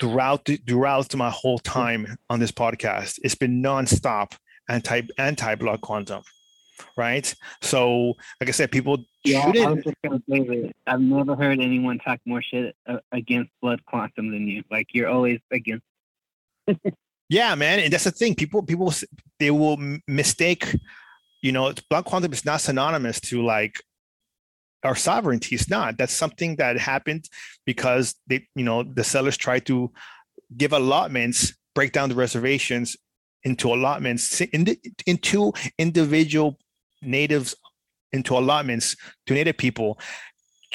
throughout 0.00 0.44
the, 0.46 0.56
throughout 0.56 1.14
my 1.14 1.30
whole 1.30 1.58
time 1.58 2.16
on 2.28 2.40
this 2.40 2.52
podcast. 2.52 3.18
It's 3.22 3.34
been 3.34 3.62
nonstop 3.62 4.36
anti 4.68 5.02
anti 5.18 5.54
blood 5.54 5.80
quantum, 5.80 6.22
right? 6.96 7.32
So, 7.62 8.14
like 8.40 8.48
I 8.48 8.52
said, 8.52 8.70
people 8.70 9.04
yeah, 9.24 9.44
shouldn't. 9.44 9.66
I 9.66 9.70
was 9.72 9.84
just 9.84 9.96
gonna 10.02 10.22
say 10.28 10.40
that 10.40 10.72
I've 10.86 11.00
never 11.00 11.36
heard 11.36 11.60
anyone 11.60 11.98
talk 11.98 12.20
more 12.24 12.42
shit 12.42 12.74
uh, 12.86 12.98
against 13.12 13.50
blood 13.60 13.84
quantum 13.86 14.30
than 14.30 14.48
you. 14.48 14.64
Like 14.70 14.88
you're 14.92 15.08
always 15.08 15.40
against. 15.50 15.84
Yeah, 17.30 17.54
man, 17.54 17.78
and 17.78 17.92
that's 17.92 18.04
the 18.04 18.10
thing. 18.10 18.34
People 18.34 18.62
people 18.64 18.92
they 19.38 19.52
will 19.52 19.78
mistake. 20.08 20.76
You 21.42 21.52
know, 21.52 21.72
blood 21.88 22.04
quantum 22.04 22.32
is 22.32 22.44
not 22.44 22.60
synonymous 22.60 23.20
to 23.22 23.42
like 23.42 23.80
our 24.82 24.96
sovereignty 24.96 25.54
is 25.54 25.70
not. 25.70 25.96
That's 25.96 26.12
something 26.12 26.56
that 26.56 26.76
happened 26.76 27.28
because 27.64 28.16
they, 28.26 28.48
you 28.56 28.64
know, 28.64 28.82
the 28.82 29.04
settlers 29.04 29.36
tried 29.36 29.64
to 29.66 29.92
give 30.56 30.72
allotments, 30.72 31.54
break 31.74 31.92
down 31.92 32.08
the 32.08 32.16
reservations 32.16 32.96
into 33.44 33.72
allotments, 33.72 34.40
into 34.40 35.52
individual 35.78 36.58
natives, 37.00 37.54
into 38.12 38.36
allotments 38.36 38.96
to 39.26 39.34
native 39.34 39.56
people, 39.56 39.98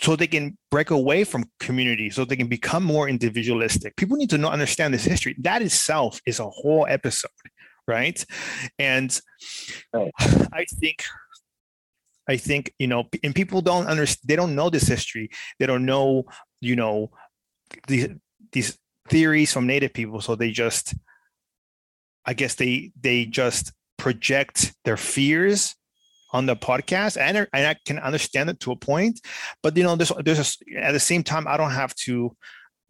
so 0.02 0.16
they 0.16 0.28
can 0.28 0.58
break 0.72 0.90
away 0.90 1.24
from 1.24 1.50
community, 1.60 2.10
so 2.10 2.26
they 2.26 2.36
can 2.36 2.48
become 2.48 2.84
more 2.84 3.08
individualistic. 3.08 3.96
People 3.96 4.18
need 4.18 4.30
to 4.30 4.38
know, 4.38 4.50
understand 4.50 4.94
this 4.94 5.06
history. 5.06 5.36
That 5.40 5.62
itself 5.62 6.20
is 6.26 6.40
a 6.40 6.50
whole 6.50 6.86
episode, 6.90 7.30
right? 7.88 8.24
And 8.78 9.18
right. 9.94 10.12
I 10.54 10.66
think 10.80 11.04
I 12.28 12.38
think 12.38 12.74
you 12.80 12.88
know, 12.88 13.06
and 13.24 13.34
people 13.34 13.62
don't 13.62 13.88
understand. 13.88 14.28
They 14.28 14.36
don't 14.36 14.56
know 14.56 14.70
this 14.70 14.88
history. 14.88 15.30
They 15.60 15.66
don't 15.66 15.86
know, 15.86 16.26
you 16.60 16.76
know, 16.76 17.12
these 17.88 18.10
these 18.52 18.78
theories 19.08 19.54
from 19.54 19.68
Native 19.68 19.94
people. 19.94 20.22
So 20.22 20.36
they 20.36 20.52
just, 20.52 20.94
I 22.26 22.34
guess 22.34 22.56
they 22.56 22.92
they 23.00 23.26
just 23.26 23.72
project 23.98 24.74
their 24.84 24.98
fears 24.98 25.76
on 26.36 26.46
the 26.46 26.56
podcast, 26.56 27.18
and 27.18 27.38
and 27.38 27.68
I 27.72 27.76
can 27.88 28.00
understand 28.00 28.50
it 28.50 28.60
to 28.62 28.72
a 28.72 28.76
point. 28.76 29.16
But 29.64 29.78
you 29.78 29.84
know, 29.84 29.96
there's 29.96 30.12
there's 30.26 30.44
a, 30.46 30.80
at 30.88 30.92
the 30.92 31.00
same 31.00 31.24
time, 31.24 31.48
I 31.48 31.58
don't 31.58 31.72
have 31.72 31.94
to, 32.06 32.36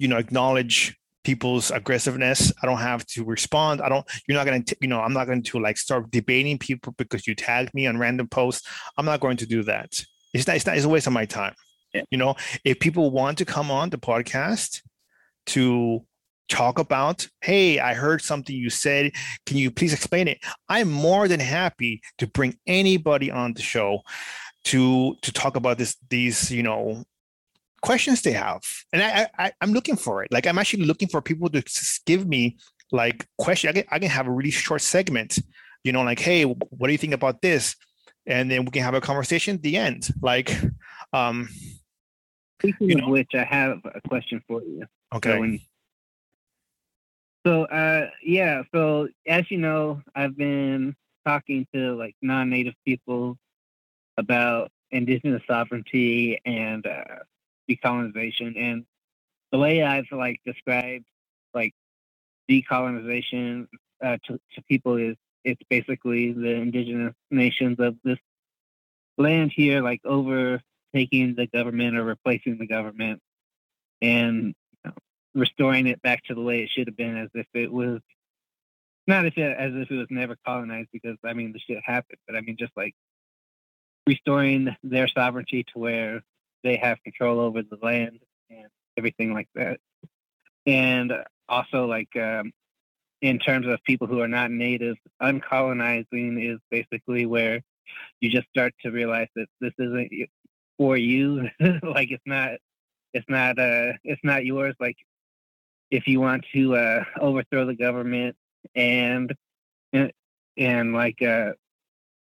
you 0.02 0.08
know, 0.08 0.18
acknowledge 0.18 0.98
people's 1.26 1.72
aggressiveness. 1.72 2.54
I 2.62 2.68
don't 2.68 2.86
have 2.92 3.06
to 3.14 3.26
respond. 3.26 3.82
I 3.82 3.90
don't, 3.90 4.06
you're 4.28 4.38
not 4.38 4.46
going 4.46 4.64
to, 4.64 4.78
you 4.80 4.88
know, 4.88 5.02
I'm 5.02 5.14
not 5.14 5.26
going 5.26 5.44
to 5.44 5.60
like 5.60 5.78
start 5.78 6.12
debating 6.12 6.60
people 6.60 6.94
because 6.98 7.26
you 7.28 7.34
tagged 7.36 7.74
me 7.74 7.88
on 7.88 7.98
random 7.98 8.28
posts. 8.28 8.68
I'm 8.96 9.06
not 9.06 9.20
going 9.20 9.38
to 9.38 9.48
do 9.48 9.64
that. 9.64 9.90
It's 10.34 10.48
not, 10.48 10.56
it's 10.56 10.66
not, 10.68 10.78
it's 10.78 10.86
a 10.86 10.90
waste 10.90 11.08
of 11.08 11.14
my 11.14 11.26
time. 11.26 11.56
Yeah. 11.94 12.04
You 12.12 12.20
know, 12.20 12.36
if 12.64 12.80
people 12.80 13.10
want 13.10 13.40
to 13.40 13.46
come 13.46 13.72
on 13.72 13.90
the 13.90 13.98
podcast 13.98 14.82
to 15.48 16.06
talk 16.50 16.80
about, 16.80 17.28
hey, 17.42 17.80
I 17.80 17.94
heard 17.94 18.22
something 18.22 18.56
you 18.56 18.70
said. 18.70 19.12
Can 19.46 19.58
you 19.58 19.72
please 19.72 19.94
explain 19.94 20.28
it? 20.28 20.40
I'm 20.70 20.92
more 20.92 21.28
than 21.28 21.40
happy 21.40 22.02
to 22.18 22.28
bring 22.28 22.58
anybody 22.68 23.32
on 23.32 23.54
the 23.54 23.62
show 23.62 24.02
to 24.66 25.16
to 25.22 25.32
talk 25.32 25.56
about 25.56 25.78
this 25.78 25.96
these 26.10 26.52
you 26.52 26.64
know 26.64 27.04
questions 27.82 28.22
they 28.22 28.32
have. 28.32 28.62
And 28.92 29.04
I, 29.04 29.28
I 29.38 29.52
i'm 29.62 29.74
looking 29.74 29.96
for 29.96 30.24
it. 30.24 30.32
Like 30.32 30.48
i'm 30.48 30.58
actually 30.58 30.86
looking 30.86 31.08
for 31.08 31.22
people 31.22 31.50
to 31.50 31.64
give 32.06 32.28
me 32.28 32.58
like 32.92 33.28
question. 33.38 33.70
I 33.70 33.74
can, 33.74 33.84
I 33.92 34.00
can 34.00 34.10
have 34.10 34.28
a 34.28 34.32
really 34.32 34.52
short 34.52 34.82
segment 34.82 35.40
you 35.84 35.92
know 35.92 36.02
like 36.02 36.20
hey 36.20 36.44
what 36.44 36.88
do 36.88 36.92
you 36.92 36.98
think 36.98 37.14
about 37.14 37.42
this? 37.42 37.76
And 38.28 38.50
then 38.50 38.66
we 38.66 38.72
can 38.72 38.82
have 38.82 38.96
a 38.96 39.02
conversation 39.02 39.56
at 39.56 39.62
the 39.62 39.78
end. 39.78 40.10
Like 40.22 40.52
um 41.14 41.50
speaking 42.60 42.90
you 42.90 42.96
know, 42.96 43.06
of 43.06 43.12
which 43.12 43.32
i 43.36 43.44
have 43.44 43.80
a 43.86 44.02
question 44.08 44.42
for 44.48 44.62
you. 44.62 44.84
Okay. 45.14 45.58
So, 45.58 45.75
so 47.46 47.64
uh 47.66 48.10
yeah 48.24 48.64
so 48.74 49.08
as 49.28 49.50
you 49.52 49.58
know 49.58 50.02
i've 50.16 50.38
been 50.38 50.96
talking 51.26 51.68
to 51.74 51.96
like 51.96 52.16
non-native 52.22 52.76
people 52.86 53.38
about 54.18 54.72
indigenous 54.92 55.42
sovereignty 55.48 56.40
and 56.46 56.86
uh, 56.86 57.04
decolonization. 57.70 58.58
And 58.58 58.86
the 59.52 59.58
way 59.58 59.84
I've 59.84 60.12
like 60.12 60.40
described 60.46 61.06
like 61.54 61.74
decolonization 62.50 63.68
uh, 64.04 64.18
to, 64.26 64.40
to 64.54 64.62
people 64.70 64.98
is 64.98 65.16
it's 65.44 65.62
basically 65.70 66.32
the 66.32 66.52
indigenous 66.56 67.14
nations 67.30 67.80
of 67.80 67.96
this 68.04 68.18
land 69.18 69.52
here, 69.56 69.82
like 69.82 70.02
overtaking 70.06 71.36
the 71.36 71.48
government 71.54 71.98
or 71.98 72.04
replacing 72.04 72.58
the 72.58 72.68
government 72.68 73.22
and 74.02 74.56
restoring 75.36 75.88
it 75.88 76.02
back 76.02 76.24
to 76.24 76.34
the 76.34 76.42
way 76.42 76.64
it 76.64 76.70
should 76.70 76.88
have 76.88 76.98
been 76.98 77.18
as 77.18 77.30
if 77.34 77.46
it 77.54 77.72
was 77.72 78.00
not 79.08 79.26
as 79.26 79.34
if 79.36 79.92
it 79.92 79.96
was 79.96 80.08
never 80.10 80.36
colonized 80.46 80.90
because 80.92 81.18
I 81.24 81.34
mean 81.34 81.54
the 81.54 81.60
shit 81.60 81.84
happened, 81.84 82.20
but 82.26 82.36
I 82.36 82.42
mean 82.42 82.56
just 82.58 82.74
like 82.76 82.96
restoring 84.08 84.76
their 84.84 85.08
sovereignty 85.08 85.64
to 85.64 85.80
where 85.80 86.22
they 86.64 86.78
have 86.78 87.02
control 87.04 87.40
over 87.40 87.62
the 87.62 87.78
land 87.82 88.20
and 88.50 88.68
everything 88.98 89.34
like 89.34 89.50
that. 89.56 89.80
And 90.66 91.14
also, 91.48 91.86
like 91.86 92.16
um, 92.16 92.52
in 93.22 93.40
terms 93.40 93.68
of 93.68 93.84
people 93.84 94.08
who 94.08 94.22
are 94.22 94.28
not 94.28 94.52
native, 94.52 94.98
uncolonizing 95.22 96.54
is 96.54 96.60
basically 96.72 97.26
where 97.26 97.62
you 98.20 98.30
just 98.30 98.48
start 98.50 98.74
to 98.82 98.92
realize 98.92 99.28
that 99.36 99.48
this 99.62 99.74
isn't 99.78 100.12
for 100.78 100.98
you. 100.98 101.50
like 101.84 102.12
it's 102.12 102.24
not, 102.26 102.54
it's 103.14 103.30
not, 103.30 103.60
uh, 103.60 103.94
it's 104.04 104.22
not 104.24 104.46
yours. 104.46 104.76
Like 104.80 104.98
if 105.92 106.08
you 106.08 106.20
want 106.20 106.46
to 106.54 106.76
uh, 106.76 107.04
overthrow 107.20 107.66
the 107.66 107.76
government 107.76 108.36
and 108.76 109.34
and, 109.94 110.12
and 110.58 110.94
like 110.94 111.22
uh, 111.22 111.54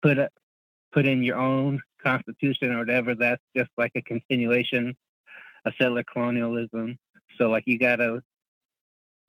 put 0.02 0.18
put 0.91 1.06
in 1.06 1.24
your 1.24 1.38
own 1.38 1.82
constitution 2.04 2.72
or 2.72 2.80
whatever, 2.80 3.16
that's 3.16 3.43
just 3.56 3.70
like 3.78 3.91
a 3.95 4.02
continuation 4.02 4.95
of 5.66 5.74
settler 5.78 6.04
colonialism. 6.04 6.97
So 7.38 7.49
like 7.49 7.64
you 7.66 7.78
gotta 7.78 8.22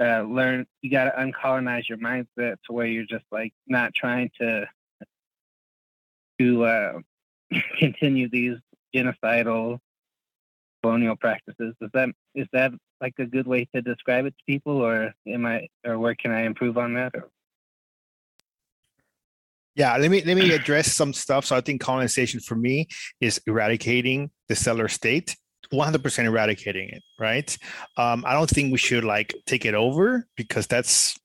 uh, 0.00 0.22
learn, 0.22 0.66
you 0.80 0.90
gotta 0.90 1.12
uncolonize 1.18 1.88
your 1.88 1.98
mindset 1.98 2.56
to 2.66 2.72
where 2.72 2.86
you're 2.86 3.04
just 3.04 3.24
like 3.30 3.52
not 3.66 3.94
trying 3.94 4.30
to 4.40 4.66
to 6.38 6.64
uh, 6.64 6.92
continue 7.78 8.28
these 8.28 8.56
genocidal 8.94 9.78
colonial 10.82 11.16
practices. 11.16 11.74
Is 11.80 11.90
that 11.94 12.08
is 12.34 12.46
that 12.52 12.72
like 13.00 13.14
a 13.18 13.26
good 13.26 13.46
way 13.46 13.68
to 13.74 13.82
describe 13.82 14.26
it 14.26 14.34
to 14.38 14.44
people, 14.46 14.78
or 14.78 15.12
am 15.26 15.46
I, 15.46 15.68
or 15.84 15.98
where 15.98 16.14
can 16.14 16.30
I 16.30 16.42
improve 16.42 16.78
on 16.78 16.94
that? 16.94 17.12
Or? 17.14 17.30
Yeah, 19.74 19.96
let 19.96 20.10
me 20.10 20.22
let 20.24 20.36
me 20.36 20.52
address 20.52 20.92
some 20.92 21.12
stuff. 21.12 21.46
So 21.46 21.56
I 21.56 21.60
think 21.60 21.80
colonization 21.80 22.40
for 22.40 22.54
me 22.54 22.88
is 23.20 23.40
eradicating 23.46 24.30
the 24.48 24.54
settler 24.54 24.88
state, 24.88 25.36
100% 25.72 26.24
eradicating 26.24 26.90
it, 26.90 27.02
right? 27.18 27.56
Um, 27.96 28.24
I 28.26 28.34
don't 28.34 28.50
think 28.50 28.70
we 28.70 28.78
should 28.78 29.04
like 29.04 29.34
take 29.46 29.64
it 29.64 29.74
over 29.74 30.26
because 30.36 30.66
that's 30.66 31.18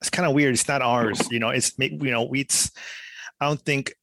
it's 0.00 0.10
kind 0.10 0.26
of 0.26 0.34
weird. 0.34 0.54
It's 0.54 0.68
not 0.68 0.82
ours, 0.82 1.30
you 1.30 1.38
know. 1.38 1.50
It's 1.50 1.72
you 1.78 2.10
know, 2.10 2.32
it's 2.32 2.70
I 3.40 3.46
don't 3.46 3.60
think 3.60 3.94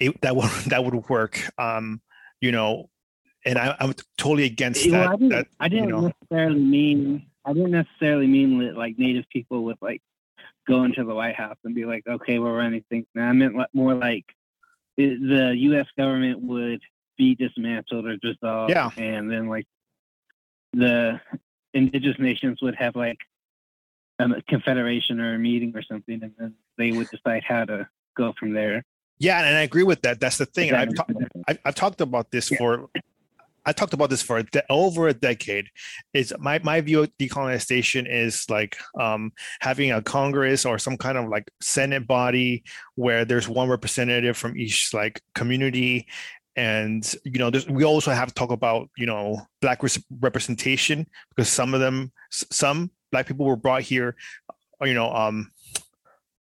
it, 0.00 0.20
that 0.22 0.34
would 0.34 0.50
that 0.68 0.84
would 0.84 1.08
work. 1.08 1.40
Um, 1.58 2.00
you 2.40 2.52
know, 2.52 2.88
and 3.48 3.58
I, 3.58 3.76
am 3.80 3.94
totally 4.16 4.44
against 4.44 4.88
well, 4.90 5.00
that. 5.00 5.08
I 5.08 5.16
didn't, 5.16 5.28
that, 5.30 5.46
I 5.58 5.68
didn't 5.68 5.88
you 5.88 5.92
know. 5.92 6.12
necessarily 6.20 6.60
mean 6.60 7.26
I 7.44 7.52
didn't 7.54 7.70
necessarily 7.70 8.26
mean 8.26 8.74
like 8.74 8.98
native 8.98 9.24
people 9.30 9.64
with 9.64 9.78
like 9.80 10.02
go 10.66 10.84
into 10.84 11.02
the 11.02 11.14
White 11.14 11.34
House 11.34 11.56
and 11.64 11.74
be 11.74 11.86
like, 11.86 12.06
okay, 12.06 12.38
we're 12.38 12.56
running 12.56 12.84
things 12.90 13.06
now. 13.14 13.28
I 13.28 13.32
meant 13.32 13.54
more 13.72 13.94
like 13.94 14.26
the 14.98 15.54
U.S. 15.56 15.86
government 15.96 16.40
would 16.42 16.82
be 17.16 17.34
dismantled 17.34 18.06
or 18.06 18.16
dissolved, 18.18 18.70
yeah. 18.70 18.90
and 18.96 19.30
then 19.30 19.48
like 19.48 19.66
the 20.74 21.20
indigenous 21.72 22.18
nations 22.18 22.60
would 22.60 22.74
have 22.74 22.94
like 22.96 23.18
a 24.18 24.42
confederation 24.42 25.20
or 25.20 25.34
a 25.34 25.38
meeting 25.38 25.72
or 25.74 25.82
something, 25.82 26.22
and 26.22 26.32
then 26.38 26.54
they 26.76 26.92
would 26.92 27.08
decide 27.08 27.44
how 27.44 27.64
to 27.64 27.88
go 28.16 28.34
from 28.38 28.52
there. 28.52 28.84
Yeah, 29.18 29.42
and 29.42 29.56
I 29.56 29.62
agree 29.62 29.82
with 29.82 30.02
that. 30.02 30.20
That's 30.20 30.38
the 30.38 30.46
thing. 30.46 30.72
I've, 30.74 30.94
ta- 30.94 31.06
I've, 31.48 31.58
I've, 31.64 31.74
talked 31.74 32.00
about 32.00 32.30
this 32.30 32.50
yeah. 32.50 32.58
for 32.58 32.88
I 33.68 33.72
talked 33.72 33.92
about 33.92 34.08
this 34.08 34.22
for 34.22 34.38
a 34.38 34.44
de- 34.44 34.64
over 34.70 35.08
a 35.08 35.12
decade. 35.12 35.66
Is 36.14 36.32
my 36.38 36.58
my 36.64 36.80
view 36.80 37.02
of 37.02 37.10
decolonization 37.18 38.06
is 38.10 38.48
like 38.48 38.78
um, 38.98 39.30
having 39.60 39.92
a 39.92 40.00
Congress 40.00 40.64
or 40.64 40.78
some 40.78 40.96
kind 40.96 41.18
of 41.18 41.28
like 41.28 41.50
Senate 41.60 42.06
body 42.06 42.64
where 42.94 43.26
there's 43.26 43.46
one 43.46 43.68
representative 43.68 44.38
from 44.38 44.56
each 44.56 44.94
like 44.94 45.20
community, 45.34 46.06
and 46.56 47.14
you 47.24 47.38
know 47.38 47.50
we 47.68 47.84
also 47.84 48.10
have 48.10 48.28
to 48.28 48.34
talk 48.34 48.50
about 48.50 48.88
you 48.96 49.04
know 49.04 49.38
black 49.60 49.82
representation 50.20 51.06
because 51.28 51.50
some 51.50 51.74
of 51.74 51.80
them 51.80 52.10
some 52.30 52.90
black 53.12 53.26
people 53.26 53.44
were 53.44 53.56
brought 53.56 53.82
here, 53.82 54.16
you 54.80 54.94
know 54.94 55.12
um, 55.12 55.52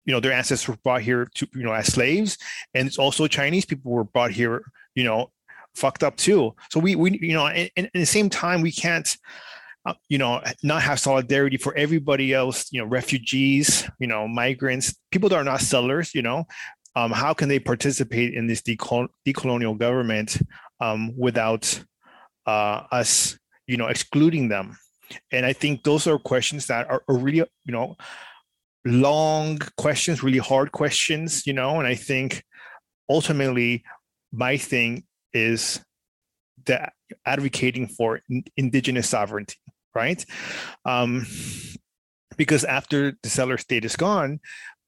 you 0.06 0.14
know 0.14 0.20
their 0.20 0.34
ancestors 0.34 0.68
were 0.68 0.78
brought 0.84 1.02
here 1.02 1.28
to 1.34 1.48
you 1.56 1.64
know 1.64 1.74
as 1.74 1.92
slaves 1.92 2.38
and 2.74 2.88
it's 2.88 2.98
also 2.98 3.28
chinese 3.28 3.64
people 3.64 3.92
were 3.92 4.04
brought 4.04 4.32
here 4.32 4.64
you 4.96 5.04
know 5.04 5.30
fucked 5.76 6.04
up 6.04 6.16
too. 6.18 6.56
So 6.72 6.80
we 6.80 6.96
we 6.96 7.20
you 7.22 7.34
know 7.34 7.48
in, 7.48 7.70
in 7.76 7.90
the 7.94 8.06
same 8.06 8.30
time 8.30 8.62
we 8.62 8.72
can't 8.72 9.16
uh, 9.86 9.94
you 10.10 10.18
know 10.18 10.42
not 10.64 10.82
have 10.82 11.00
solidarity 11.00 11.58
for 11.58 11.76
everybody 11.76 12.34
else 12.34 12.68
you 12.72 12.80
know 12.82 12.88
refugees 12.88 13.90
you 14.00 14.08
know 14.08 14.28
migrants 14.28 14.96
people 15.12 15.30
that 15.30 15.38
are 15.38 15.44
not 15.44 15.62
settlers 15.62 16.14
you 16.14 16.22
know. 16.22 16.46
Um, 16.96 17.12
how 17.12 17.34
can 17.34 17.50
they 17.50 17.60
participate 17.60 18.34
in 18.34 18.48
this 18.48 18.62
decol- 18.62 19.10
decolonial 19.26 19.78
government 19.78 20.42
um, 20.82 21.14
without 21.18 21.82
uh, 22.46 22.84
us 22.92 23.38
you 23.68 23.78
know 23.78 23.88
excluding 23.88 24.50
them? 24.50 24.78
And 25.32 25.44
i 25.44 25.54
think 25.54 25.84
those 25.84 26.06
are 26.06 26.20
questions 26.20 26.68
that 26.68 26.88
are, 26.88 27.04
are 27.08 27.18
really 27.18 27.38
you 27.38 27.72
know 27.72 27.96
long 28.86 29.60
questions, 29.78 30.24
really 30.24 30.38
hard 30.38 30.72
questions, 30.72 31.46
you 31.46 31.54
know, 31.54 31.80
and 31.80 31.88
I 31.88 31.96
think 31.96 32.44
ultimately 33.10 33.84
my 34.32 34.58
thing 34.58 35.04
is 35.34 35.84
that 36.66 36.94
advocating 37.26 37.88
for 37.88 38.22
indigenous 38.58 39.10
sovereignty, 39.10 39.56
right? 39.96 40.24
Um, 40.86 41.26
because 42.38 42.64
after 42.64 43.14
the 43.24 43.30
settler 43.30 43.58
state 43.58 43.86
is 43.86 43.96
gone, 43.96 44.40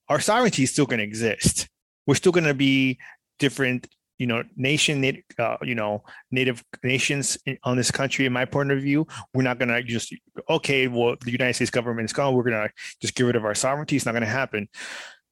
our 0.10 0.20
sovereignty 0.20 0.64
is 0.64 0.72
still 0.72 0.86
going 0.86 1.00
to 1.00 1.04
exist. 1.04 1.68
We're 2.08 2.16
still 2.16 2.32
going 2.32 2.46
to 2.46 2.54
be 2.54 3.00
different 3.40 3.88
you 4.22 4.28
know 4.28 4.44
nation 4.56 5.04
uh, 5.40 5.58
you 5.64 5.74
know 5.74 6.04
native 6.30 6.64
nations 6.84 7.40
on 7.64 7.76
this 7.76 7.90
country 7.90 8.28
in 8.28 8.32
my 8.32 8.46
point 8.46 8.72
of 8.72 8.80
view. 8.80 9.08
We're 9.34 9.42
not 9.42 9.58
going 9.58 9.70
to 9.70 9.82
just 9.82 10.14
okay 10.48 10.88
well 10.88 11.16
the 11.26 11.32
united 11.32 11.56
states 11.56 11.72
government 11.72 12.06
is 12.06 12.14
gone. 12.14 12.36
We're 12.36 12.44
going 12.44 12.68
to 12.68 12.70
just 13.02 13.16
get 13.16 13.24
rid 13.24 13.36
of 13.36 13.46
our 13.46 13.56
sovereignty. 13.56 13.96
It's 13.96 14.06
not 14.06 14.12
going 14.12 14.22
to 14.22 14.28
happen. 14.30 14.70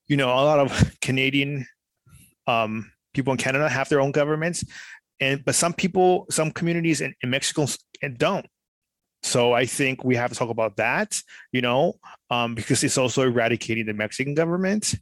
You 0.07 0.17
know 0.17 0.29
a 0.29 0.41
lot 0.41 0.57
of 0.57 0.97
canadian 1.01 1.67
um, 2.47 2.91
people 3.13 3.31
in 3.31 3.37
canada 3.37 3.69
have 3.69 3.89
their 3.89 4.01
own 4.01 4.11
governments 4.11 4.65
and 5.19 5.43
but 5.45 5.55
some 5.55 5.73
people 5.73 6.25
some 6.29 6.51
communities 6.51 7.01
in, 7.01 7.13
in 7.21 7.29
mexico 7.29 7.65
don't 8.17 8.45
so 9.23 9.53
I 9.53 9.65
think 9.65 10.03
we 10.03 10.15
have 10.15 10.31
to 10.31 10.37
talk 10.37 10.49
about 10.49 10.77
that, 10.77 11.21
you 11.51 11.61
know, 11.61 11.95
um, 12.29 12.55
because 12.55 12.83
it's 12.83 12.97
also 12.97 13.23
eradicating 13.23 13.85
the 13.85 13.93
Mexican 13.93 14.33
government, 14.33 14.95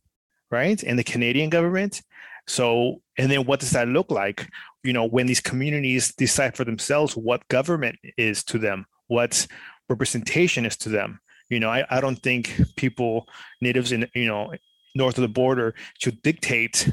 right, 0.50 0.82
and 0.82 0.98
the 0.98 1.04
Canadian 1.04 1.50
government. 1.50 2.02
So, 2.48 3.02
and 3.18 3.30
then 3.30 3.46
what 3.46 3.60
does 3.60 3.72
that 3.72 3.88
look 3.88 4.10
like? 4.10 4.50
You 4.84 4.94
know, 4.94 5.06
when 5.06 5.28
these 5.28 5.42
communities 5.42 6.14
decide 6.16 6.56
for 6.56 6.64
themselves 6.64 7.16
what 7.16 7.48
government 7.50 7.98
is 8.18 8.44
to 8.46 8.58
them, 8.58 8.86
what 9.08 9.46
representation 9.90 10.66
is 10.66 10.78
to 10.78 10.90
them. 10.90 11.20
You 11.50 11.60
know, 11.60 11.70
I, 11.70 11.86
I 11.90 12.02
don't 12.02 12.22
think 12.22 12.60
people, 12.76 13.28
natives 13.62 13.92
in, 13.92 14.10
you 14.16 14.28
know, 14.28 14.54
north 14.96 15.18
of 15.18 15.22
the 15.22 15.28
border 15.28 15.76
should 16.00 16.22
dictate, 16.22 16.92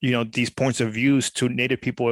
you 0.00 0.10
know, 0.10 0.24
these 0.24 0.50
points 0.50 0.80
of 0.80 0.94
views 0.94 1.30
to 1.32 1.48
native 1.48 1.80
people 1.80 2.10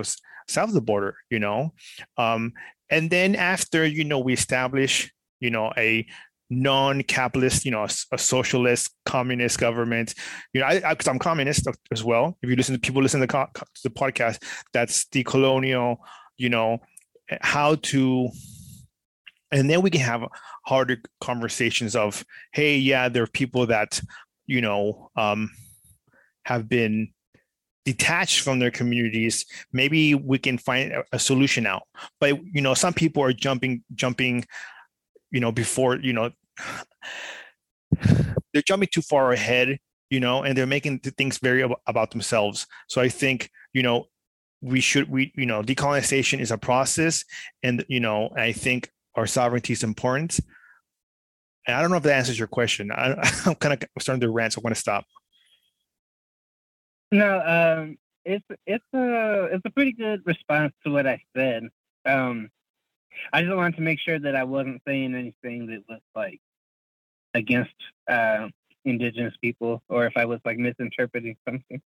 south 0.49 0.69
of 0.69 0.75
the 0.75 0.81
border, 0.81 1.17
you 1.31 1.39
know. 1.39 1.73
Um, 2.17 2.53
and 2.91 3.11
then 3.11 3.37
after, 3.37 3.85
you 3.87 4.05
know, 4.05 4.19
we 4.19 4.33
establish, 4.33 5.13
you 5.41 5.51
know, 5.51 5.73
a 5.77 6.07
non-capitalist, 6.51 7.65
you 7.65 7.71
know, 7.71 7.83
a, 7.83 7.91
a, 8.13 8.19
socialist, 8.19 8.91
communist 9.05 9.59
government. 9.59 10.15
You 10.55 10.63
know, 10.63 10.67
I 10.67 10.95
because 10.95 11.09
I'm 11.09 11.19
communist 11.19 11.67
as 11.93 12.03
well. 12.03 12.39
If 12.43 12.49
you 12.49 12.57
listen 12.57 12.75
to 12.75 12.81
people 12.81 13.03
listen 13.03 13.21
to 13.21 13.27
the, 13.27 13.49
to 13.55 13.83
the 13.85 13.91
podcast, 13.91 14.43
that's 14.73 15.07
the 15.09 15.25
colonial. 15.25 15.99
You 16.39 16.49
know, 16.49 16.79
how 17.41 17.75
to, 17.75 18.31
and 19.53 19.69
then 19.69 19.83
we 19.83 19.91
can 19.91 20.01
have 20.01 20.25
harder 20.65 20.99
conversations 21.21 21.97
of, 21.97 22.25
hey, 22.53 22.79
yeah, 22.79 23.09
there 23.09 23.25
are 23.25 23.29
people 23.29 23.67
that, 23.67 24.01
you 24.47 24.61
know, 24.61 25.11
um, 25.17 25.51
have 26.45 26.69
been 26.69 27.13
detached 27.93 28.41
from 28.41 28.59
their 28.59 28.71
communities 28.71 29.47
maybe 29.73 30.15
we 30.15 30.39
can 30.39 30.59
find 30.59 30.93
a 31.11 31.19
solution 31.19 31.65
out. 31.67 31.85
But 32.21 32.31
you 32.55 32.61
know 32.61 32.75
some 32.75 32.93
people 32.93 33.23
are 33.23 33.33
jumping 33.33 33.83
jumping 33.95 34.45
you 35.31 35.41
know 35.41 35.53
before 35.53 35.97
you 35.97 36.13
know 36.13 36.31
they're 38.53 38.69
jumping 38.71 38.91
too 38.93 39.01
far 39.01 39.33
ahead 39.33 39.79
you 40.11 40.21
know 40.21 40.43
and 40.43 40.53
they're 40.55 40.75
making 40.77 40.99
things 40.99 41.39
very 41.39 41.63
about 41.87 42.11
themselves. 42.11 42.67
So 42.89 43.01
i 43.01 43.09
think 43.09 43.51
you 43.73 43.83
know 43.83 44.09
we 44.61 44.81
should 44.81 45.09
we 45.09 45.33
you 45.35 45.47
know 45.47 45.63
decolonization 45.63 46.41
is 46.41 46.51
a 46.51 46.59
process 46.59 47.25
and 47.63 47.85
you 47.89 48.01
know 48.01 48.29
i 48.37 48.53
think 48.53 48.91
our 49.15 49.27
sovereignty 49.27 49.73
is 49.73 49.83
important. 49.83 50.41
And 51.67 51.75
i 51.75 51.81
don't 51.81 51.91
know 51.91 51.97
if 51.97 52.03
that 52.03 52.19
answers 52.21 52.39
your 52.39 52.49
question. 52.49 52.93
I, 52.93 53.07
am 53.47 53.55
kind 53.55 53.73
of 53.73 54.03
starting 54.03 54.21
to 54.21 54.31
rant 54.31 54.53
so 54.53 54.59
i'm 54.59 54.65
going 54.65 54.75
to 54.75 54.81
stop 54.89 55.07
no 57.13 57.41
um 57.41 57.99
it's 58.25 58.45
it's 58.67 58.85
a 58.95 59.45
it's 59.53 59.65
a 59.65 59.71
pretty 59.71 59.93
good 59.93 60.21
response 60.27 60.73
to 60.85 60.93
what 60.93 61.07
i 61.07 61.21
said 61.35 61.65
um 62.07 62.51
I 63.33 63.43
just 63.43 63.55
wanted 63.55 63.77
to 63.77 63.83
make 63.83 64.01
sure 64.01 64.19
that 64.19 64.37
I 64.37 64.45
wasn't 64.45 64.83
saying 64.87 65.15
anything 65.15 65.67
that 65.67 65.83
was 65.89 66.01
like 66.15 66.41
against 67.35 67.75
uh, 68.09 68.49
indigenous 68.85 69.35
people, 69.41 69.83
or 69.89 70.07
if 70.07 70.17
I 70.17 70.25
was 70.25 70.41
like 70.45 70.59
misinterpreting 70.59 71.37
something. 71.47 71.83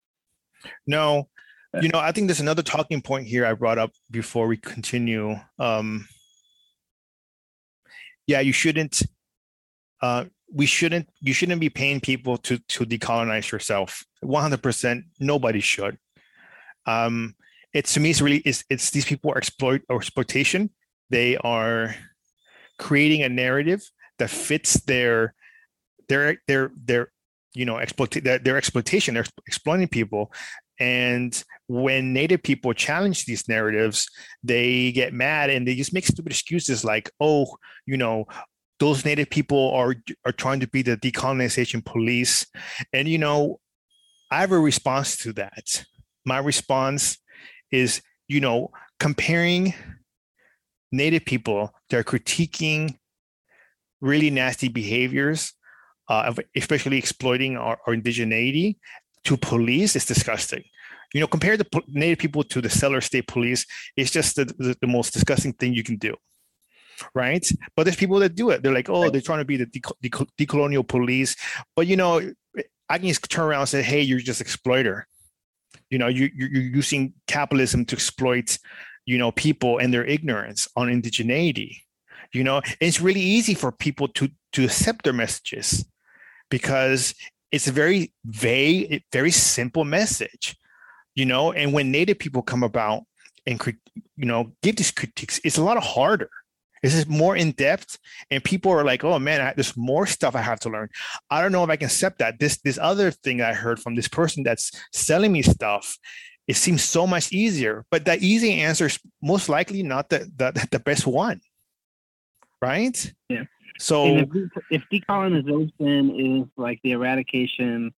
No, 0.86 1.28
you 1.80 1.88
know, 1.88 2.00
I 2.00 2.12
think 2.12 2.26
there's 2.26 2.40
another 2.40 2.62
talking 2.62 3.00
point 3.00 3.26
here 3.26 3.46
I 3.46 3.52
brought 3.52 3.78
up 3.78 3.92
before 4.10 4.46
we 4.46 4.56
continue. 4.56 5.36
Um, 5.58 6.08
yeah, 8.26 8.40
you 8.40 8.52
shouldn't. 8.52 9.02
Uh, 10.00 10.24
we 10.53 10.66
shouldn't. 10.66 11.09
You 11.20 11.32
shouldn't 11.32 11.61
be 11.61 11.70
paying 11.70 12.01
people 12.01 12.36
to 12.38 12.59
to 12.59 12.84
decolonize 12.84 13.51
yourself. 13.51 14.05
One 14.20 14.42
hundred 14.42 14.62
percent. 14.62 15.05
Nobody 15.20 15.61
should. 15.61 15.99
Um, 16.86 17.34
it's 17.72 17.94
to 17.94 18.01
me, 18.01 18.11
it's 18.11 18.20
really 18.20 18.38
it's 18.38 18.64
it's 18.70 18.90
these 18.90 19.05
people 19.05 19.30
are 19.32 19.38
exploit 19.38 19.82
or 19.88 19.96
exploitation 19.96 20.70
they 21.11 21.36
are 21.38 21.94
creating 22.78 23.22
a 23.22 23.28
narrative 23.28 23.82
that 24.18 24.30
fits 24.30 24.80
their 24.84 25.34
their 26.09 26.38
their 26.46 26.70
their 26.76 27.11
you 27.55 27.64
know 27.64 27.78
exploit 27.78 28.11
their, 28.11 28.38
their 28.38 28.57
exploitation 28.57 29.14
they're 29.14 29.24
exploiting 29.46 29.88
people 29.88 30.32
and 30.80 31.42
when 31.66 32.12
native 32.12 32.42
people 32.42 32.72
challenge 32.72 33.24
these 33.24 33.49
narratives 33.49 34.09
they 34.42 34.92
get 34.92 35.12
mad 35.12 35.51
and 35.51 35.66
they 35.66 35.74
just 35.74 35.92
make 35.92 36.07
stupid 36.07 36.32
excuses 36.32 36.84
like 36.84 37.11
oh 37.20 37.46
you 37.86 37.96
know 37.96 38.26
those 38.81 39.05
native 39.05 39.31
people 39.31 39.72
are 39.72 39.95
are 40.24 40.33
trying 40.33 40.61
to 40.61 40.68
be 40.68 40.83
the 40.83 40.97
decolonization 40.97 41.85
police 41.85 42.47
and 42.93 43.09
you 43.09 43.18
know 43.18 43.59
i 44.31 44.41
have 44.41 44.53
a 44.53 44.59
response 44.59 45.16
to 45.16 45.33
that 45.33 45.85
my 46.24 46.39
response 46.39 47.18
is 47.70 48.01
you 48.29 48.41
know 48.41 48.70
comparing 48.99 49.74
native 50.93 51.24
people 51.24 51.72
that 51.91 51.99
are 51.99 52.05
critiquing 52.05 52.97
really 54.01 54.31
nasty 54.31 54.68
behaviors, 54.68 55.53
uh, 56.09 56.33
especially 56.57 56.99
exploiting 56.99 57.57
our, 57.57 57.79
our, 57.87 57.95
indigeneity 57.95 58.76
to 59.24 59.37
police 59.37 59.97
is 59.97 60.05
disgusting. 60.05 60.62
You 61.12 61.20
know, 61.20 61.26
compare 61.26 61.57
the 61.57 61.66
native 61.89 62.18
people 62.18 62.45
to 62.45 62.61
the 62.61 62.70
settler 62.70 63.01
state 63.01 63.26
police, 63.26 63.66
it's 63.97 64.11
just 64.11 64.37
the, 64.37 64.45
the, 64.45 64.76
the, 64.81 64.87
most 64.87 65.12
disgusting 65.12 65.53
thing 65.55 65.74
you 65.74 65.83
can 65.83 65.97
do. 65.97 66.14
Right. 67.14 67.46
But 67.76 67.84
there's 67.84 67.96
people 67.96 68.18
that 68.20 68.34
do 68.34 68.51
it. 68.51 68.62
They're 68.62 68.74
like, 68.74 68.88
oh, 68.88 69.11
they're 69.11 69.20
trying 69.20 69.40
to 69.40 69.44
be 69.44 69.57
the 69.57 69.66
decolonial 69.66 70.86
police. 70.86 71.36
But, 71.76 71.86
you 71.86 71.96
know, 71.96 72.20
I 72.88 72.99
can 72.99 73.09
just 73.09 73.30
turn 73.30 73.44
around 73.44 73.61
and 73.61 73.68
say, 73.68 73.82
hey, 73.82 74.01
you're 74.01 74.18
just 74.18 74.40
exploiter. 74.40 75.07
You 75.90 75.99
know, 75.99 76.09
you, 76.09 76.30
you're 76.34 76.62
using 76.62 77.14
capitalism 77.26 77.84
to 77.86 77.96
exploit 77.96 78.59
you 79.09 79.16
know 79.16 79.32
people 79.32 79.78
and 79.78 79.92
their 79.92 80.05
ignorance 80.05 80.68
on 80.76 80.88
indigeneity 80.88 81.80
you 82.32 82.44
know 82.44 82.61
it's 82.78 83.01
really 83.01 83.22
easy 83.22 83.55
for 83.55 83.72
people 83.72 84.07
to 84.07 84.28
to 84.53 84.64
accept 84.64 85.03
their 85.03 85.14
messages 85.14 85.86
because 86.51 87.14
it's 87.51 87.66
a 87.66 87.72
very 87.72 88.12
vague 88.26 89.03
very 89.11 89.30
simple 89.30 89.84
message 89.86 90.57
you 91.14 91.24
know 91.24 91.53
and 91.53 91.72
when 91.72 91.90
native 91.90 92.18
people 92.18 92.42
come 92.42 92.62
about 92.62 93.05
and 93.46 93.59
you 94.16 94.26
know 94.26 94.53
give 94.62 94.76
these 94.76 94.90
critiques 94.90 95.40
it's 95.42 95.57
a 95.57 95.64
lot 95.64 95.82
harder 95.82 96.30
this 96.83 96.95
is 96.95 97.07
more 97.07 97.37
in 97.37 97.53
depth 97.53 97.99
and 98.31 98.43
people 98.43 98.72
are 98.72 98.85
like 98.85 99.05
oh 99.05 99.18
man 99.18 99.41
I, 99.41 99.53
there's 99.55 99.76
more 99.76 100.07
stuff 100.07 100.35
i 100.35 100.41
have 100.41 100.61
to 100.61 100.70
learn. 100.70 100.89
I 101.31 101.43
don't 101.43 101.53
know 101.53 101.64
if 101.64 101.70
i 101.70 101.76
can 101.76 101.87
accept 101.87 102.18
that. 102.18 102.39
This 102.39 102.59
this 102.59 102.79
other 102.81 103.11
thing 103.11 103.41
i 103.41 103.53
heard 103.53 103.81
from 103.81 103.95
this 103.95 104.09
person 104.09 104.43
that's 104.43 104.70
selling 104.93 105.33
me 105.33 105.43
stuff 105.43 105.99
it 106.47 106.57
seems 106.57 106.83
so 106.83 107.07
much 107.07 107.33
easier 107.33 107.85
but 107.91 108.07
that 108.07 108.22
easy 108.22 108.61
answer 108.61 108.87
is 108.87 108.99
most 109.22 109.49
likely 109.49 109.83
not 109.83 110.09
the 110.09 110.31
the, 110.37 110.68
the 110.70 110.79
best 110.79 111.07
one 111.07 111.41
right? 112.61 113.12
Yeah. 113.29 113.45
so 113.79 114.05
And 114.05 114.51
if, 114.70 114.83
if 114.83 114.83
decolonization 114.93 116.43
is 116.43 116.49
like 116.57 116.81
the 116.83 116.93
eradication 116.93 117.93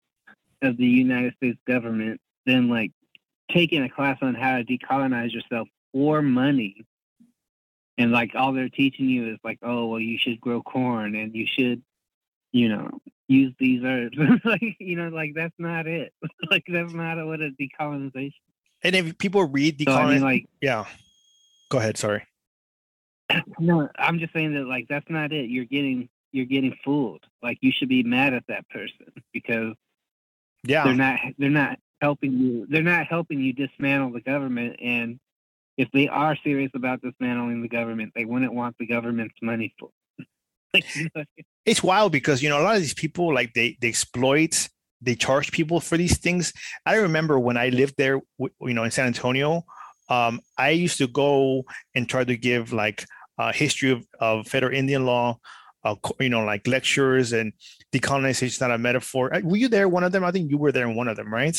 of 0.62 0.78
the 0.78 0.86
United 0.86 1.36
States 1.36 1.60
government, 1.68 2.20
then 2.46 2.70
like 2.70 2.92
taking 3.52 3.84
a 3.84 3.90
class 3.90 4.18
on 4.22 4.36
how 4.36 4.58
to 4.58 4.64
decolonize 4.64 5.34
yourself 5.34 5.68
for 5.94 6.22
money, 6.22 6.86
and 8.00 8.12
like 8.12 8.32
all 8.34 8.54
they're 8.54 8.70
teaching 8.70 9.10
you 9.10 9.34
is 9.34 9.40
like, 9.44 9.60
oh 9.62 9.88
well, 9.88 10.00
you 10.00 10.18
should 10.18 10.40
grow 10.40 10.64
corn 10.64 11.16
and 11.16 11.36
you 11.36 11.46
should, 11.46 11.84
you 12.52 12.70
know, 12.70 12.90
use 13.28 13.54
these 13.60 13.84
herbs. 13.84 14.18
like 14.46 14.78
you 14.80 14.96
know, 14.96 15.10
like 15.10 15.34
that's 15.36 15.54
not 15.60 15.86
it. 15.86 16.14
like 16.50 16.64
that's 16.68 16.94
not 16.94 17.24
what 17.28 17.42
a 17.42 17.52
decolonization. 17.52 18.34
and 18.84 18.96
if 18.96 19.18
people 19.18 19.44
read 19.44 19.80
So 19.86 19.92
I 19.92 20.06
mean, 20.06 20.20
decolonization 20.20 20.24
like 20.24 20.50
yeah 20.62 20.86
go 21.70 21.78
ahead 21.78 21.98
sorry 21.98 22.26
No, 23.60 23.90
I'm 23.98 24.18
just 24.20 24.34
saying 24.34 24.56
that 24.56 24.66
like 24.66 24.88
that's 24.88 25.10
not 25.10 25.34
it. 25.34 25.50
You're 25.50 25.66
getting 25.66 26.10
you're 26.32 26.46
getting 26.46 26.78
fooled. 26.84 27.26
Like 27.44 27.58
you 27.62 27.72
should 27.72 27.90
be 27.90 28.04
mad 28.04 28.34
at 28.34 28.48
that 28.48 28.68
person 28.70 29.12
because 29.34 29.76
yeah 30.64 30.86
they're 30.86 30.94
not 30.94 31.20
they're 31.38 31.50
not 31.50 31.80
helping 32.02 32.38
you. 32.38 32.66
They're 32.70 32.82
not 32.82 33.08
helping 33.08 33.42
you 33.42 33.52
dismantle 33.52 34.12
the 34.12 34.22
government. 34.22 34.78
And 34.82 35.20
if 35.80 35.90
they 35.94 36.10
are 36.10 36.36
serious 36.44 36.72
about 36.76 37.02
dismantling 37.02 37.62
the 37.62 37.70
government, 37.70 38.12
they 38.14 38.26
wouldn't 38.26 38.54
want 38.54 38.76
the 38.80 38.86
government's 38.86 39.36
money 39.42 39.74
for. 39.80 39.90
like, 40.74 40.94
you 40.94 41.08
know, 41.16 41.24
it's 41.66 41.82
wild 41.82 42.12
because 42.12 42.44
you 42.44 42.50
know 42.50 42.62
a 42.62 42.64
lot 42.64 42.76
of 42.76 42.82
these 42.82 42.94
people 42.94 43.34
like 43.34 43.54
they 43.54 43.78
they 43.82 43.88
exploit 43.88 44.68
they 45.02 45.16
charge 45.16 45.54
people 45.54 45.80
for 45.80 45.96
these 45.96 46.18
things. 46.18 46.52
I 46.86 46.96
remember 46.96 47.40
when 47.40 47.56
i 47.56 47.70
lived 47.70 47.96
there 47.98 48.20
you 48.40 48.74
know 48.74 48.84
in 48.84 48.92
san 48.92 49.08
antonio 49.08 49.64
um, 50.10 50.42
i 50.58 50.70
used 50.72 50.98
to 50.98 51.08
go 51.08 51.64
and 51.96 52.10
try 52.10 52.24
to 52.24 52.36
give 52.36 52.74
like 52.74 53.06
uh, 53.38 53.54
history 53.54 53.92
of, 53.92 54.06
of 54.20 54.48
federal 54.48 54.76
indian 54.76 55.06
law 55.06 55.40
uh, 55.86 55.96
you 56.20 56.30
know 56.30 56.44
like 56.44 56.68
lectures 56.68 57.32
and 57.32 57.54
decolonization 57.94 58.44
is 58.44 58.62
not 58.62 58.70
a 58.70 58.78
metaphor. 58.78 59.32
Were 59.44 59.56
you 59.56 59.70
there 59.70 59.88
one 59.88 60.04
of 60.04 60.12
them? 60.12 60.26
I 60.26 60.32
think 60.32 60.52
you 60.52 60.58
were 60.58 60.74
there 60.74 60.88
in 60.88 60.96
one 60.96 61.08
of 61.08 61.16
them 61.16 61.34
right? 61.34 61.58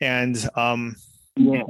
And 0.00 0.36
um 0.54 0.96
yeah, 1.36 1.62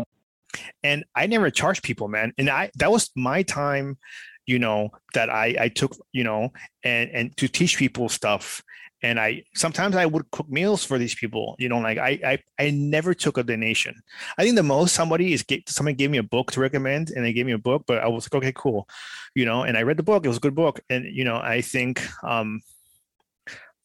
and 0.83 1.05
I 1.15 1.27
never 1.27 1.51
charged 1.51 1.83
people, 1.83 2.09
man. 2.09 2.33
And 2.39 2.51
I 2.51 2.71
that 2.77 2.91
was 2.91 3.11
my 3.15 3.43
time, 3.43 3.99
you 4.47 4.59
know, 4.59 4.91
that 5.15 5.31
I 5.31 5.57
I 5.59 5.69
took, 5.69 5.97
you 6.13 6.25
know, 6.25 6.53
and 6.83 7.11
and 7.11 7.37
to 7.39 7.49
teach 7.49 7.77
people 7.77 8.09
stuff. 8.09 8.63
And 9.03 9.21
I 9.21 9.45
sometimes 9.55 9.95
I 9.95 10.07
would 10.07 10.31
cook 10.31 10.49
meals 10.49 10.83
for 10.83 10.99
these 10.99 11.15
people, 11.15 11.55
you 11.59 11.69
know, 11.69 11.79
like 11.79 11.99
I 11.99 12.19
I 12.25 12.39
I 12.59 12.71
never 12.71 13.15
took 13.15 13.39
a 13.39 13.43
donation. 13.43 13.95
I 14.39 14.43
think 14.43 14.57
the 14.57 14.63
most 14.63 14.95
somebody 14.95 15.33
is 15.33 15.45
somebody 15.67 15.95
gave 15.95 16.11
me 16.11 16.19
a 16.19 16.23
book 16.23 16.51
to 16.53 16.61
recommend, 16.61 17.11
and 17.11 17.25
they 17.25 17.33
gave 17.33 17.47
me 17.47 17.53
a 17.53 17.59
book, 17.59 17.85
but 17.87 17.99
I 17.99 18.09
was 18.09 18.25
like, 18.27 18.43
okay, 18.43 18.53
cool, 18.57 18.89
you 19.35 19.45
know, 19.45 19.63
and 19.63 19.77
I 19.77 19.83
read 19.83 19.99
the 19.99 20.03
book. 20.03 20.25
It 20.25 20.29
was 20.29 20.39
a 20.39 20.41
good 20.41 20.55
book, 20.55 20.81
and 20.89 21.05
you 21.05 21.25
know, 21.25 21.37
I 21.37 21.61
think, 21.61 22.03
um, 22.25 22.63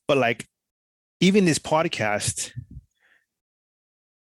but 0.08 0.18
like 0.18 0.48
even 1.20 1.46
this 1.46 1.60
podcast, 1.60 2.52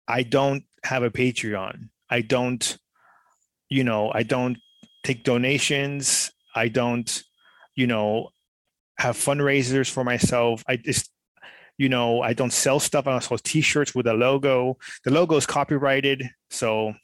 I 0.09 0.23
don't 0.23 0.65
have 0.83 1.03
a 1.03 1.11
Patreon. 1.11 1.91
I 2.11 2.23
don't, 2.23 2.79
you 3.69 3.85
know, 3.85 4.11
I 4.13 4.23
don't 4.23 4.59
take 5.05 5.25
donations. 5.25 6.33
I 6.55 6.69
don't, 6.69 7.23
you 7.75 7.87
know, 7.87 8.31
have 8.99 9.17
fundraisers 9.17 9.91
for 9.91 10.05
myself. 10.05 10.65
I 10.69 10.77
just, 10.77 11.11
you 11.77 11.89
know, 11.89 12.21
I 12.23 12.33
don't 12.33 12.53
sell 12.53 12.81
stuff. 12.81 13.07
I 13.07 13.13
don't 13.13 13.23
sell 13.23 13.39
t-shirts 13.39 13.95
with 13.95 14.07
a 14.07 14.15
logo. 14.15 14.79
The 15.05 15.13
logo 15.13 15.37
is 15.37 15.47
copyrighted. 15.47 16.29
So, 16.51 16.95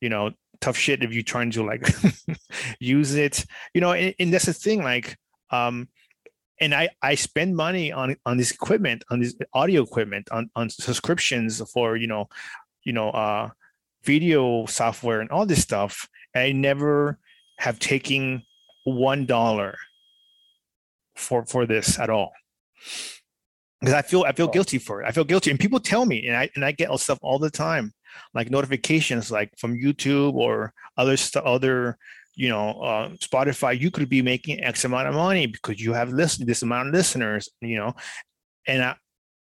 you 0.00 0.08
know, 0.08 0.32
tough 0.60 0.76
shit 0.76 1.02
if 1.02 1.12
you're 1.12 1.22
trying 1.22 1.50
to 1.52 1.64
like 1.64 1.86
use 2.80 3.14
it. 3.14 3.44
You 3.74 3.80
know, 3.80 3.92
and, 3.92 4.14
and 4.18 4.32
that's 4.32 4.46
the 4.46 4.54
thing, 4.54 4.82
like, 4.82 5.16
um, 5.50 5.88
and 6.58 6.74
I, 6.74 6.88
I 7.02 7.16
spend 7.16 7.54
money 7.54 7.92
on 7.92 8.16
on 8.24 8.38
this 8.38 8.50
equipment, 8.50 9.04
on 9.10 9.20
this 9.20 9.34
audio 9.52 9.82
equipment, 9.82 10.30
on, 10.32 10.50
on 10.56 10.70
subscriptions 10.70 11.60
for, 11.70 11.96
you 11.96 12.06
know, 12.06 12.28
you 12.84 12.94
know, 12.94 13.10
uh 13.10 13.50
video 14.06 14.64
software 14.66 15.20
and 15.20 15.30
all 15.30 15.44
this 15.44 15.60
stuff. 15.60 16.08
And 16.34 16.44
I 16.44 16.52
never 16.52 17.18
have 17.58 17.78
taken 17.78 18.42
one 18.84 19.26
dollar 19.26 19.76
for 21.16 21.44
for 21.44 21.66
this 21.66 21.98
at 21.98 22.08
all. 22.08 22.32
Because 23.80 23.94
I 23.94 24.02
feel 24.02 24.22
I 24.22 24.32
feel 24.32 24.48
guilty 24.48 24.78
for 24.78 25.02
it. 25.02 25.06
I 25.06 25.10
feel 25.10 25.24
guilty. 25.24 25.50
And 25.50 25.60
people 25.60 25.80
tell 25.80 26.06
me, 26.06 26.26
and 26.26 26.36
I 26.36 26.48
and 26.54 26.64
I 26.64 26.72
get 26.72 26.88
all 26.88 26.98
stuff 26.98 27.18
all 27.22 27.38
the 27.38 27.50
time, 27.50 27.92
like 28.32 28.50
notifications 28.50 29.30
like 29.30 29.50
from 29.58 29.76
YouTube 29.76 30.34
or 30.34 30.72
other 30.96 31.16
other 31.44 31.98
you 32.34 32.48
know 32.48 32.70
uh, 32.80 33.08
Spotify. 33.16 33.78
You 33.78 33.90
could 33.90 34.08
be 34.08 34.22
making 34.22 34.62
X 34.62 34.84
amount 34.84 35.08
of 35.08 35.14
money 35.14 35.46
because 35.46 35.80
you 35.80 35.92
have 35.92 36.10
listened 36.10 36.48
this 36.48 36.62
amount 36.62 36.88
of 36.88 36.94
listeners, 36.94 37.50
you 37.60 37.76
know. 37.76 37.94
And 38.66 38.82
I 38.82 38.96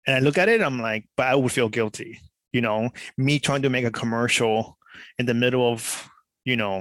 and 0.07 0.17
I 0.17 0.19
look 0.21 0.39
at 0.39 0.49
it, 0.49 0.63
I'm 0.63 0.81
like, 0.81 1.05
but 1.17 1.27
I 1.27 1.35
would 1.35 1.53
feel 1.53 1.69
guilty 1.69 2.21
you 2.57 2.63
know 2.67 2.89
me 3.17 3.39
trying 3.39 3.63
to 3.63 3.71
make 3.77 3.85
a 3.85 3.91
commercial 4.03 4.79
in 5.19 5.27
the 5.27 5.35
middle 5.43 5.65
of 5.73 6.09
you 6.51 6.57
know 6.57 6.77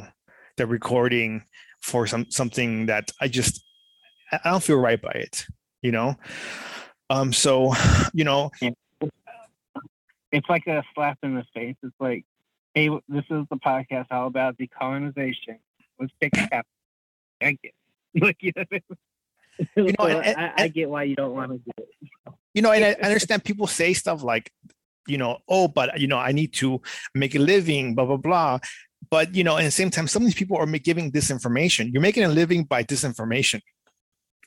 the 0.58 0.66
recording 0.66 1.44
for 1.82 2.08
some 2.08 2.26
something 2.30 2.86
that 2.92 3.12
i 3.24 3.28
just 3.28 3.56
i 4.32 4.50
don't 4.52 4.64
feel 4.64 4.80
right 4.90 5.02
by 5.02 5.12
it 5.26 5.46
you 5.82 5.92
know 5.92 6.16
um 7.10 7.34
so 7.34 7.74
you 8.14 8.24
know 8.24 8.50
it's 10.32 10.50
like 10.50 10.68
a 10.68 10.84
slap 10.94 11.18
in 11.24 11.36
the 11.36 11.46
face. 11.54 11.76
It's 11.82 11.96
like, 12.00 12.26
hey, 12.74 12.90
this 13.08 13.24
is 13.30 13.46
the 13.50 13.56
podcast 13.56 14.08
all 14.12 14.28
about 14.28 14.58
decolonization. 14.58 15.60
Let's 16.00 16.12
take 16.20 16.36
a 16.38 16.48
cap. 16.50 16.66
I 17.42 17.58
get, 17.64 17.74
like, 18.22 18.38
you 18.42 18.52
know, 18.56 18.64
You 19.78 19.84
know, 19.84 19.94
So 20.00 20.20
and- 20.20 20.38
I, 20.38 20.64
I 20.64 20.68
get 20.68 20.90
why 20.90 21.04
you 21.04 21.16
don't 21.16 21.34
want 21.34 21.52
to 21.52 21.58
do 21.58 21.72
it. 21.78 21.88
you 22.54 22.62
know 22.62 22.72
and 22.74 22.84
I 22.84 22.92
understand 23.08 23.46
people 23.46 23.68
say 23.68 23.94
stuff 23.94 24.24
like 24.24 24.52
you 25.08 25.18
know 25.18 25.38
oh 25.48 25.68
but 25.68 26.00
you 26.00 26.08
know 26.08 26.18
i 26.18 26.32
need 26.32 26.54
to 26.54 26.82
make 27.14 27.36
a 27.36 27.40
living 27.40 27.96
blah 27.96 28.06
blah 28.06 28.18
blah. 28.18 28.60
But 29.12 29.36
you 29.36 29.44
know 29.44 29.58
at 29.58 29.64
the 29.64 29.72
same 29.72 29.92
time 29.92 30.08
some 30.08 30.24
of 30.24 30.26
these 30.28 30.36
people 30.36 30.58
are 30.58 30.66
giving 30.66 31.12
disinformation. 31.12 31.92
You're 31.94 32.02
making 32.02 32.24
a 32.24 32.28
living 32.30 32.64
by 32.64 32.84
disinformation 32.84 33.62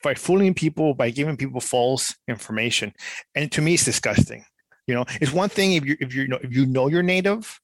by 0.03 0.15
fooling 0.15 0.55
people 0.55 0.95
by 0.95 1.11
giving 1.11 1.37
people 1.37 1.61
false 1.61 2.15
information. 2.29 2.93
And 3.35 3.51
to 3.53 3.63
me 3.63 3.75
it's 3.75 3.85
disgusting. 3.85 4.45
You 4.87 4.95
know 4.95 5.05
it's 5.21 5.33
one 5.33 5.49
thing 5.49 5.75
if 5.75 5.85
you 5.85 5.97
if 6.01 6.15
you 6.15 6.27
know 6.29 6.39
if 6.43 6.55
you 6.55 6.67
know 6.67 6.89
you're 6.89 7.03
native 7.03 7.61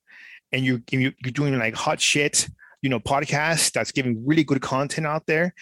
and 0.53 0.65
you- 0.65 0.83
you're 0.91 1.13
doing 1.33 1.59
like 1.59 1.75
hot 1.75 2.01
shit 2.01 2.49
you 2.83 2.91
know 2.91 3.01
podcast 3.01 3.73
that's 3.73 3.93
giving 3.93 4.25
really 4.27 4.45
good 4.45 4.61
content 4.61 5.07
out 5.07 5.27
there. 5.27 5.53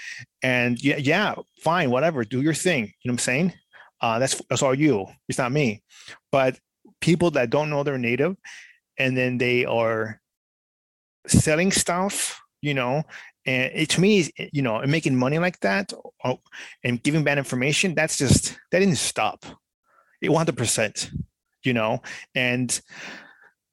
And 0.42 0.82
yeah 0.82 0.96
yeah 0.98 1.34
fine 1.60 1.90
whatever 1.90 2.24
do 2.24 2.42
your 2.42 2.54
thing. 2.54 2.84
You 2.84 3.08
know 3.08 3.12
what 3.12 3.14
i'm 3.14 3.18
saying? 3.18 3.54
Uh, 4.02 4.18
that's 4.18 4.40
that's 4.50 4.62
all 4.62 4.74
you. 4.74 5.06
It's 5.28 5.38
not 5.38 5.52
me. 5.52 5.82
But 6.32 6.58
people 7.00 7.30
that 7.32 7.50
don't 7.50 7.70
know 7.70 7.82
they're 7.82 7.98
native, 7.98 8.36
and 8.98 9.16
then 9.16 9.38
they 9.38 9.64
are 9.64 10.20
selling 11.26 11.72
stuff, 11.72 12.40
you 12.60 12.74
know, 12.74 13.02
and 13.46 13.72
it 13.74 13.88
to 13.90 14.00
me, 14.00 14.30
you 14.52 14.62
know, 14.62 14.78
and 14.78 14.90
making 14.90 15.16
money 15.16 15.38
like 15.38 15.58
that, 15.60 15.92
or, 16.24 16.38
and 16.84 17.02
giving 17.02 17.24
bad 17.24 17.38
information. 17.38 17.94
That's 17.94 18.16
just 18.16 18.58
that 18.70 18.78
didn't 18.80 18.96
stop. 18.96 19.44
It 20.20 20.28
one 20.28 20.38
hundred 20.38 20.56
percent, 20.56 21.10
you 21.64 21.72
know, 21.72 22.02
and 22.34 22.80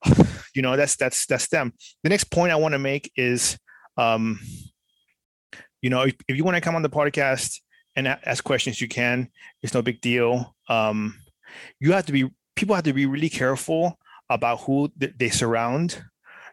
you 0.55 0.61
know 0.61 0.75
that's 0.75 0.95
that's 0.95 1.25
that's 1.25 1.49
them. 1.49 1.73
The 2.03 2.09
next 2.09 2.25
point 2.25 2.51
I 2.51 2.55
want 2.55 2.73
to 2.73 2.79
make 2.79 3.11
is, 3.15 3.57
um, 3.97 4.39
you 5.81 5.89
know, 5.89 6.01
if, 6.01 6.15
if 6.27 6.35
you 6.35 6.43
want 6.43 6.55
to 6.55 6.61
come 6.61 6.75
on 6.75 6.81
the 6.81 6.89
podcast 6.89 7.59
and 7.95 8.07
ask 8.07 8.43
questions, 8.43 8.81
you 8.81 8.87
can. 8.87 9.29
It's 9.61 9.73
no 9.73 9.81
big 9.81 10.01
deal. 10.01 10.55
Um, 10.67 11.19
you 11.79 11.91
have 11.93 12.05
to 12.07 12.11
be 12.11 12.29
people 12.59 12.75
have 12.75 12.83
to 12.83 12.91
be 12.91 13.05
really 13.05 13.29
careful 13.29 13.97
about 14.29 14.59
who 14.61 14.91
th- 14.99 15.13
they 15.17 15.29
surround. 15.29 16.03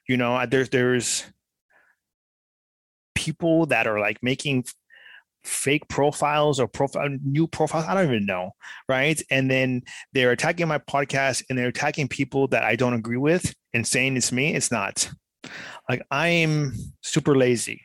You 0.09 0.17
know, 0.17 0.37
uh, 0.37 0.47
there's 0.47 0.69
there's 0.69 1.25
people 3.17 3.67
that 3.67 3.89
are 3.89 3.99
like 3.99 4.23
making 4.23 4.65
fake 5.43 5.89
profiles 5.89 6.61
or 6.61 6.69
profile 6.69 7.09
new 7.25 7.49
profiles. 7.49 7.87
I 7.87 7.95
don't 7.95 8.07
even 8.07 8.25
know, 8.25 8.53
right? 8.89 9.21
And 9.31 9.51
then 9.51 9.83
they're 10.13 10.31
attacking 10.31 10.69
my 10.69 10.79
podcast 10.79 11.43
and 11.51 11.59
they're 11.59 11.69
attacking 11.69 12.07
people 12.07 12.47
that 12.49 12.63
I 12.63 12.77
don't 12.77 12.95
agree 12.95 13.17
with 13.17 13.53
and 13.75 13.85
saying 13.85 14.17
it's 14.17 14.31
me. 14.31 14.55
It's 14.55 14.71
not. 14.71 15.11
Like 15.89 16.03
I'm 16.13 16.75
super 17.03 17.35
lazy 17.35 17.83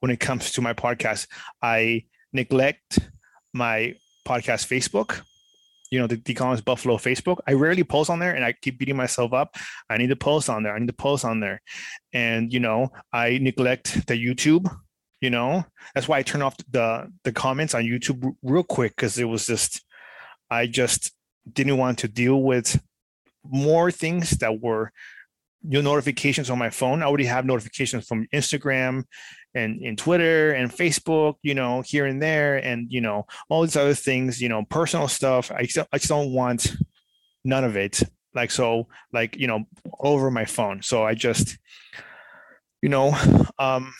when 0.00 0.10
it 0.10 0.20
comes 0.20 0.52
to 0.52 0.62
my 0.62 0.72
podcast. 0.72 1.26
I 1.62 2.04
neglect 2.32 2.98
my 3.52 3.94
podcast 4.26 4.66
Facebook, 4.66 5.20
you 5.90 5.98
know, 5.98 6.06
the 6.06 6.16
Decolonized 6.16 6.64
Buffalo 6.64 6.96
Facebook. 6.96 7.38
I 7.46 7.52
rarely 7.52 7.84
post 7.84 8.10
on 8.10 8.18
there 8.18 8.34
and 8.34 8.44
I 8.44 8.52
keep 8.52 8.78
beating 8.78 8.96
myself 8.96 9.32
up. 9.32 9.56
I 9.88 9.96
need 9.96 10.08
to 10.08 10.16
post 10.16 10.50
on 10.50 10.62
there. 10.62 10.74
I 10.74 10.78
need 10.78 10.88
to 10.88 10.92
post 10.92 11.24
on 11.24 11.40
there. 11.40 11.60
And, 12.12 12.52
you 12.52 12.60
know, 12.60 12.90
I 13.12 13.38
neglect 13.38 14.06
the 14.06 14.14
YouTube, 14.14 14.70
you 15.20 15.30
know, 15.30 15.64
that's 15.94 16.08
why 16.08 16.18
I 16.18 16.22
turn 16.22 16.42
off 16.42 16.56
the, 16.70 17.10
the 17.24 17.32
comments 17.32 17.74
on 17.74 17.84
YouTube 17.84 18.24
r- 18.24 18.32
real 18.42 18.62
quick 18.62 18.94
because 18.96 19.18
it 19.18 19.24
was 19.24 19.46
just, 19.46 19.84
I 20.50 20.66
just 20.66 21.12
didn't 21.50 21.76
want 21.76 21.98
to 21.98 22.08
deal 22.08 22.42
with 22.42 22.80
more 23.44 23.90
things 23.90 24.30
that 24.30 24.60
were 24.60 24.92
your 25.68 25.82
notifications 25.82 26.50
on 26.50 26.58
my 26.58 26.70
phone. 26.70 27.02
I 27.02 27.06
already 27.06 27.24
have 27.24 27.44
notifications 27.44 28.06
from 28.06 28.26
Instagram 28.32 29.04
and 29.54 29.80
in 29.82 29.96
Twitter 29.96 30.52
and 30.52 30.70
Facebook, 30.70 31.36
you 31.42 31.54
know, 31.54 31.82
here 31.82 32.06
and 32.06 32.22
there, 32.22 32.56
and 32.56 32.90
you 32.90 33.00
know, 33.00 33.26
all 33.48 33.62
these 33.62 33.76
other 33.76 33.94
things, 33.94 34.40
you 34.40 34.48
know, 34.48 34.64
personal 34.64 35.08
stuff. 35.08 35.50
I 35.50 35.64
just, 35.64 35.88
I 35.92 35.98
just 35.98 36.08
don't 36.08 36.32
want 36.32 36.76
none 37.44 37.64
of 37.64 37.76
it. 37.76 38.02
Like 38.34 38.50
so, 38.50 38.88
like 39.12 39.36
you 39.36 39.46
know, 39.46 39.64
over 40.00 40.30
my 40.30 40.44
phone. 40.44 40.82
So 40.82 41.02
I 41.02 41.14
just, 41.14 41.58
you 42.82 42.88
know, 42.88 43.16
um, 43.58 43.92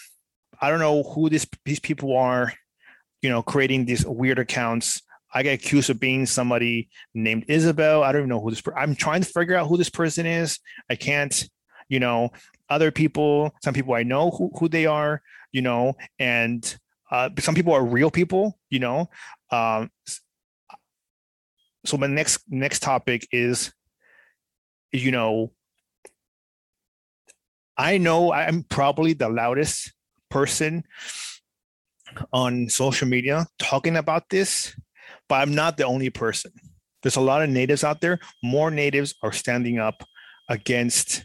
I 0.60 0.70
don't 0.70 0.80
know 0.80 1.02
who 1.02 1.28
this 1.30 1.46
these 1.64 1.80
people 1.80 2.16
are, 2.16 2.52
you 3.22 3.30
know, 3.30 3.42
creating 3.42 3.86
these 3.86 4.06
weird 4.06 4.38
accounts. 4.38 5.02
I 5.32 5.42
get 5.42 5.54
accused 5.54 5.90
of 5.90 6.00
being 6.00 6.24
somebody 6.24 6.88
named 7.14 7.44
Isabel. 7.48 8.02
I 8.02 8.12
don't 8.12 8.22
even 8.22 8.28
know 8.30 8.40
who 8.40 8.50
this. 8.50 8.62
I'm 8.76 8.94
trying 8.94 9.22
to 9.22 9.28
figure 9.28 9.56
out 9.56 9.68
who 9.68 9.76
this 9.76 9.90
person 9.90 10.26
is. 10.26 10.58
I 10.90 10.94
can't. 10.94 11.48
You 11.90 12.00
know, 12.00 12.32
other 12.68 12.90
people, 12.90 13.54
some 13.62 13.72
people 13.72 13.94
I 13.94 14.02
know 14.02 14.30
who, 14.30 14.50
who 14.58 14.68
they 14.68 14.84
are, 14.84 15.22
you 15.52 15.62
know, 15.62 15.94
and 16.18 16.78
uh, 17.10 17.30
some 17.38 17.54
people 17.54 17.72
are 17.72 17.84
real 17.84 18.10
people, 18.10 18.58
you 18.70 18.78
know. 18.78 19.08
Um, 19.50 19.90
so 21.84 21.96
my 21.96 22.06
next 22.06 22.40
next 22.48 22.80
topic 22.80 23.26
is, 23.32 23.72
you 24.92 25.10
know, 25.10 25.52
I 27.76 27.98
know 27.98 28.32
I'm 28.32 28.64
probably 28.64 29.14
the 29.14 29.28
loudest 29.28 29.92
person 30.30 30.84
on 32.32 32.68
social 32.68 33.08
media 33.08 33.46
talking 33.58 33.96
about 33.96 34.28
this, 34.28 34.74
but 35.28 35.36
I'm 35.36 35.54
not 35.54 35.76
the 35.76 35.84
only 35.84 36.10
person. 36.10 36.52
There's 37.02 37.16
a 37.16 37.20
lot 37.20 37.42
of 37.42 37.50
natives 37.50 37.84
out 37.84 38.00
there. 38.00 38.18
More 38.42 38.70
natives 38.70 39.14
are 39.22 39.32
standing 39.32 39.78
up 39.78 40.02
against 40.48 41.24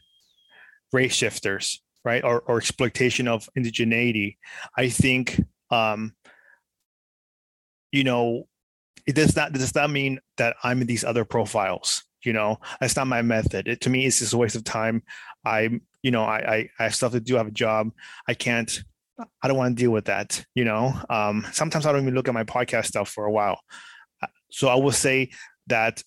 race 0.92 1.14
shifters, 1.14 1.82
right, 2.04 2.24
or, 2.24 2.41
or 2.41 2.58
exploitation 2.58 3.28
of 3.28 3.49
indigeneity. 3.58 4.38
I 4.78 4.89
think, 4.89 5.41
um, 5.72 6.14
you 7.91 8.04
know, 8.04 8.47
it 9.06 9.16
does 9.16 9.36
not 9.36 9.54
does 9.54 9.76
not 9.76 9.89
mean 9.89 10.20
that 10.38 10.56
I'm 10.64 10.82
in 10.82 10.88
these 10.88 11.04
other 11.04 11.26
profiles. 11.26 12.04
You 12.24 12.34
know, 12.34 12.60
that's 12.80 12.95
not 12.95 13.08
my 13.08 13.22
method. 13.22 13.68
It, 13.68 13.82
to 13.82 13.89
me, 13.89 14.06
it's 14.06 14.20
just 14.20 14.34
a 14.34 14.38
waste 14.38 14.56
of 14.56 14.64
time. 14.64 15.04
I'm, 15.43 15.82
you 16.01 16.12
know, 16.12 16.24
I, 16.24 16.38
I, 16.38 16.70
I 16.80 16.84
have 16.84 16.95
stuff 16.95 17.12
to 17.12 17.20
do. 17.20 17.36
I 17.36 17.39
have 17.39 17.47
a 17.47 17.51
job. 17.51 17.91
I 18.28 18.34
can't. 18.34 18.82
I 19.41 19.47
don't 19.47 19.58
want 19.58 19.78
to 19.78 19.84
deal 19.84 19.91
with 19.91 20.06
that. 20.06 20.43
You 20.56 20.64
know, 20.64 20.93
um, 21.10 21.45
sometimes 21.51 21.86
I 21.86 21.91
don't 21.91 22.01
even 22.01 22.14
look 22.14 22.30
at 22.30 22.34
my 22.34 22.45
podcast 22.45 22.86
stuff 22.86 23.10
for 23.10 23.26
a 23.26 23.32
while. 23.32 23.60
So 24.51 24.70
I 24.70 24.76
will 24.76 24.91
say 24.91 25.32
that 25.68 26.01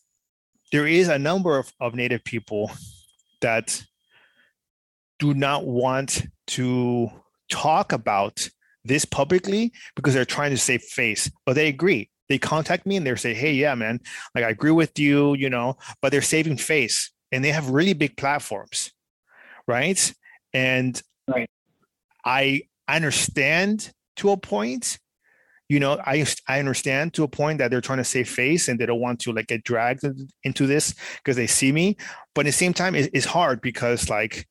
there 0.72 0.86
is 0.86 1.08
a 1.08 1.18
number 1.18 1.58
of, 1.58 1.70
of 1.80 1.94
Native 1.94 2.24
people 2.24 2.70
that 3.40 3.82
do 5.18 5.34
not 5.34 5.66
want 5.66 6.26
to 6.48 7.10
talk 7.50 7.92
about 7.92 8.48
this 8.84 9.04
publicly 9.04 9.72
because 9.94 10.14
they're 10.14 10.24
trying 10.24 10.50
to 10.50 10.58
save 10.58 10.82
face, 10.82 11.30
but 11.44 11.54
they 11.54 11.68
agree. 11.68 12.10
They 12.28 12.38
contact 12.38 12.86
me 12.86 12.96
and 12.96 13.06
they 13.06 13.14
say, 13.16 13.34
"Hey, 13.34 13.52
yeah, 13.52 13.74
man, 13.74 14.00
like 14.34 14.44
I 14.44 14.50
agree 14.50 14.70
with 14.70 14.98
you, 14.98 15.34
you 15.34 15.48
know," 15.48 15.76
but 16.02 16.10
they're 16.10 16.22
saving 16.22 16.56
face 16.56 17.10
and 17.32 17.44
they 17.44 17.52
have 17.52 17.70
really 17.70 17.92
big 17.92 18.16
platforms, 18.16 18.92
right? 19.66 20.12
And 20.52 21.00
right. 21.28 21.48
I 22.24 22.62
understand 22.88 23.92
to 24.16 24.30
a 24.30 24.36
point, 24.36 24.98
you 25.68 25.78
know, 25.78 26.00
I 26.04 26.26
I 26.48 26.58
understand 26.58 27.14
to 27.14 27.24
a 27.24 27.28
point 27.28 27.58
that 27.58 27.70
they're 27.70 27.80
trying 27.80 27.98
to 27.98 28.04
save 28.04 28.28
face 28.28 28.68
and 28.68 28.78
they 28.78 28.86
don't 28.86 29.00
want 29.00 29.20
to 29.20 29.32
like 29.32 29.48
get 29.48 29.64
dragged 29.64 30.04
into 30.42 30.66
this 30.66 30.94
because 31.18 31.36
they 31.36 31.46
see 31.46 31.72
me, 31.72 31.96
but 32.34 32.46
at 32.46 32.50
the 32.50 32.52
same 32.52 32.74
time, 32.74 32.94
it's, 32.94 33.08
it's 33.12 33.26
hard 33.26 33.60
because 33.60 34.08
like 34.08 34.46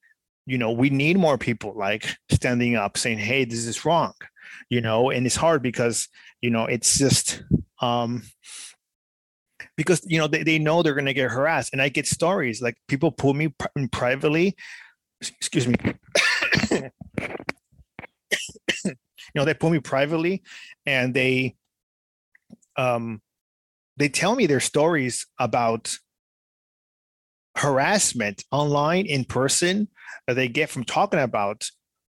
you 0.46 0.58
know 0.58 0.72
we 0.72 0.90
need 0.90 1.18
more 1.18 1.38
people 1.38 1.74
like 1.76 2.16
standing 2.30 2.76
up 2.76 2.98
saying 2.98 3.18
hey 3.18 3.46
this 3.46 3.66
is 3.66 3.86
wrong 3.86 4.14
you 4.70 4.82
know? 4.82 5.10
And 5.10 5.26
it's 5.26 5.36
hard 5.36 5.62
because 5.62 6.08
you 6.42 6.50
know 6.50 6.66
it's 6.66 6.98
just 6.98 7.44
um 7.82 8.24
because 9.76 10.02
you 10.06 10.18
know 10.18 10.28
they, 10.28 10.44
they 10.44 10.60
know 10.60 10.84
they're 10.84 10.94
going 10.94 11.06
to 11.06 11.14
get 11.14 11.32
harassed. 11.32 11.74
And 11.74 11.82
i 11.82 11.90
get 11.90 12.08
stories 12.08 12.62
like 12.62 12.78
people 12.88 13.12
pull 13.12 13.34
me 13.34 13.50
pri- 13.50 13.88
privately 13.92 14.56
excuse 15.22 15.68
me 15.68 15.76
you 16.72 16.92
know 19.34 19.46
they 19.46 19.54
pull 19.54 19.70
me 19.70 19.80
privately 19.80 20.44
and 20.86 21.14
they 21.14 21.56
um 22.78 23.22
they 23.98 24.10
tell 24.10 24.36
me 24.36 24.46
their 24.46 24.60
stories 24.60 25.26
about 25.40 25.98
harassment 27.56 28.44
online 28.52 29.06
in 29.06 29.24
person 29.26 29.88
that 30.28 30.34
they 30.34 30.48
get 30.48 30.70
from 30.70 30.84
talking 30.84 31.20
about 31.20 31.70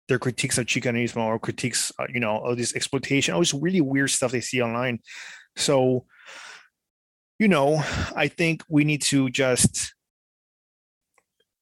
their 0.09 0.19
critiques 0.19 0.59
of 0.59 0.67
Chicanismo 0.67 1.25
or 1.25 1.39
critiques, 1.39 1.93
uh, 1.99 2.07
you 2.13 2.21
know, 2.21 2.39
of 2.39 2.57
this 2.57 2.75
exploitation, 2.75 3.35
all 3.35 3.41
this 3.41 3.55
really 3.55 3.81
weird 3.81 4.11
stuff 4.11 4.33
they 4.33 4.41
see 4.41 4.63
online. 4.63 5.01
So, 5.57 6.07
you 7.39 7.49
know, 7.49 7.83
I 8.15 8.29
think 8.29 8.63
we 8.69 8.85
need 8.85 9.03
to 9.03 9.31
just, 9.31 9.95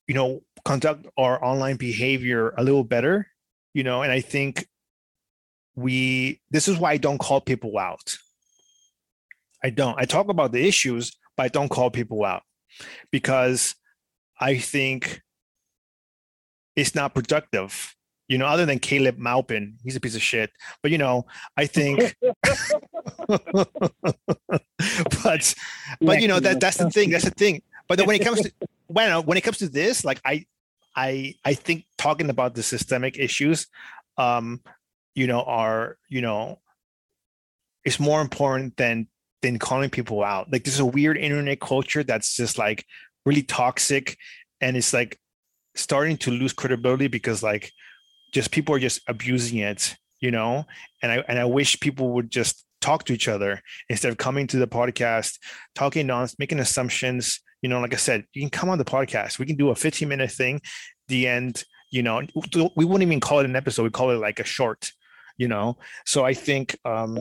you 0.07 0.15
know, 0.15 0.41
conduct 0.65 1.07
our 1.17 1.43
online 1.43 1.77
behavior 1.77 2.53
a 2.59 2.65
little 2.65 2.85
better, 2.85 3.27
you 3.73 3.85
know, 3.85 4.03
and 4.03 4.13
I 4.13 4.21
think 4.21 4.67
we, 5.75 6.41
this 6.51 6.69
is 6.69 6.77
why 6.77 6.93
I 6.93 6.97
don't 6.97 7.19
call 7.19 7.41
people 7.41 7.79
out. 7.79 8.17
I 9.63 9.71
don't. 9.71 9.99
I 9.99 10.05
talk 10.07 10.29
about 10.29 10.53
the 10.53 10.67
issues, 10.67 11.17
but 11.37 11.45
I 11.45 11.49
don't 11.49 11.69
call 11.69 11.91
people 11.91 12.25
out 12.25 12.43
because 13.11 13.75
I 14.41 14.59
think 14.59 15.23
it's 16.77 16.95
not 16.95 17.15
productive. 17.15 17.97
You 18.29 18.39
know, 18.39 18.47
other 18.47 18.65
than 18.65 18.79
Caleb 18.79 19.19
Maupin, 19.19 19.77
he's 19.83 19.97
a 19.97 20.01
piece 20.01 20.15
of 20.15 20.23
shit. 20.23 20.51
But 20.83 20.93
you 20.93 20.99
know, 20.99 21.27
I 21.57 21.67
think, 21.67 22.15
but 23.27 23.65
but 26.01 26.23
you 26.23 26.29
know 26.29 26.41
that 26.41 26.61
that's 26.61 26.77
the 26.77 26.91
thing. 26.91 27.11
That's 27.11 27.25
the 27.25 27.33
thing. 27.33 27.63
But 27.89 28.07
when 28.07 28.15
it 28.15 28.25
comes 28.25 28.43
to 28.43 28.53
when 28.87 29.27
when 29.27 29.37
it 29.37 29.43
comes 29.43 29.59
to 29.59 29.69
this, 29.69 30.05
like 30.05 30.21
I 30.25 30.47
I 30.95 31.35
I 31.45 31.55
think 31.55 31.87
talking 31.99 32.31
about 32.31 32.55
the 32.55 32.63
systemic 32.63 33.19
issues, 33.19 33.67
um, 34.17 34.61
you 35.15 35.27
know, 35.27 35.43
are 35.43 35.99
you 36.09 36.21
know, 36.21 36.61
it's 37.85 37.99
more 37.99 38.21
important 38.21 38.77
than 38.77 39.09
than 39.43 39.59
calling 39.59 39.91
people 39.91 40.23
out. 40.23 40.53
Like 40.53 40.65
there's 40.65 40.81
a 40.81 40.85
weird 40.85 41.17
internet 41.17 41.61
culture 41.61 42.03
that's 42.03 42.35
just 42.37 42.59
like 42.59 42.85
really 43.25 43.43
toxic, 43.43 44.17
and 44.61 44.77
it's 44.77 44.93
like 44.93 45.19
starting 45.75 46.17
to 46.19 46.31
lose 46.31 46.53
credibility 46.53 47.07
because 47.07 47.43
like 47.43 47.73
just 48.33 48.51
people 48.51 48.75
are 48.75 48.81
just 48.81 49.01
abusing 49.09 49.59
it 49.59 49.97
you 50.21 50.31
know? 50.31 50.67
And 51.03 51.11
i 51.11 51.17
and 51.29 51.39
i 51.39 51.45
wish 51.45 51.81
people 51.81 52.11
would 52.11 52.31
just 52.31 52.65
talk 52.81 53.05
to 53.05 53.13
each 53.13 53.29
other 53.29 53.61
instead 53.89 54.11
of 54.11 54.17
coming 54.17 54.47
to 54.47 54.57
the 54.57 54.67
podcast 54.67 55.39
talking 55.75 56.07
nonsense, 56.07 56.39
making 56.39 56.61
assumptions. 56.61 57.41
You 57.63 57.69
know 57.69 57.81
like 57.81 57.93
i 57.93 57.99
said 57.99 58.25
you 58.33 58.43
can 58.43 58.51
come 58.51 58.71
on 58.71 58.79
the 58.79 58.85
podcast. 58.85 59.39
We 59.39 59.47
can 59.47 59.57
do 59.57 59.71
a 59.71 59.75
15 59.75 60.09
minute 60.09 60.31
thing 60.31 60.61
the 61.09 61.27
end 61.27 61.65
you 61.93 62.03
know? 62.03 62.23
We 62.77 62.85
wouldn't 62.85 63.03
even 63.03 63.19
call 63.19 63.41
it 63.41 63.47
an 63.47 63.57
episode. 63.57 63.83
We 63.83 63.91
call 63.91 64.11
it 64.11 64.19
like 64.19 64.39
a 64.39 64.45
short 64.45 64.93
you 65.37 65.49
know? 65.49 65.79
So 66.07 66.25
i 66.25 66.35
think 66.35 66.79
um 66.85 67.19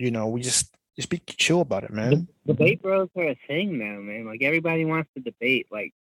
you 0.00 0.10
know 0.10 0.26
we 0.26 0.40
just 0.40 0.74
just 0.96 1.08
be 1.08 1.18
chill 1.18 1.60
about 1.60 1.84
it 1.84 1.90
man 1.92 2.26
The 2.46 2.54
debate 2.54 2.82
bros 2.82 3.08
are 3.16 3.28
a 3.28 3.38
thing 3.46 3.78
now 3.78 4.00
man 4.00 4.26
like 4.26 4.42
everybody 4.42 4.84
wants 4.84 5.10
to 5.16 5.22
debate 5.22 5.66
like 5.70 5.92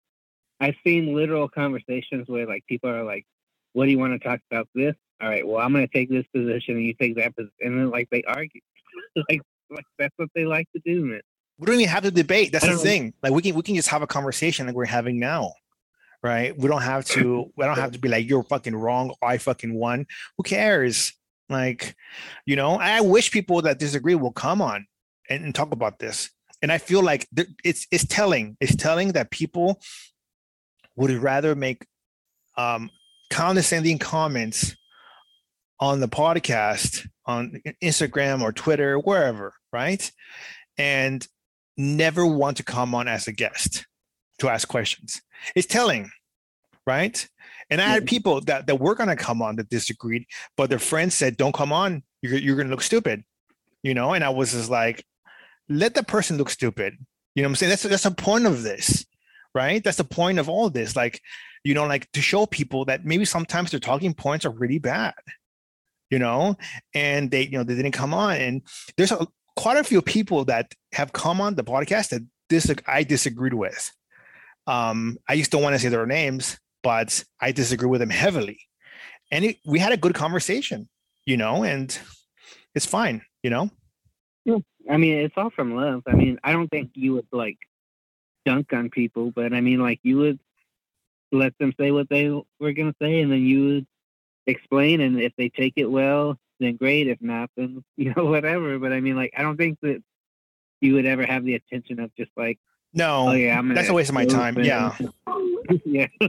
I've 0.61 0.75
seen 0.85 1.15
literal 1.15 1.49
conversations 1.49 2.29
where 2.29 2.47
like 2.47 2.65
people 2.67 2.91
are 2.91 3.05
like, 3.05 3.27
"What 3.73 3.85
do 3.85 3.91
you 3.91 3.99
want 3.99 4.21
to 4.21 4.29
talk 4.29 4.41
about 4.51 4.69
this?" 4.75 4.95
All 5.21 5.29
right, 5.29 5.47
well, 5.47 5.59
I'm 5.59 5.73
going 5.73 5.87
to 5.87 5.93
take 5.93 6.11
this 6.11 6.27
position 6.35 6.77
and 6.77 6.85
you 6.85 6.95
take 6.95 7.17
that 7.17 7.35
position, 7.37 7.53
and 7.61 7.79
then 7.79 7.91
like 7.91 8.09
they 8.11 8.23
argue, 8.25 8.61
like, 9.29 9.43
like 9.71 9.85
that's 9.99 10.15
what 10.17 10.29
they 10.35 10.45
like 10.45 10.69
to 10.75 10.83
do, 10.85 11.05
man. 11.05 11.21
We 11.59 11.67
don't 11.67 11.77
even 11.77 11.89
have 11.89 12.05
to 12.05 12.11
debate. 12.11 12.53
That's 12.53 12.67
the 12.67 12.77
thing. 12.77 13.15
Like 13.23 13.33
we 13.33 13.43
can 13.43 13.55
we 13.55 13.63
can 13.63 13.75
just 13.75 13.89
have 13.89 14.03
a 14.03 14.07
conversation 14.07 14.67
like 14.67 14.77
we're 14.77 14.85
having 14.85 15.19
now, 15.19 15.55
right? 16.23 16.57
We 16.57 16.69
don't 16.69 16.83
have 16.83 17.05
to. 17.07 17.51
We 17.57 17.65
don't 17.65 17.79
have 17.79 17.93
to 17.93 17.99
be 17.99 18.09
like 18.09 18.29
you're 18.29 18.45
fucking 18.45 18.77
wrong. 18.77 19.15
I 19.23 19.39
fucking 19.39 19.75
won. 19.75 20.07
Who 20.37 20.45
cares? 20.45 21.13
Like, 21.49 21.97
you 22.47 22.57
know, 22.57 22.79
I 22.79 23.01
wish 23.01 23.31
people 23.31 23.63
that 23.63 23.79
disagree 23.79 24.15
will 24.15 24.33
come 24.33 24.61
on 24.61 24.87
and, 25.29 25.45
and 25.45 25.55
talk 25.55 25.73
about 25.73 25.99
this. 25.99 26.31
And 26.61 26.73
I 26.73 26.79
feel 26.79 27.03
like 27.03 27.27
it's 27.65 27.87
it's 27.91 28.07
telling. 28.07 28.57
It's 28.61 28.75
telling 28.75 29.13
that 29.13 29.31
people 29.31 29.81
would 30.97 31.11
rather 31.13 31.55
make 31.55 31.87
um, 32.57 32.91
condescending 33.31 33.99
comments 33.99 34.75
on 35.81 36.01
the 36.01 36.09
podcast 36.09 37.07
on 37.25 37.61
Instagram 37.83 38.43
or 38.43 38.53
Twitter, 38.53 38.99
wherever, 38.99 39.55
right? 39.73 40.11
And 40.77 41.27
never 41.77 42.27
want 42.27 42.57
to 42.57 42.65
come 42.65 42.95
on 42.95 43.07
as 43.07 43.29
a 43.29 43.33
guest 43.33 43.87
to 44.41 44.49
ask 44.49 44.67
questions. 44.67 45.23
It's 45.55 45.67
telling, 45.67 46.11
right? 46.87 47.29
And 47.71 47.81
I 47.81 47.89
had 47.89 48.07
people 48.07 48.41
that, 48.43 48.67
that 48.67 48.81
were 48.81 48.95
going 48.95 49.11
to 49.11 49.17
come 49.17 49.43
on 49.43 49.57
that 49.57 49.69
disagreed, 49.69 50.25
but 50.57 50.71
their 50.71 50.79
friends 50.79 51.15
said, 51.15 51.37
don't 51.37 51.55
come 51.55 51.73
on. 51.73 52.03
You're, 52.23 52.39
you're 52.39 52.57
going 52.57 52.69
to 52.69 52.71
look 52.71 52.83
stupid, 52.83 53.25
you 53.83 53.95
know? 53.95 54.15
And 54.15 54.25
I 54.25 54.31
was 54.31 54.53
just 54.53 54.71
like, 54.71 55.05
let 55.69 55.95
the 55.95 56.03
person 56.03 56.39
look 56.39 56.51
stupid. 56.51 56.97
You 57.35 57.43
know 57.43 57.49
what 57.49 57.53
I'm 57.53 57.57
saying? 57.57 57.71
That's, 57.71 57.83
that's 57.83 58.03
the 58.05 58.11
point 58.11 58.47
of 58.47 58.63
this 58.63 59.05
right? 59.55 59.83
That's 59.83 59.97
the 59.97 60.05
point 60.05 60.39
of 60.39 60.49
all 60.49 60.71
this. 60.71 60.97
Like, 60.97 61.21
you 61.65 61.75
know, 61.75 61.87
like 61.87 62.11
to 62.13 62.23
show 62.23 62.47
people 62.47 62.85
that 62.87 63.05
maybe 63.05 63.25
sometimes 63.25 63.71
their 63.71 63.81
talking 63.81 64.15
points 64.15 64.45
are 64.47 64.51
really 64.51 64.79
bad, 64.79 65.15
you 66.11 66.19
know, 66.19 66.57
and 66.95 67.31
they, 67.31 67.43
you 67.43 67.59
know, 67.59 67.65
they 67.65 67.75
didn't 67.75 67.93
come 67.93 68.15
on. 68.15 68.37
And 68.37 68.63
there's 68.97 69.13
a, 69.13 69.27
quite 69.57 69.77
a 69.77 69.85
few 69.85 70.03
people 70.03 70.45
that 70.47 70.73
have 70.93 71.13
come 71.13 71.41
on 71.41 71.55
the 71.55 71.65
podcast 71.65 72.11
that 72.11 72.23
this 72.49 72.73
I 72.87 73.03
disagreed 73.03 73.55
with. 73.55 73.91
Um, 74.67 75.19
I 75.29 75.37
just 75.37 75.51
don't 75.51 75.63
want 75.63 75.75
to 75.75 75.79
say 75.79 75.89
their 75.89 76.07
names, 76.07 76.59
but 76.83 77.25
I 77.41 77.53
disagree 77.53 77.89
with 77.89 78.03
him 78.03 78.11
heavily. 78.11 78.61
And 79.31 79.45
it, 79.45 79.57
we 79.67 79.79
had 79.79 79.93
a 79.93 79.97
good 79.97 80.15
conversation, 80.15 80.89
you 81.27 81.37
know, 81.37 81.63
and 81.63 81.97
it's 82.75 82.87
fine, 82.87 83.23
you 83.43 83.51
know. 83.51 83.71
Yeah. 84.45 84.59
I 84.91 84.97
mean, 84.97 85.19
it's 85.19 85.35
all 85.37 85.51
from 85.51 85.77
love. 85.77 86.03
I 86.07 86.13
mean, 86.13 86.39
I 86.43 86.53
don't 86.53 86.69
think 86.69 86.91
you 86.95 87.15
would 87.15 87.27
like 87.31 87.59
dunk 88.47 88.73
on 88.73 88.89
people, 88.89 89.31
but 89.31 89.53
I 89.53 89.61
mean, 89.61 89.81
like 89.81 90.01
you 90.03 90.19
would 90.19 90.39
let 91.31 91.53
them 91.59 91.75
say 91.79 91.91
what 91.91 92.09
they 92.09 92.31
were 92.31 92.73
going 92.73 92.93
to 92.93 92.97
say, 93.01 93.21
and 93.21 93.31
then 93.31 93.43
you 93.43 93.67
would 93.67 93.87
explain. 94.47 95.01
And 95.01 95.21
if 95.21 95.33
they 95.37 95.51
take 95.51 95.75
it 95.77 95.91
well, 95.91 96.39
then 96.59 96.77
great. 96.77 97.09
If 97.09 97.21
not, 97.21 97.51
then 97.57 97.85
you 97.97 98.15
know 98.15 98.25
whatever. 98.25 98.79
But 98.79 98.93
I 98.93 99.01
mean, 99.01 99.17
like 99.17 99.35
I 99.37 99.43
don't 99.43 99.57
think 99.57 99.79
that 99.83 100.03
you 100.81 100.95
would 100.95 101.07
ever 101.07 101.27
have 101.27 101.45
the 101.45 101.55
attention 101.55 102.01
of 102.01 102.15
just 102.17 102.31
like, 102.37 102.59
no, 102.95 103.29
oh, 103.29 103.33
yeah, 103.33 103.61
that's 103.63 103.89
a 103.89 103.93
waste 103.93 104.11
of 104.11 104.15
my 104.15 104.25
time. 104.25 104.59
Yeah, 104.59 104.97
yeah. 105.85 106.07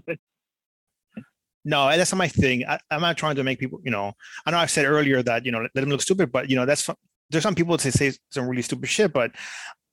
no, 1.69 1.87
that's 1.95 2.11
not 2.11 2.17
my 2.17 2.27
thing. 2.27 2.65
I, 2.65 2.79
am 2.89 3.01
not 3.01 3.15
trying 3.15 3.35
to 3.35 3.43
make 3.43 3.59
people, 3.59 3.79
you 3.83 3.91
know. 3.91 4.13
I 4.43 4.49
know 4.49 4.57
I've 4.57 4.71
said 4.71 4.85
earlier 4.85 5.21
that 5.21 5.45
you 5.45 5.51
know 5.51 5.61
let 5.61 5.73
them 5.75 5.89
look 5.89 6.01
stupid, 6.01 6.31
but 6.31 6.49
you 6.49 6.55
know 6.55 6.65
that's 6.65 6.89
there's 7.29 7.43
some 7.43 7.53
people 7.53 7.77
that 7.77 7.91
say 7.91 8.11
some 8.31 8.47
really 8.47 8.63
stupid 8.63 8.89
shit, 8.89 9.13
but 9.13 9.31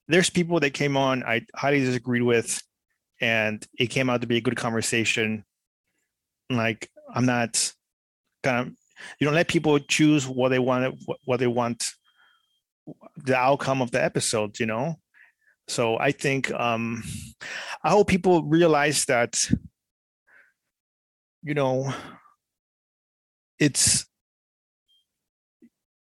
there's 0.08 0.30
people 0.30 0.58
that 0.60 0.72
came 0.72 0.96
on 0.96 1.22
I 1.24 1.44
highly 1.54 1.80
disagreed 1.80 2.22
with, 2.22 2.62
and 3.20 3.62
it 3.78 3.88
came 3.88 4.08
out 4.08 4.22
to 4.22 4.26
be 4.26 4.38
a 4.38 4.40
good 4.40 4.56
conversation. 4.56 5.44
Like 6.48 6.88
I'm 7.14 7.26
not 7.26 7.72
kind 8.42 8.68
of 8.68 8.74
you 9.20 9.26
don't 9.26 9.34
let 9.34 9.48
people 9.48 9.78
choose 9.78 10.26
what 10.26 10.48
they 10.48 10.58
want 10.58 10.98
what 11.26 11.40
they 11.40 11.46
want 11.46 11.90
the 13.18 13.36
outcome 13.36 13.82
of 13.82 13.90
the 13.90 14.02
episode 14.02 14.58
you 14.58 14.64
know 14.64 14.94
so 15.68 15.98
i 15.98 16.12
think 16.12 16.50
um 16.52 17.02
i 17.82 17.90
hope 17.90 18.06
people 18.06 18.44
realize 18.44 19.04
that 19.06 19.38
you 21.46 21.54
know 21.54 21.94
it's 23.58 24.04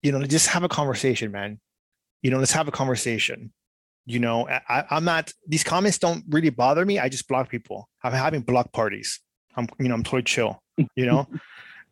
you 0.02 0.12
know 0.12 0.22
just 0.24 0.48
have 0.48 0.64
a 0.64 0.68
conversation 0.68 1.30
man. 1.30 1.60
You 2.22 2.30
know 2.30 2.38
let's 2.38 2.52
have 2.52 2.68
a 2.68 2.72
conversation. 2.72 3.52
You 4.04 4.20
know 4.20 4.48
I, 4.48 4.84
i'm 4.90 5.04
not 5.04 5.32
these 5.48 5.64
comments 5.64 5.98
don't 5.98 6.24
really 6.28 6.50
bother 6.50 6.84
me. 6.84 6.98
I 6.98 7.08
just 7.08 7.28
block 7.28 7.48
people. 7.48 7.88
I'm 8.02 8.12
having 8.12 8.42
block 8.42 8.72
parties. 8.72 9.20
I'm 9.56 9.68
you 9.78 9.88
know 9.88 9.94
i'm 9.94 10.02
totally 10.02 10.22
chill 10.22 10.60
you 10.94 11.06
know? 11.06 11.26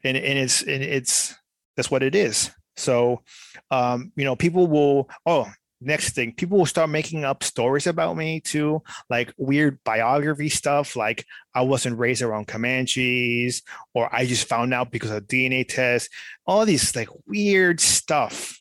And 0.07 0.18
and 0.18 0.38
it's 0.38 0.61
and 0.61 0.82
it's 0.82 1.34
that's 1.78 1.90
what 1.90 2.02
it 2.02 2.14
is. 2.14 2.50
So, 2.76 3.22
um, 3.70 4.12
you 4.16 4.24
know, 4.26 4.36
people 4.36 4.66
will. 4.66 5.09
Oh, 5.24 5.50
next 5.85 6.14
thing, 6.14 6.35
people 6.35 6.59
will 6.59 6.66
start 6.66 6.91
making 6.91 7.24
up 7.24 7.43
stories 7.43 7.87
about 7.87 8.16
me 8.16 8.41
too, 8.41 8.82
like 9.09 9.32
weird 9.37 9.78
biography 9.85 10.49
stuff, 10.49 10.97
like 10.97 11.24
I 11.55 11.62
wasn't 11.62 11.99
raised 11.99 12.22
around 12.22 12.49
Comanches, 12.49 13.62
or 13.95 14.14
I 14.14 14.26
just 14.26 14.49
found 14.49 14.74
out 14.74 14.91
because 14.91 15.11
of 15.11 15.26
DNA 15.26 15.66
test. 15.66 16.11
All 16.47 16.66
these 16.66 16.95
like 16.97 17.09
weird 17.26 17.80
stuff, 17.80 18.61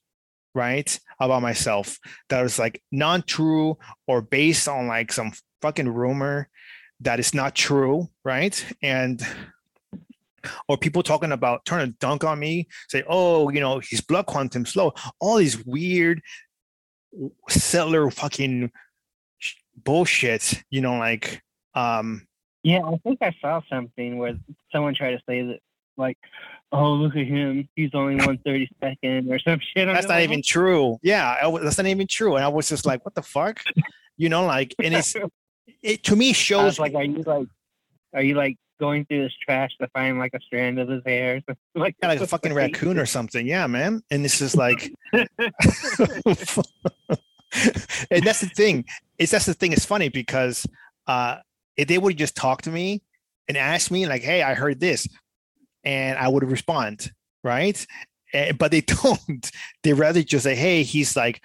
right, 0.53 0.99
about 1.19 1.41
myself 1.41 1.97
that 2.29 2.41
was 2.41 2.59
like 2.59 2.81
non-true 2.91 3.77
or 4.07 4.21
based 4.21 4.67
on 4.67 4.87
like 4.87 5.11
some 5.11 5.31
fucking 5.61 5.89
rumor 5.89 6.49
that 7.01 7.19
is 7.19 7.33
not 7.33 7.55
true, 7.55 8.09
right? 8.23 8.65
And 8.81 9.25
or 10.67 10.77
people 10.77 11.03
talking 11.03 11.31
about 11.31 11.65
trying 11.65 11.87
to 11.87 11.97
dunk 11.99 12.23
on 12.23 12.39
me, 12.39 12.67
say, 12.89 13.03
oh, 13.07 13.49
you 13.49 13.59
know, 13.59 13.79
his 13.79 14.01
blood 14.01 14.25
quantum 14.25 14.65
slow. 14.65 14.93
All 15.19 15.37
these 15.37 15.65
weird 15.65 16.21
settler 17.49 18.09
fucking 18.11 18.71
bullshit, 19.83 20.63
you 20.69 20.81
know, 20.81 20.97
like 20.97 21.41
um 21.75 22.25
Yeah, 22.63 22.81
I 22.83 22.97
think 23.03 23.19
I 23.21 23.35
saw 23.41 23.61
something 23.69 24.17
where 24.17 24.35
someone 24.71 24.95
tried 24.95 25.11
to 25.11 25.21
say 25.27 25.41
that 25.43 25.59
like, 25.97 26.17
oh 26.71 26.93
look 26.93 27.15
at 27.15 27.27
him, 27.27 27.69
he's 27.75 27.91
only 27.93 28.15
one 28.25 28.39
thirty 28.39 28.69
second 28.81 29.31
or 29.31 29.39
some 29.39 29.59
shit. 29.59 29.87
That's 29.87 30.07
not 30.07 30.21
even 30.21 30.41
true. 30.43 30.97
Yeah, 31.01 31.49
that's 31.61 31.77
not 31.77 31.87
even 31.87 32.07
true. 32.07 32.35
And 32.35 32.43
I 32.43 32.47
was 32.47 32.69
just 32.69 32.85
like, 32.85 33.05
what 33.05 33.15
the 33.15 33.21
fuck? 33.21 33.61
You 34.17 34.29
know, 34.29 34.45
like 34.45 34.73
and 34.83 34.93
it's 34.93 35.15
it 35.81 36.03
to 36.03 36.15
me 36.15 36.33
shows 36.33 36.79
like 36.79 36.93
are 36.93 37.03
you 37.03 37.23
like 37.23 37.47
are 38.13 38.21
you 38.21 38.35
like 38.35 38.57
going 38.79 39.05
through 39.05 39.23
his 39.23 39.33
trash 39.43 39.71
to 39.79 39.87
find 39.89 40.19
like 40.19 40.33
a 40.33 40.39
strand 40.41 40.79
of 40.79 40.89
his 40.89 41.01
hair, 41.05 41.41
like 41.75 41.95
yeah, 42.01 42.07
like 42.09 42.21
a 42.21 42.27
fucking 42.33 42.53
raccoon 42.53 42.97
or 42.97 43.05
something. 43.05 43.45
Yeah, 43.45 43.67
man. 43.67 44.01
And 44.11 44.23
this 44.23 44.41
is 44.41 44.55
like, 44.55 44.91
and 45.13 45.27
that's 48.23 48.41
the 48.41 48.51
thing. 48.55 48.85
It's 49.17 49.31
that's 49.31 49.45
the 49.45 49.53
thing. 49.53 49.73
It's 49.73 49.85
funny 49.85 50.09
because 50.09 50.65
uh, 51.07 51.37
if 51.77 51.87
they 51.87 51.97
would 51.97 52.17
just 52.17 52.35
talk 52.35 52.61
to 52.63 52.69
me 52.69 53.01
and 53.47 53.57
ask 53.57 53.91
me 53.91 54.07
like, 54.07 54.21
"Hey, 54.21 54.41
I 54.41 54.53
heard 54.53 54.79
this," 54.79 55.07
and 55.83 56.17
I 56.17 56.27
would 56.27 56.43
respond, 56.43 57.11
right? 57.43 57.85
And, 58.33 58.49
eh, 58.49 58.51
but 58.53 58.71
they 58.71 58.81
don't. 58.81 59.51
They 59.83 59.93
rather 59.93 60.23
just 60.23 60.43
say, 60.43 60.55
"Hey, 60.55 60.83
he's 60.83 61.15
like." 61.15 61.41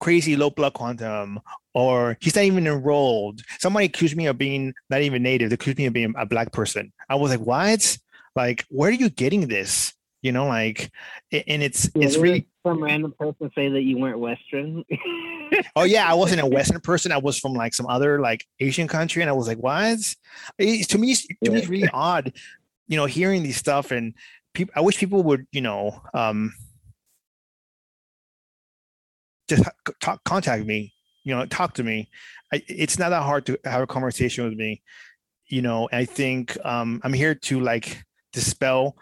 crazy 0.00 0.36
low 0.36 0.50
blood 0.50 0.74
quantum 0.74 1.40
or 1.74 2.16
he's 2.20 2.36
not 2.36 2.44
even 2.44 2.66
enrolled. 2.66 3.42
Somebody 3.58 3.86
accused 3.86 4.16
me 4.16 4.26
of 4.26 4.38
being 4.38 4.72
not 4.88 5.02
even 5.02 5.22
native. 5.22 5.50
They 5.50 5.54
accused 5.54 5.78
me 5.78 5.86
of 5.86 5.92
being 5.92 6.14
a 6.16 6.24
black 6.24 6.52
person. 6.52 6.92
I 7.08 7.16
was 7.16 7.30
like, 7.30 7.40
what? 7.40 7.98
Like, 8.36 8.64
where 8.68 8.90
are 8.90 8.92
you 8.92 9.10
getting 9.10 9.48
this? 9.48 9.92
You 10.22 10.32
know, 10.32 10.46
like, 10.46 10.90
and 11.30 11.62
it's 11.62 11.90
yeah, 11.94 12.06
it's 12.06 12.16
really 12.16 12.48
some 12.66 12.82
random 12.82 13.12
person 13.18 13.50
say 13.54 13.68
that 13.68 13.82
you 13.82 13.98
weren't 13.98 14.18
Western. 14.18 14.82
oh 15.76 15.82
yeah, 15.82 16.10
I 16.10 16.14
wasn't 16.14 16.40
a 16.40 16.46
Western 16.46 16.80
person. 16.80 17.12
I 17.12 17.18
was 17.18 17.38
from 17.38 17.52
like 17.52 17.74
some 17.74 17.86
other 17.86 18.20
like 18.20 18.46
Asian 18.58 18.88
country, 18.88 19.20
and 19.20 19.28
I 19.28 19.34
was 19.34 19.46
like, 19.46 19.58
what? 19.58 19.98
It, 20.56 20.88
to 20.88 20.98
me, 20.98 21.14
to 21.14 21.50
me, 21.50 21.58
it's 21.58 21.68
really 21.68 21.90
odd. 21.92 22.32
You 22.88 22.96
know, 22.96 23.04
hearing 23.04 23.42
these 23.42 23.58
stuff 23.58 23.90
and 23.90 24.14
people. 24.54 24.72
I 24.74 24.80
wish 24.80 24.96
people 24.96 25.22
would, 25.24 25.46
you 25.52 25.60
know, 25.60 26.00
um, 26.14 26.54
just 29.46 29.64
talk, 30.00 30.24
contact 30.24 30.64
me 30.64 30.93
you 31.24 31.34
know 31.34 31.46
talk 31.46 31.74
to 31.74 31.82
me. 31.82 32.10
I, 32.52 32.62
it's 32.68 32.98
not 32.98 33.08
that 33.08 33.22
hard 33.22 33.46
to 33.46 33.58
have 33.64 33.82
a 33.82 33.86
conversation 33.86 34.44
with 34.44 34.54
me. 34.54 34.82
You 35.46 35.62
know 35.62 35.88
i 35.92 36.04
think 36.06 36.56
um, 36.64 37.00
i'm 37.04 37.12
here 37.12 37.34
to 37.34 37.60
like 37.60 38.02
dispel 38.32 38.96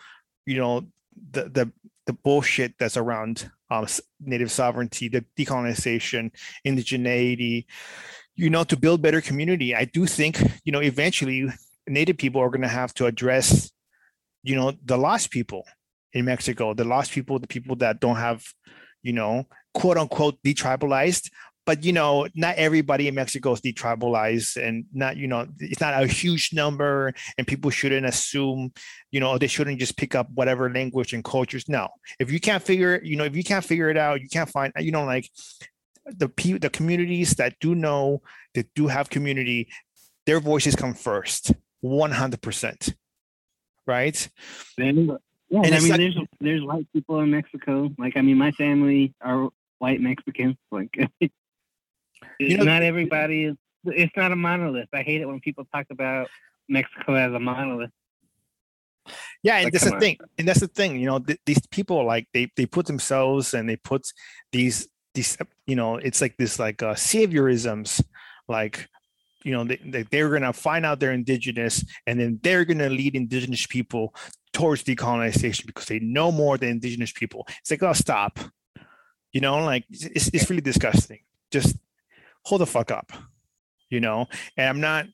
you 0.45 0.59
know 0.59 0.89
the 1.31 1.45
the 1.49 1.73
the 2.07 2.13
bullshit 2.13 2.75
that's 2.79 2.97
around 2.97 3.49
um, 3.71 3.87
native 4.21 4.51
sovereignty 4.51 5.09
the 5.09 5.25
decolonization 5.39 6.33
indigeneity 6.67 7.67
you 8.35 8.51
know 8.51 8.65
to 8.65 8.77
build 8.77 9.03
better 9.03 9.21
community. 9.21 9.75
I 9.75 9.85
do 9.85 10.07
think 10.07 10.41
you 10.65 10.73
know 10.73 10.81
eventually 10.81 11.49
native 11.87 12.19
people 12.19 12.41
are 12.41 12.49
going 12.49 12.63
to 12.63 12.69
have 12.69 12.95
to 12.95 13.07
address 13.07 13.71
you 14.43 14.57
know 14.57 14.73
the 14.85 14.97
lost 14.97 15.31
people 15.31 15.65
in 16.13 16.25
mexico 16.25 16.75
the 16.75 16.85
lost 16.85 17.11
people 17.11 17.39
the 17.39 17.47
people 17.47 17.75
that 17.77 18.01
don't 18.01 18.17
have 18.17 18.45
you 19.03 19.13
know 19.13 19.47
quote 19.75 19.97
unquote 19.97 20.41
detribalized 20.43 21.31
but 21.67 21.85
you 21.85 21.93
know 21.93 22.27
not 22.35 22.57
everybody 22.57 23.09
in 23.09 23.15
mexico 23.15 23.53
is 23.53 23.61
detribalized 23.61 24.57
and 24.57 24.85
not 24.93 25.17
you 25.17 25.27
know 25.27 25.47
it's 25.59 25.81
not 25.81 26.03
a 26.03 26.07
huge 26.07 26.51
number 26.53 27.13
and 27.39 27.47
people 27.47 27.71
shouldn't 27.71 28.07
assume 28.07 28.73
you 29.11 29.21
know 29.21 29.39
they 29.39 29.47
shouldn't 29.47 29.79
just 29.79 29.97
pick 29.97 30.15
up 30.15 30.29
whatever 30.35 30.71
language 30.71 31.13
and 31.13 31.25
cultures 31.25 31.69
no 31.69 31.89
if 32.19 32.31
you 32.31 32.41
can't 32.41 32.63
figure 32.63 33.01
you 33.03 33.17
know 33.17 33.25
if 33.25 33.37
you 33.37 33.45
can't 33.45 33.65
figure 33.65 33.91
it 33.91 33.97
out 33.97 34.21
you 34.21 34.29
can't 34.29 34.49
find 34.49 34.73
you 34.79 34.93
know 34.93 35.05
like 35.05 35.29
the 36.05 36.29
people, 36.29 36.59
the 36.59 36.71
communities 36.71 37.35
that 37.35 37.55
do 37.61 37.75
know 37.75 38.23
that 38.55 38.67
do 38.75 38.89
have 38.89 39.09
community 39.09 39.69
their 40.27 40.41
voices 40.41 40.75
come 40.75 40.95
first 40.95 41.53
100% 41.85 42.95
right 43.87 44.29
then, 44.79 45.19
yeah, 45.53 45.61
and 45.65 45.75
I 45.75 45.81
mean, 45.81 45.91
like, 45.91 45.99
there's 45.99 46.19
there's 46.41 46.63
white 46.63 46.87
people 46.95 47.21
in 47.21 47.31
Mexico. 47.31 47.91
Like, 47.99 48.17
I 48.17 48.23
mean, 48.23 48.39
my 48.39 48.53
family 48.53 49.13
are 49.21 49.51
white 49.81 50.01
Mexicans. 50.01 50.57
Like, 50.71 50.97
you 52.39 52.57
know, 52.57 52.65
not 52.65 52.83
everybody 52.83 53.45
is. 53.45 53.57
It's 53.85 54.17
not 54.17 54.31
a 54.31 54.37
monolith. 54.37 54.89
I 54.93 55.03
hate 55.03 55.21
it 55.21 55.27
when 55.27 55.41
people 55.41 55.67
talk 55.73 55.87
about 55.91 56.29
Mexico 56.69 57.15
as 57.15 57.33
a 57.33 57.41
monolith. 57.41 57.91
Yeah, 59.43 59.57
and 59.57 59.65
like, 59.65 59.73
that's 59.73 59.85
the 59.85 59.95
on. 59.95 60.01
thing. 60.01 60.19
And 60.39 60.47
that's 60.47 60.61
the 60.61 60.69
thing. 60.69 60.99
You 60.99 61.07
know, 61.07 61.19
th- 61.19 61.41
these 61.45 61.67
people 61.71 62.05
like 62.07 62.29
they 62.33 62.51
they 62.57 62.67
put 62.67 62.87
themselves 62.87 63.55
and 63.55 63.69
they 63.69 63.77
put 63.77 64.07
these 64.53 64.89
these 65.15 65.37
you 65.67 65.77
know 65.77 65.97
it's 65.97 66.21
like 66.21 66.37
this 66.37 66.59
like 66.59 66.83
uh, 66.83 66.95
saviorisms 66.95 68.03
like 68.49 68.89
you 69.45 69.53
know 69.53 69.65
they, 69.65 69.79
they, 69.85 70.03
they're 70.05 70.29
going 70.29 70.43
to 70.43 70.53
find 70.53 70.87
out 70.87 71.01
they're 71.01 71.13
indigenous 71.13 71.85
and 72.07 72.19
then 72.21 72.39
they're 72.43 72.65
going 72.65 72.79
to 72.79 72.89
lead 72.89 73.15
indigenous 73.15 73.67
people 73.67 74.15
towards 74.53 74.85
decolonization 74.85 75.67
because 75.67 75.87
they 75.87 75.99
know 75.99 76.31
more 76.31 76.59
than 76.59 76.71
indigenous 76.71 77.13
people 77.13 77.47
it's 77.61 77.71
like 77.71 77.83
oh 77.83 77.93
stop 77.93 78.39
you 79.33 79.41
know 79.41 79.65
like 79.65 79.85
it's, 79.91 80.29
it's 80.29 80.49
really 80.51 80.63
disgusting 80.63 81.21
just 81.51 81.77
hold 82.45 82.61
the 82.61 82.67
fuck 82.67 82.91
up 82.91 83.13
you 83.91 84.01
know 84.01 84.27
and 84.57 84.69
i'm 84.69 84.81
not 84.81 85.07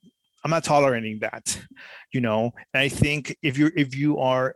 I'm 0.44 0.50
not 0.50 0.64
tolerating 0.64 1.18
that, 1.20 1.60
you 2.12 2.20
know. 2.20 2.52
And 2.72 2.80
I 2.80 2.88
think 2.88 3.36
if 3.42 3.58
you're 3.58 3.72
if 3.76 3.94
you 3.94 4.18
are 4.18 4.54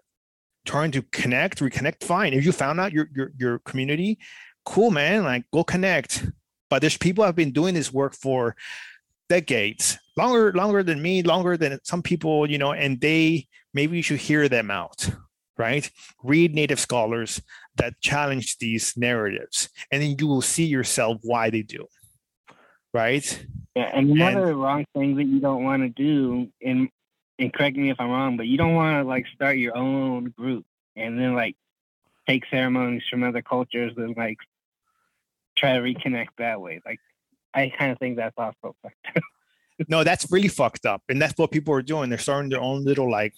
trying 0.65 0.93
to 0.93 1.03
connect, 1.03 1.59
reconnect, 1.59 2.05
fine. 2.05 2.33
If 2.33 2.45
you 2.45 2.53
found 2.53 2.81
out 2.81 2.93
your 2.93 3.09
your 3.15 3.33
your 3.37 3.59
community, 3.61 4.19
cool, 4.65 4.91
man. 4.91 5.25
Like 5.25 5.45
go 5.53 5.65
connect. 5.65 6.27
But 6.71 6.81
there's 6.81 6.97
people 6.97 7.25
have 7.25 7.35
been 7.35 7.53
doing 7.53 7.75
this 7.75 7.93
work 7.93 8.15
for 8.15 8.57
decades, 9.29 9.99
longer 10.17 10.53
longer 10.53 10.83
than 10.83 11.03
me, 11.03 11.23
longer 11.23 11.57
than 11.57 11.79
some 11.83 12.03
people, 12.03 12.49
you 12.49 12.59
know. 12.59 12.73
And 12.73 13.01
they 13.01 13.49
maybe 13.75 13.97
you 13.97 14.03
should 14.03 14.21
hear 14.21 14.49
them 14.49 14.71
out, 14.71 15.11
right? 15.59 15.91
Read 16.23 16.55
native 16.55 16.81
scholars 16.81 17.43
that 17.77 18.01
challenge 18.01 18.59
these 18.59 18.97
narratives, 18.97 19.69
and 19.91 20.01
then 20.01 20.17
you 20.19 20.27
will 20.27 20.43
see 20.43 20.65
yourself 20.65 21.19
why 21.23 21.51
they 21.51 21.63
do, 21.63 21.87
right? 22.93 23.47
Yeah, 23.75 23.91
and 23.95 24.11
one 24.11 24.21
and, 24.21 24.39
of 24.39 24.47
the 24.47 24.55
wrong 24.55 24.85
things 24.95 25.17
that 25.17 25.25
you 25.25 25.41
don't 25.41 25.65
want 25.65 25.83
to 25.83 25.89
do, 25.89 26.49
and 26.63 26.89
and 27.39 27.53
correct 27.53 27.77
me 27.77 27.91
if 27.91 27.99
I'm 27.99 28.11
wrong, 28.11 28.37
but 28.37 28.47
you 28.47 28.59
don't 28.59 28.75
want 28.75 29.03
to 29.03 29.09
like 29.09 29.27
start 29.35 29.57
your 29.57 29.77
own 29.77 30.27
group 30.37 30.65
and 30.97 31.19
then 31.19 31.35
like 31.35 31.57
take 32.29 32.45
ceremonies 32.51 33.03
from 33.11 33.25
other 33.25 33.43
cultures 33.43 33.93
and 33.97 34.17
like 34.17 34.39
try 35.57 35.75
to 35.75 35.81
reconnect 35.81 36.29
that 36.39 36.61
way. 36.61 36.81
Like, 36.85 37.01
I 37.55 37.73
kind 37.77 37.93
of 37.93 37.99
think 37.99 38.17
that's 38.17 38.35
also 38.37 38.75
fucked 38.83 39.17
up. 39.17 39.23
no, 39.89 40.05
that's 40.05 40.31
really 40.31 40.49
fucked 40.49 40.87
up, 40.87 41.03
and 41.09 41.21
that's 41.21 41.37
what 41.39 41.51
people 41.51 41.75
are 41.75 41.83
doing. 41.83 42.11
They're 42.11 42.19
starting 42.19 42.51
their 42.51 42.61
own 42.61 42.85
little 42.85 43.11
like 43.11 43.35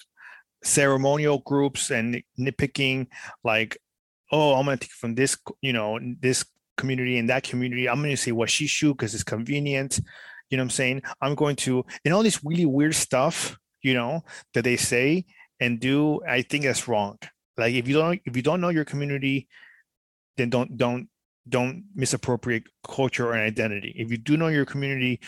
ceremonial 0.62 1.38
groups 1.38 1.90
and 1.90 2.22
nitpicking, 2.38 3.08
like, 3.42 3.78
oh, 4.32 4.54
I'm 4.54 4.64
gonna 4.64 4.76
take 4.76 4.90
from 4.90 5.14
this, 5.14 5.36
you 5.60 5.72
know, 5.72 5.98
this 6.20 6.44
community 6.76 7.18
and 7.18 7.28
that 7.28 7.42
community. 7.42 7.88
I'm 7.88 8.00
going 8.02 8.10
to 8.10 8.16
say 8.16 8.66
shoot 8.66 8.94
because 8.94 9.14
it's 9.14 9.24
convenient. 9.24 10.00
You 10.50 10.56
know 10.56 10.62
what 10.62 10.66
I'm 10.66 10.70
saying? 10.70 11.02
I'm 11.20 11.34
going 11.34 11.56
to, 11.56 11.84
and 12.04 12.14
all 12.14 12.22
this 12.22 12.44
really 12.44 12.66
weird 12.66 12.94
stuff, 12.94 13.56
you 13.82 13.94
know, 13.94 14.24
that 14.52 14.64
they 14.64 14.76
say 14.76 15.24
and 15.60 15.80
do. 15.80 16.20
I 16.28 16.42
think 16.42 16.64
that's 16.64 16.86
wrong. 16.86 17.18
Like 17.56 17.74
if 17.74 17.88
you 17.88 17.94
don't, 17.94 18.20
if 18.24 18.36
you 18.36 18.42
don't 18.42 18.60
know 18.60 18.68
your 18.68 18.84
community, 18.84 19.48
then 20.36 20.50
don't, 20.50 20.76
don't, 20.76 21.08
don't 21.48 21.84
misappropriate 21.94 22.64
culture 22.86 23.32
and 23.32 23.42
identity. 23.42 23.94
If 23.96 24.10
you 24.10 24.16
do 24.16 24.36
know 24.36 24.48
your 24.48 24.64
community, 24.64 25.20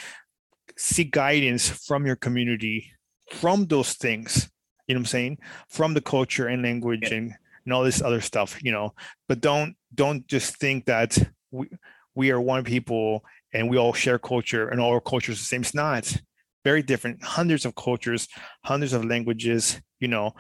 seek 0.77 1.13
guidance 1.13 1.69
from 1.69 2.07
your 2.07 2.17
community, 2.17 2.91
from 3.33 3.67
those 3.67 3.95
things. 3.95 4.51
You 4.87 4.95
know 4.95 5.01
what 5.01 5.03
I'm 5.03 5.07
saying? 5.07 5.39
From 5.69 5.95
the 5.95 6.01
culture 6.01 6.47
and 6.47 6.63
language 6.63 7.01
yeah. 7.03 7.15
and, 7.15 7.35
and 7.65 7.75
all 7.75 7.85
this 7.85 8.03
other 8.03 8.21
stuff, 8.21 8.59
you 8.63 8.73
know. 8.73 8.95
But 9.29 9.41
don't 9.41 9.77
don't 9.95 10.27
just 10.27 10.57
think 10.59 10.87
that 10.87 11.19
we, 11.51 11.69
we 12.15 12.31
are 12.31 12.41
one 12.41 12.65
people 12.65 13.25
and 13.53 13.69
we 13.69 13.77
all 13.77 13.93
share 13.93 14.19
culture 14.19 14.69
and 14.69 14.81
all 14.81 14.93
our 14.93 15.01
cultures 15.01 15.39
the 15.39 15.45
same. 15.45 15.63
It's 15.63 15.75
not 15.75 16.17
very 16.65 16.83
different, 16.83 17.23
hundreds 17.23 17.65
of 17.65 17.75
cultures, 17.77 18.27
hundreds 18.65 18.93
of 18.93 19.05
languages, 19.05 19.81
you 20.01 20.09
know, 20.09 20.33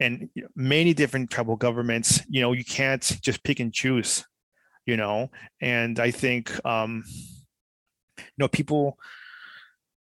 and 0.00 0.28
many 0.56 0.92
different 0.92 1.30
tribal 1.30 1.56
governments. 1.56 2.20
You 2.28 2.40
know, 2.40 2.52
you 2.52 2.64
can't 2.64 3.02
just 3.22 3.44
pick 3.44 3.60
and 3.60 3.72
choose, 3.72 4.24
you 4.86 4.96
know. 4.96 5.30
And 5.60 6.00
I 6.00 6.10
think, 6.10 6.52
um, 6.66 7.04
you 8.18 8.24
know, 8.38 8.48
people, 8.48 8.98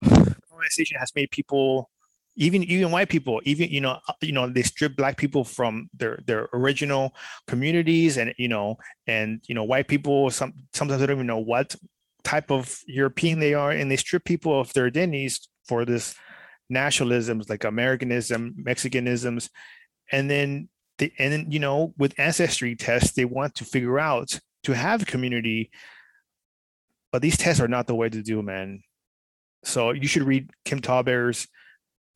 organization 0.52 0.98
has 0.98 1.12
made 1.14 1.30
people 1.30 1.88
even 2.36 2.62
even 2.64 2.90
white 2.90 3.08
people 3.08 3.40
even 3.44 3.68
you 3.70 3.80
know 3.80 3.98
uh, 4.08 4.12
you 4.20 4.32
know 4.32 4.48
they 4.48 4.62
strip 4.62 4.96
black 4.96 5.16
people 5.16 5.44
from 5.44 5.88
their 5.94 6.18
their 6.26 6.48
original 6.52 7.14
communities 7.46 8.16
and 8.16 8.34
you 8.38 8.48
know 8.48 8.76
and 9.06 9.40
you 9.46 9.54
know 9.54 9.64
white 9.64 9.88
people 9.88 10.30
some 10.30 10.52
sometimes 10.72 11.00
they 11.00 11.06
don't 11.06 11.16
even 11.16 11.26
know 11.26 11.38
what 11.38 11.74
type 12.24 12.50
of 12.50 12.78
european 12.86 13.38
they 13.38 13.54
are 13.54 13.70
and 13.70 13.90
they 13.90 13.96
strip 13.96 14.24
people 14.24 14.58
of 14.60 14.72
their 14.72 14.86
identities 14.86 15.48
for 15.66 15.84
this 15.84 16.14
nationalisms 16.72 17.48
like 17.48 17.64
americanism 17.64 18.54
mexicanisms 18.60 19.48
and 20.10 20.30
then 20.30 20.68
they, 20.98 21.12
and 21.18 21.32
then 21.32 21.50
you 21.50 21.58
know 21.58 21.92
with 21.98 22.18
ancestry 22.18 22.74
tests 22.74 23.12
they 23.12 23.24
want 23.24 23.54
to 23.54 23.64
figure 23.64 23.98
out 23.98 24.40
to 24.62 24.72
have 24.72 25.06
community 25.06 25.70
but 27.14 27.22
these 27.22 27.36
tests 27.36 27.60
are 27.60 27.68
not 27.68 27.86
the 27.86 27.94
way 27.94 28.08
to 28.08 28.22
do 28.22 28.42
man. 28.42 28.82
So 29.62 29.92
you 29.92 30.08
should 30.08 30.24
read 30.24 30.50
kim 30.64 30.80
tallbear's 30.80 31.46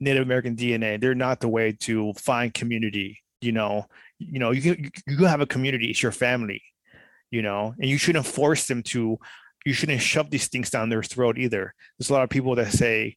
Native 0.01 0.23
American 0.23 0.57
DNA. 0.57 1.01
They're 1.01 1.15
not 1.15 1.41
the 1.41 1.49
way 1.49 1.73
to 1.81 2.13
find 2.15 2.53
community. 2.53 3.21
You 3.41 3.53
know, 3.53 3.87
you 4.19 4.39
know, 4.39 4.51
you 4.51 4.63
can 4.63 4.91
you 5.07 5.17
can 5.17 5.27
have 5.27 5.41
a 5.41 5.47
community. 5.47 5.91
It's 5.91 6.03
your 6.03 6.13
family. 6.13 6.63
You 7.31 7.43
know, 7.43 7.75
and 7.79 7.91
you 7.91 7.99
shouldn't 7.99 8.27
force 8.27 8.67
them 8.67 8.83
to. 8.85 9.19
You 9.67 9.73
shouldn't 9.73 10.01
shove 10.01 10.31
these 10.31 10.49
things 10.49 10.71
down 10.71 10.89
their 10.89 11.03
throat 11.03 11.37
either. 11.39 11.75
There's 11.99 12.11
a 12.11 12.13
lot 12.13 12.23
of 12.23 12.31
people 12.31 12.55
that 12.55 12.73
say, 12.73 13.17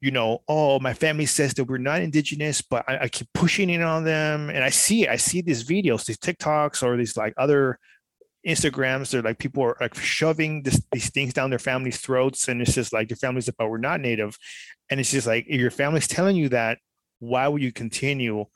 you 0.00 0.10
know, 0.10 0.42
oh, 0.48 0.80
my 0.80 0.92
family 0.92 1.24
says 1.24 1.54
that 1.54 1.64
we're 1.64 1.78
not 1.78 2.02
indigenous, 2.02 2.60
but 2.60 2.84
I, 2.88 3.04
I 3.04 3.08
keep 3.08 3.28
pushing 3.32 3.70
it 3.70 3.80
on 3.80 4.04
them, 4.04 4.50
and 4.50 4.62
I 4.62 4.70
see 4.70 5.08
I 5.08 5.16
see 5.16 5.40
these 5.40 5.64
videos, 5.64 6.04
these 6.04 6.18
TikToks, 6.18 6.82
or 6.82 6.96
these 6.96 7.16
like 7.16 7.32
other 7.36 7.78
Instagrams, 8.46 9.10
they're 9.10 9.22
like 9.22 9.38
people 9.38 9.62
are 9.62 9.76
like 9.80 9.94
shoving 9.94 10.62
this, 10.64 10.82
these 10.90 11.10
things 11.10 11.32
down 11.32 11.50
their 11.50 11.58
families' 11.58 11.98
throats, 11.98 12.48
and 12.48 12.60
it's 12.60 12.74
just 12.74 12.92
like 12.92 13.08
your 13.10 13.16
family's 13.16 13.48
about 13.48 13.70
we're 13.70 13.78
not 13.78 14.00
native, 14.00 14.36
and 14.90 15.00
it's 15.00 15.10
just 15.10 15.26
like 15.26 15.46
if 15.48 15.60
your 15.60 15.70
family's 15.70 16.08
telling 16.08 16.36
you 16.36 16.48
that, 16.50 16.78
why 17.18 17.48
would 17.48 17.62
you 17.62 17.72
continue 17.72 18.46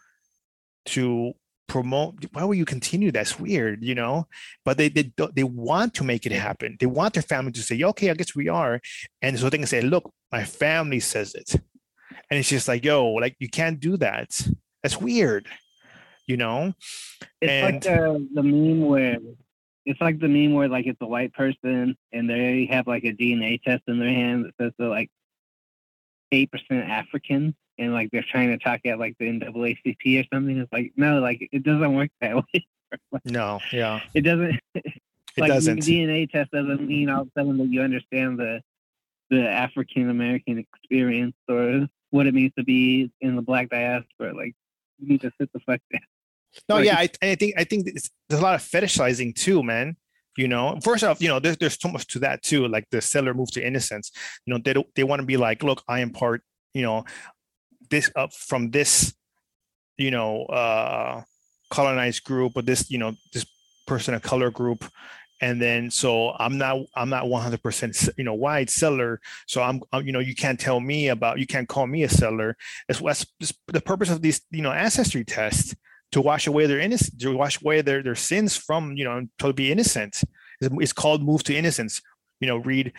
to 0.87 1.33
promote? 1.69 2.25
Why 2.33 2.45
would 2.45 2.59
you 2.59 2.65
continue? 2.65 3.11
That's 3.13 3.39
weird, 3.39 3.83
you 3.83 3.95
know. 3.95 4.27
But 4.65 4.79
they 4.79 4.89
they 4.89 5.13
they 5.35 5.45
want 5.45 5.95
to 5.95 6.05
make 6.05 6.27
it 6.27 6.33
happen. 6.33 6.77
They 6.79 6.87
want 6.87 7.15
their 7.15 7.23
family 7.23 7.53
to 7.53 7.63
say, 7.63 7.83
okay, 7.83 8.11
I 8.11 8.15
guess 8.15 8.35
we 8.35 8.49
are, 8.49 8.81
and 9.23 9.39
so 9.39 9.49
they 9.49 9.59
can 9.59 9.67
say, 9.67 9.81
look, 9.81 10.13
my 10.33 10.45
family 10.45 11.01
says 11.01 11.35
it, 11.35 11.55
and 12.31 12.39
it's 12.39 12.49
just 12.49 12.69
like, 12.69 12.85
yo, 12.85 13.13
like 13.13 13.37
you 13.39 13.49
can't 13.49 13.81
do 13.81 13.97
that. 13.99 14.39
That's 14.83 15.01
weird, 15.01 15.47
you 16.27 16.37
know. 16.37 16.75
It's 17.41 17.51
and, 17.51 17.75
like 17.75 17.83
the 17.83 18.29
the 18.35 18.43
meme 18.43 18.87
where 18.87 19.19
it's 19.85 20.01
like 20.01 20.19
the 20.19 20.29
meme 20.29 20.53
where 20.53 20.69
like 20.69 20.87
it's 20.87 21.01
a 21.01 21.07
white 21.07 21.33
person 21.33 21.97
and 22.13 22.29
they 22.29 22.67
have 22.71 22.89
like 22.89 23.05
a 23.05 23.13
DNA 23.13 23.63
test 23.63 23.85
in 23.87 24.01
their 24.01 24.09
hand 24.09 24.45
that 24.45 24.55
says 24.61 24.73
they're 24.79 24.89
like 24.89 25.11
eight 26.33 26.51
percent 26.51 26.89
African 26.89 27.55
and 27.79 27.93
like 27.93 28.11
they're 28.11 28.25
trying 28.29 28.49
to 28.49 28.59
talk 28.59 28.81
at 28.87 28.99
like 28.99 29.17
the 29.19 29.27
NAACP 29.27 30.21
or 30.21 30.27
something. 30.33 30.59
It's 30.59 30.73
like 30.73 30.93
no, 30.97 31.21
like 31.21 31.49
it 31.53 31.63
doesn't 31.63 31.95
work 31.95 32.11
that 32.21 32.37
way. 32.55 32.67
no, 33.25 33.61
yeah, 33.73 34.01
it 34.15 34.23
doesn't. 34.23 34.61
it 34.75 35.01
like 35.37 35.51
doesn't. 35.51 35.81
DNA 35.81 36.31
test 36.31 36.51
doesn't 36.51 36.87
mean 36.87 37.09
all 37.11 37.23
of 37.23 37.29
a 37.29 37.41
sudden 37.41 37.59
that 37.59 37.69
you 37.69 37.83
understand 37.83 38.39
the 38.39 38.63
the 39.31 39.49
African 39.49 40.09
American 40.09 40.59
experience 40.59 41.37
or 41.49 41.87
what 42.11 42.27
it 42.27 42.35
means 42.35 42.53
to 42.57 42.65
be 42.65 43.11
in 43.21 43.37
the 43.37 43.43
Black 43.43 43.69
diaspora. 43.69 44.35
Like 44.35 44.55
you 44.99 45.09
need 45.09 45.21
to 45.23 45.33
sit 45.41 45.53
the 45.53 45.61
fuck 45.61 45.81
down. 45.93 46.03
No, 46.69 46.77
like, 46.77 46.87
yeah, 46.87 46.97
I, 46.97 47.11
I 47.23 47.35
think 47.35 47.55
I 47.59 47.65
think 47.65 47.85
there's 47.85 48.11
a 48.31 48.43
lot 48.43 48.55
of 48.55 48.63
fetishizing 48.63 49.35
too, 49.35 49.63
man. 49.63 49.97
You 50.37 50.49
know, 50.49 50.79
first 50.83 51.05
off, 51.05 51.21
you 51.21 51.29
know, 51.29 51.39
there's 51.41 51.57
there's 51.57 51.81
so 51.81 51.89
much 51.89 52.07
to 52.09 52.19
that 52.21 52.43
too. 52.43 52.69
Like 52.69 52.87
the 52.91 53.01
settler 53.01 53.35
move 53.35 53.51
to 53.53 53.67
innocence. 53.67 54.11
You 54.45 54.55
know, 54.55 54.61
they 54.63 54.73
don't 54.73 54.87
they 54.95 55.05
want 55.05 55.21
to 55.21 55.27
be 55.27 55.37
like, 55.37 55.63
look, 55.63 55.83
I 55.89 56.01
am 56.01 56.11
part. 56.11 56.43
You 56.75 56.83
know, 56.83 57.05
this 57.91 58.11
up 58.15 58.33
from 58.35 58.71
this, 58.71 59.15
you 59.97 60.11
know, 60.11 60.45
uh 60.47 61.23
colonized 61.71 62.25
group 62.25 62.53
or 62.57 62.63
this, 62.63 62.91
you 62.91 62.99
know, 62.99 63.15
this 63.33 63.47
person 63.87 64.15
of 64.15 64.23
color 64.23 64.51
group 64.51 64.85
and 65.41 65.61
then 65.61 65.91
so 65.91 66.33
i'm 66.39 66.57
not 66.59 66.79
i'm 66.95 67.11
not 67.11 67.25
100% 67.25 68.09
you 68.17 68.25
know 68.25 68.35
white 68.35 68.71
settler 68.71 69.21
so 69.47 69.63
i'm, 69.63 69.81
I'm, 69.93 70.07
you 70.07 70.13
know 70.13 70.19
you 70.19 70.35
can't 70.35 70.59
tell 70.59 70.81
me 70.81 71.09
about 71.09 71.39
you 71.39 71.47
can't 71.47 71.69
call 71.69 71.87
me 71.87 72.03
a 72.03 72.09
settler 72.09 72.57
it's 72.89 73.01
what's 73.01 73.27
the 73.69 73.81
purpose 73.81 74.11
of 74.11 74.23
these 74.23 74.41
you 74.51 74.63
know 74.63 74.73
ancestry 74.73 75.25
tests 75.25 75.75
to 76.17 76.23
wash 76.23 76.47
away 76.47 76.65
their 76.65 76.81
innocence, 76.81 77.15
to 77.15 77.37
wash 77.37 77.61
away 77.61 77.83
their, 77.83 78.03
their 78.03 78.15
sins 78.15 78.57
from, 78.57 78.97
you 78.97 79.05
know, 79.05 79.27
to 79.39 79.53
be 79.53 79.71
innocent. 79.71 80.23
It's, 80.63 80.75
it's 80.81 80.93
called 80.95 81.23
move 81.23 81.45
to 81.45 81.55
innocence. 81.55 82.01
You 82.41 82.49
know, 82.49 82.57
read 82.57 82.95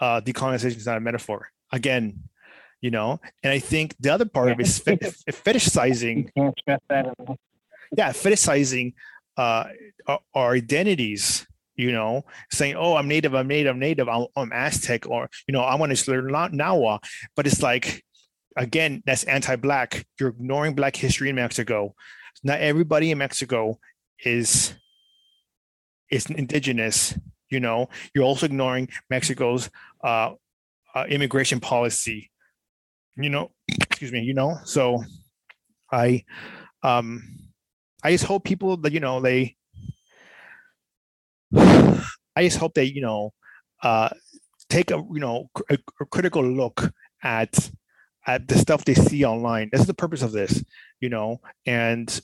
uh, 0.00 0.20
decolonization 0.22 0.76
is 0.76 0.86
not 0.86 0.96
a 0.96 1.00
metaphor. 1.00 1.50
Again, 1.70 2.24
you 2.80 2.90
know, 2.90 3.20
and 3.44 3.52
I 3.52 3.60
think 3.60 3.94
the 4.00 4.10
other 4.10 4.24
part 4.24 4.48
yeah. 4.48 4.54
of 4.54 4.60
it 4.60 4.66
is 4.66 4.80
fetishizing. 5.30 6.30
Yeah, 7.96 8.10
fetishizing 8.10 8.94
uh, 9.36 9.66
our, 10.08 10.18
our 10.34 10.52
identities 10.54 11.46
you 11.74 11.90
know, 11.90 12.24
saying, 12.50 12.74
"Oh, 12.76 12.96
I'm 12.96 13.08
native, 13.08 13.34
I'm 13.34 13.48
native, 13.48 13.70
I'm 13.70 13.78
native, 13.78 14.08
I'm, 14.08 14.26
I'm 14.36 14.52
Aztec," 14.52 15.08
or 15.08 15.30
you 15.48 15.52
know, 15.52 15.62
I 15.62 15.76
want 15.76 15.96
to 15.96 16.10
learn 16.10 16.26
Nahua. 16.30 16.98
But 17.34 17.46
it's 17.46 17.62
like, 17.62 18.04
again, 18.56 19.02
that's 19.06 19.24
anti-black. 19.24 20.04
You're 20.20 20.30
ignoring 20.30 20.74
Black 20.74 20.94
history 20.94 21.30
in 21.30 21.36
Mexico 21.36 21.94
not 22.42 22.60
everybody 22.60 23.10
in 23.10 23.18
Mexico 23.18 23.78
is 24.24 24.74
is 26.10 26.26
indigenous. 26.26 27.18
You 27.50 27.60
know, 27.60 27.88
you're 28.14 28.24
also 28.24 28.46
ignoring 28.46 28.88
Mexico's 29.10 29.70
uh, 30.02 30.32
uh, 30.94 31.04
immigration 31.08 31.60
policy. 31.60 32.30
You 33.16 33.30
know, 33.30 33.50
excuse 33.68 34.12
me. 34.12 34.20
You 34.20 34.34
know, 34.34 34.56
so 34.64 35.04
I, 35.90 36.24
um, 36.82 37.22
I 38.02 38.12
just 38.12 38.24
hope 38.24 38.44
people 38.44 38.76
that 38.78 38.92
you 38.92 39.00
know 39.00 39.20
they. 39.20 39.56
I 42.34 42.44
just 42.44 42.56
hope 42.56 42.72
they 42.74 42.84
you 42.84 43.02
know 43.02 43.32
uh, 43.82 44.08
take 44.68 44.90
a 44.90 44.96
you 44.96 45.20
know 45.20 45.50
a, 45.70 45.78
a 46.00 46.06
critical 46.06 46.42
look 46.42 46.92
at 47.22 47.70
at 48.26 48.48
the 48.48 48.56
stuff 48.56 48.84
they 48.84 48.94
see 48.94 49.24
online. 49.24 49.68
This 49.70 49.82
is 49.82 49.86
the 49.86 49.94
purpose 49.94 50.22
of 50.22 50.32
this, 50.32 50.64
you 51.00 51.08
know, 51.08 51.40
and 51.66 52.20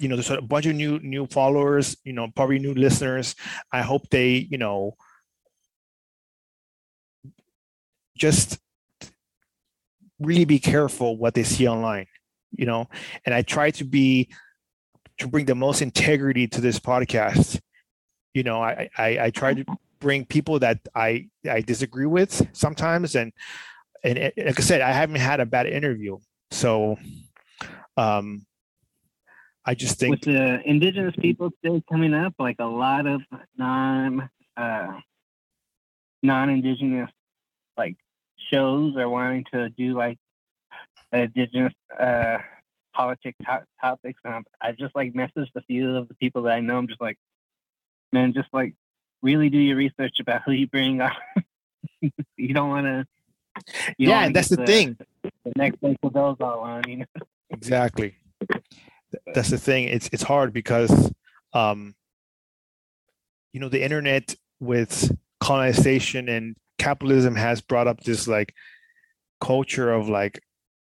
you 0.00 0.08
know, 0.08 0.16
there's 0.16 0.30
a 0.30 0.42
bunch 0.42 0.66
of 0.66 0.74
new 0.74 0.98
new 1.00 1.26
followers, 1.26 1.96
you 2.04 2.12
know, 2.12 2.28
probably 2.34 2.58
new 2.58 2.74
listeners. 2.74 3.34
I 3.72 3.82
hope 3.82 4.08
they, 4.10 4.46
you 4.50 4.58
know, 4.58 4.96
just 8.16 8.58
really 10.18 10.44
be 10.44 10.58
careful 10.58 11.16
what 11.16 11.34
they 11.34 11.42
see 11.42 11.68
online, 11.68 12.06
you 12.52 12.66
know. 12.66 12.88
And 13.24 13.34
I 13.34 13.42
try 13.42 13.70
to 13.72 13.84
be 13.84 14.28
to 15.18 15.28
bring 15.28 15.46
the 15.46 15.54
most 15.54 15.82
integrity 15.82 16.46
to 16.48 16.60
this 16.60 16.78
podcast. 16.78 17.60
You 18.34 18.42
know, 18.42 18.62
I 18.62 18.90
I, 18.98 19.18
I 19.20 19.30
try 19.30 19.54
to 19.54 19.64
bring 19.98 20.26
people 20.26 20.58
that 20.58 20.80
I 20.94 21.28
I 21.48 21.62
disagree 21.62 22.06
with 22.06 22.46
sometimes, 22.52 23.14
and 23.14 23.32
and 24.04 24.18
like 24.36 24.60
I 24.60 24.62
said, 24.62 24.82
I 24.82 24.92
haven't 24.92 25.16
had 25.16 25.40
a 25.40 25.46
bad 25.46 25.66
interview, 25.66 26.18
so 26.50 26.96
um, 27.96 28.46
I 29.66 29.74
just 29.74 29.98
think 29.98 30.12
with 30.12 30.20
the 30.20 30.60
indigenous 30.64 31.14
people 31.16 31.50
still 31.58 31.82
coming 31.90 32.14
up, 32.14 32.34
like 32.38 32.56
a 32.60 32.66
lot 32.66 33.06
of 33.06 33.20
non 33.58 34.30
uh, 34.56 35.00
non-indigenous 36.22 37.10
like 37.76 37.96
shows 38.50 38.96
are 38.96 39.08
wanting 39.08 39.44
to 39.52 39.68
do 39.70 39.94
like 39.94 40.18
indigenous 41.12 41.74
uh, 41.98 42.38
politics 42.94 43.36
to- 43.44 43.66
topics. 43.80 44.20
And 44.24 44.46
I 44.60 44.70
just 44.70 44.94
like 44.94 45.12
messaged 45.14 45.50
a 45.56 45.62
few 45.62 45.96
of 45.96 46.06
the 46.06 46.14
people 46.14 46.42
that 46.42 46.52
I 46.52 46.60
know. 46.60 46.78
I'm 46.78 46.86
just 46.86 47.00
like, 47.00 47.18
man, 48.12 48.32
just 48.34 48.48
like 48.52 48.74
really 49.20 49.50
do 49.50 49.58
your 49.58 49.76
research 49.76 50.20
about 50.20 50.42
who 50.44 50.52
you 50.52 50.68
bring 50.68 51.00
on. 51.00 51.12
you 52.36 52.54
don't 52.54 52.68
want 52.68 52.86
to. 52.86 53.06
yeah, 53.98 54.24
and 54.24 54.36
that's 54.36 54.48
the, 54.48 54.56
the 54.56 54.66
thing. 54.66 54.96
The 55.22 55.52
next 55.56 55.80
place 55.80 55.96
of 56.04 56.12
those 56.12 56.36
all 56.40 56.60
on, 56.60 56.88
you 56.88 56.96
know. 56.98 57.06
Exactly. 57.50 58.16
That's 59.34 59.50
the 59.50 59.58
thing. 59.58 59.84
It's 59.84 60.08
it's 60.12 60.22
hard 60.22 60.52
because 60.52 61.12
um 61.52 61.94
you 63.52 63.60
know 63.60 63.68
the 63.68 63.82
internet 63.82 64.34
with 64.60 65.16
colonization 65.40 66.28
and 66.28 66.56
capitalism 66.78 67.34
has 67.34 67.60
brought 67.60 67.86
up 67.86 68.00
this 68.00 68.28
like 68.28 68.54
culture 69.40 69.92
of 69.92 70.08
like 70.08 70.40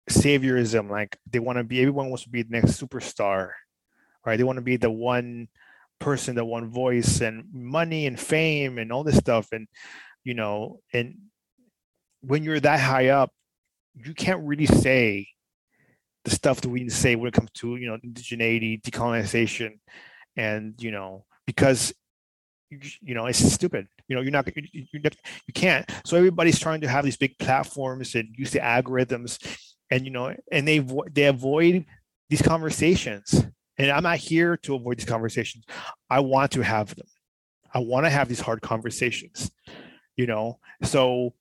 saviorism 0.10 0.90
like 0.90 1.18
they 1.30 1.40
want 1.40 1.58
to 1.58 1.64
be 1.64 1.80
everyone 1.80 2.10
wants 2.10 2.24
to 2.24 2.30
be 2.30 2.42
the 2.42 2.50
next 2.50 2.82
superstar 2.82 3.52
right 4.26 4.38
they 4.38 4.44
want 4.44 4.58
to 4.58 4.62
be 4.62 4.78
the 4.78 4.90
one 4.90 5.48
person 6.00 6.36
the 6.36 6.44
one 6.44 6.70
voice 6.70 7.22
and 7.22 7.44
money 7.54 8.08
and 8.08 8.20
fame 8.20 8.78
and 8.78 8.92
all 8.92 9.04
this 9.04 9.18
stuff 9.18 9.48
and 9.52 9.68
you 10.24 10.34
know 10.34 10.80
and 10.94 11.16
when 12.22 12.44
you're 12.44 12.60
that 12.60 12.80
high 12.80 13.10
up 13.10 13.32
you 13.94 14.14
can't 14.14 14.46
really 14.46 14.66
say 14.66 15.28
the 16.26 16.32
stuff 16.32 16.62
that 16.62 16.70
we 16.70 16.90
say 16.90 17.16
when 17.16 17.28
it 17.28 17.34
comes 17.34 17.52
to 17.52 17.76
you 17.76 17.88
know 17.88 17.98
indigeneity 18.06 18.82
decolonization 18.82 19.80
and 20.36 20.76
you 20.80 20.92
know 20.92 21.26
because 21.46 21.94
you, 22.70 23.16
know 23.16 23.26
it's 23.26 23.40
stupid. 23.40 23.88
You 24.08 24.16
know 24.16 24.22
you're 24.22 24.32
not 24.32 24.48
you, 24.56 24.88
you, 24.94 25.02
you 25.48 25.54
can't. 25.54 25.90
So 26.06 26.18
everybody's 26.18 26.60
trying 26.60 26.82
to 26.82 26.88
have 26.88 27.04
these 27.04 27.18
big 27.18 27.38
platforms 27.40 28.14
and 28.16 28.30
use 28.38 28.52
the 28.52 28.60
algorithms 28.60 29.40
and 29.90 30.06
you 30.06 30.12
know 30.12 30.36
and 30.52 30.68
they 30.68 30.80
they 31.12 31.26
avoid 31.26 31.86
these 32.30 32.42
conversations. 32.42 33.46
And 33.78 33.90
i'm 33.92 34.04
not 34.04 34.18
here 34.18 34.58
to 34.58 34.76
avoid 34.76 34.98
these 34.98 35.06
conversations. 35.06 35.64
I 36.10 36.20
want 36.20 36.52
to 36.52 36.62
have 36.62 36.94
them. 36.96 37.08
I 37.74 37.80
want 37.80 38.06
to 38.06 38.10
have 38.10 38.28
these 38.28 38.42
hard 38.42 38.62
conversations 38.62 39.52
you 40.20 40.28
know? 40.28 40.60
So 40.84 41.34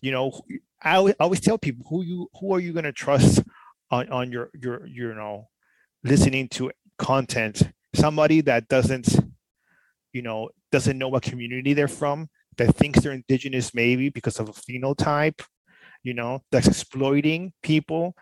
you 0.00 0.10
know 0.10 0.42
I 0.82 0.96
always 1.20 1.40
tell 1.40 1.56
people 1.56 1.86
who 1.88 2.02
you 2.02 2.28
who 2.38 2.52
are 2.52 2.60
you 2.60 2.72
going 2.72 2.84
to 2.84 2.92
trust 2.92 3.42
on, 3.90 4.08
on 4.10 4.32
your 4.32 4.50
your 4.54 4.86
you 4.86 5.14
know 5.14 5.48
listening 6.02 6.48
to 6.48 6.70
content 6.98 7.62
somebody 7.94 8.40
that 8.40 8.68
doesn't 8.68 9.16
you 10.12 10.22
know 10.22 10.48
doesn't 10.70 10.98
know 10.98 11.08
what 11.08 11.22
community 11.22 11.72
they're 11.72 11.88
from 11.88 12.28
that 12.56 12.74
thinks 12.74 13.00
they're 13.00 13.12
indigenous 13.12 13.74
maybe 13.74 14.08
because 14.08 14.38
of 14.38 14.48
a 14.48 14.52
phenotype 14.52 15.42
you 16.02 16.14
know 16.14 16.40
that's 16.50 16.68
exploiting 16.68 17.52
people 17.62 18.14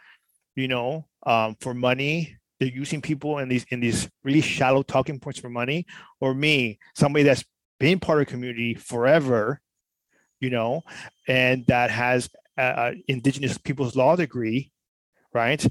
you 0.57 0.69
know 0.69 1.07
um, 1.27 1.57
for 1.61 1.75
money. 1.75 2.37
They're 2.59 2.69
using 2.69 3.03
people 3.03 3.39
in 3.39 3.49
these 3.49 3.65
in 3.71 3.81
these 3.81 4.09
really 4.23 4.41
shallow 4.41 4.83
talking 4.83 5.19
points 5.19 5.41
for 5.41 5.49
money. 5.49 5.87
Or 6.21 6.35
me 6.35 6.79
somebody 6.95 7.25
that's 7.25 7.45
been 7.81 7.99
part 7.99 8.21
of 8.21 8.29
community 8.29 8.75
forever 8.75 9.61
you 10.41 10.51
know 10.51 10.83
and 11.27 11.65
that 11.67 11.91
has 11.91 12.29
uh, 12.57 12.93
indigenous 13.09 13.59
people's 13.59 13.97
law 13.97 14.15
degree 14.15 14.71
right 15.35 15.67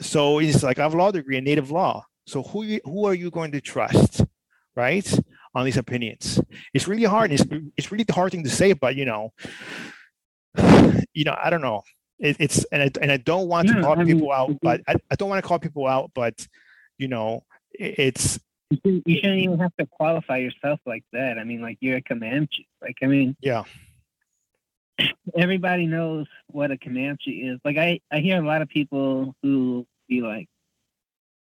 so 0.00 0.38
it's 0.38 0.62
like 0.62 0.78
i 0.78 0.82
have 0.82 0.94
a 0.94 0.96
law 0.96 1.10
degree 1.10 1.36
in 1.36 1.44
native 1.44 1.70
law 1.70 2.04
so 2.26 2.42
who 2.42 2.62
you, 2.62 2.80
who 2.84 3.04
are 3.06 3.14
you 3.14 3.30
going 3.30 3.52
to 3.52 3.60
trust 3.60 4.24
right 4.76 5.18
on 5.54 5.64
these 5.64 5.76
opinions 5.76 6.40
it's 6.72 6.86
really 6.86 7.04
hard 7.04 7.32
it's, 7.32 7.44
it's 7.76 7.90
really 7.90 8.04
the 8.04 8.12
hard 8.12 8.32
thing 8.32 8.44
to 8.44 8.50
say 8.50 8.72
but 8.72 8.96
you 8.96 9.04
know 9.04 9.32
you 11.14 11.24
know, 11.24 11.36
I 11.42 11.50
don't 11.50 11.62
know. 11.62 11.82
It, 12.18 12.36
it's 12.38 12.64
and 12.64 12.82
I, 12.82 12.90
and 13.00 13.10
I 13.10 13.16
don't 13.16 13.48
want 13.48 13.68
yeah, 13.68 13.74
to 13.74 13.82
call 13.82 13.98
I 13.98 14.04
people 14.04 14.32
out, 14.32 14.56
but 14.60 14.82
I, 14.86 14.94
I 15.10 15.14
don't 15.16 15.28
want 15.28 15.42
to 15.42 15.48
call 15.48 15.58
people 15.58 15.86
out, 15.86 16.10
but 16.14 16.46
you 16.98 17.08
know, 17.08 17.44
it, 17.72 17.98
it's 17.98 18.40
you 18.70 19.00
shouldn't 19.06 19.40
even 19.40 19.58
have 19.58 19.74
to 19.78 19.86
qualify 19.86 20.38
yourself 20.38 20.80
like 20.86 21.04
that. 21.12 21.38
I 21.38 21.44
mean, 21.44 21.62
like 21.62 21.78
you're 21.80 21.96
a 21.96 22.02
Comanche. 22.02 22.68
Like, 22.82 22.96
I 23.02 23.06
mean, 23.06 23.36
yeah. 23.40 23.64
Everybody 25.36 25.86
knows 25.86 26.26
what 26.48 26.70
a 26.70 26.78
Comanche 26.78 27.48
is. 27.48 27.60
Like, 27.64 27.76
I 27.76 28.00
I 28.10 28.20
hear 28.20 28.42
a 28.42 28.46
lot 28.46 28.62
of 28.62 28.68
people 28.68 29.34
who 29.42 29.86
be 30.08 30.20
like, 30.22 30.48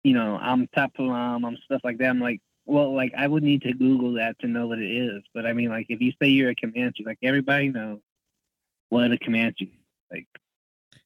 you 0.04 0.14
know, 0.14 0.38
I'm 0.42 0.68
Tapalam, 0.68 1.48
I'm 1.48 1.58
stuff 1.66 1.82
like 1.84 1.98
that. 2.00 2.10
I'm 2.10 2.20
like, 2.20 2.42
well, 2.66 2.96
like 2.96 3.14
I 3.18 3.28
would 3.28 3.44
need 3.44 3.62
to 3.64 3.74
Google 3.74 4.14
that 4.14 4.38
to 4.40 4.48
know 4.48 4.68
what 4.68 4.80
it 4.80 4.92
is. 4.92 5.24
But 5.34 5.46
I 5.46 5.54
mean, 5.54 5.70
like 5.70 5.86
if 5.90 6.02
you 6.02 6.12
say 6.22 6.30
you're 6.30 6.50
a 6.50 6.56
Comanche, 6.56 7.04
like 7.06 7.20
everybody 7.24 7.70
knows 7.70 8.00
what 8.90 9.12
a 9.12 9.18
Comanche. 9.18 9.80
Like, 10.12 10.28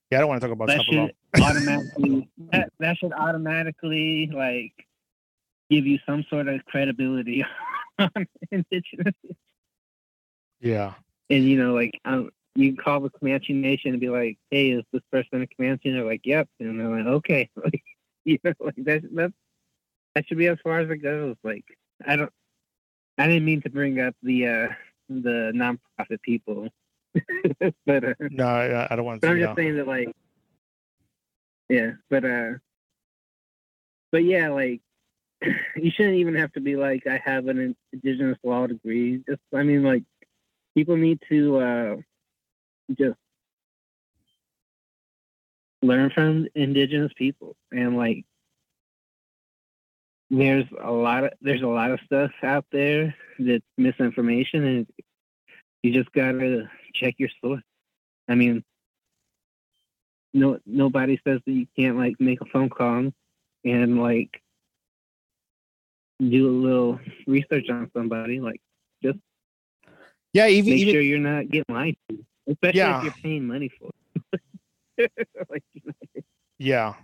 yeah, 0.09 0.17
I 0.17 0.21
don't 0.21 0.29
want 0.29 0.41
to 0.41 0.47
talk 0.47 0.53
about 0.53 0.67
that 0.69 0.81
should 0.83 1.13
automatically 1.41 2.29
that, 2.51 2.71
that 2.79 2.97
should 2.97 3.13
automatically 3.13 4.27
like 4.33 4.73
give 5.69 5.85
you 5.85 5.99
some 6.05 6.23
sort 6.29 6.47
of 6.47 6.63
credibility 6.65 7.45
on 7.99 8.27
indigenous. 8.51 9.13
Yeah, 10.61 10.93
and 11.29 11.43
you 11.43 11.57
know, 11.57 11.73
like 11.73 11.99
um, 12.05 12.31
you 12.59 12.73
can 12.73 12.83
call 12.83 12.99
the 12.99 13.09
Comanche 13.09 13.53
Nation 13.53 13.91
and 13.91 13.99
be 13.99 14.09
like, 14.09 14.37
"Hey, 14.51 14.71
is 14.71 14.83
this 14.91 15.01
person 15.11 15.41
a 15.41 15.47
Comanche?" 15.47 15.89
And 15.89 15.97
they're 15.97 16.05
like, 16.05 16.25
"Yep," 16.25 16.49
and 16.59 16.79
they're 16.79 16.89
like, 16.89 17.05
"Okay." 17.05 17.49
Like, 17.63 17.83
you 18.25 18.37
know, 18.43 18.53
like 18.59 18.75
that 18.77 19.01
that 19.15 19.33
that 20.13 20.27
should 20.27 20.37
be 20.37 20.47
as 20.47 20.59
far 20.63 20.79
as 20.79 20.89
it 20.89 20.97
goes. 20.97 21.35
Like, 21.43 21.65
I 22.05 22.15
don't. 22.15 22.31
I 23.17 23.27
didn't 23.27 23.45
mean 23.45 23.61
to 23.61 23.69
bring 23.69 23.99
up 23.99 24.15
the 24.21 24.47
uh 24.47 24.67
the 25.09 25.51
nonprofit 25.55 26.21
people 26.21 26.69
but 27.85 28.03
uh, 28.03 28.13
no, 28.31 28.45
I, 28.45 28.87
I 28.91 28.95
don't 28.95 29.05
want 29.05 29.21
to. 29.21 29.27
I'm 29.27 29.39
just 29.39 29.55
saying 29.55 29.77
that, 29.77 29.87
like, 29.87 30.09
yeah, 31.69 31.91
but 32.09 32.25
uh, 32.25 32.51
but 34.11 34.23
yeah, 34.23 34.49
like, 34.49 34.81
you 35.75 35.91
shouldn't 35.91 36.15
even 36.15 36.35
have 36.35 36.51
to 36.53 36.61
be 36.61 36.75
like, 36.75 37.07
I 37.07 37.21
have 37.23 37.47
an 37.47 37.75
indigenous 37.91 38.37
law 38.43 38.67
degree. 38.67 39.23
Just, 39.27 39.41
I 39.53 39.63
mean, 39.63 39.83
like, 39.83 40.03
people 40.75 40.97
need 40.97 41.19
to 41.29 41.57
uh, 41.57 41.95
just 42.97 43.17
learn 45.81 46.09
from 46.09 46.47
indigenous 46.55 47.11
people 47.15 47.55
and 47.71 47.95
like 47.95 48.25
there's 50.29 50.65
a 50.81 50.91
lot 50.91 51.23
of 51.23 51.31
there's 51.41 51.61
a 51.61 51.67
lot 51.67 51.91
of 51.91 51.99
stuff 52.05 52.31
out 52.43 52.65
there 52.71 53.15
that's 53.39 53.63
misinformation 53.77 54.63
and 54.63 54.87
you 55.81 55.93
just 55.93 56.11
gotta 56.11 56.69
check 56.93 57.15
your 57.17 57.29
source. 57.41 57.63
I 58.27 58.35
mean, 58.35 58.63
no 60.33 60.59
nobody 60.65 61.19
says 61.25 61.39
that 61.45 61.51
you 61.51 61.67
can't 61.77 61.97
like 61.97 62.19
make 62.19 62.41
a 62.41 62.45
phone 62.45 62.69
call 62.69 63.11
and 63.65 64.01
like 64.01 64.41
do 66.19 66.49
a 66.49 66.51
little 66.51 66.99
research 67.25 67.69
on 67.69 67.89
somebody. 67.95 68.39
Like 68.39 68.61
just 69.01 69.17
yeah, 70.33 70.47
even 70.47 70.71
make 70.71 70.79
even, 70.81 70.93
sure 70.93 71.01
you're 71.01 71.17
not 71.17 71.49
getting 71.49 71.73
lied 71.73 71.97
to, 72.09 72.25
especially 72.49 72.79
yeah. 72.79 72.97
if 72.97 73.03
you're 73.03 73.13
paying 73.23 73.47
money 73.47 73.69
for. 73.79 73.89
it. 74.97 75.11
like, 75.49 75.63
yeah. 76.57 76.95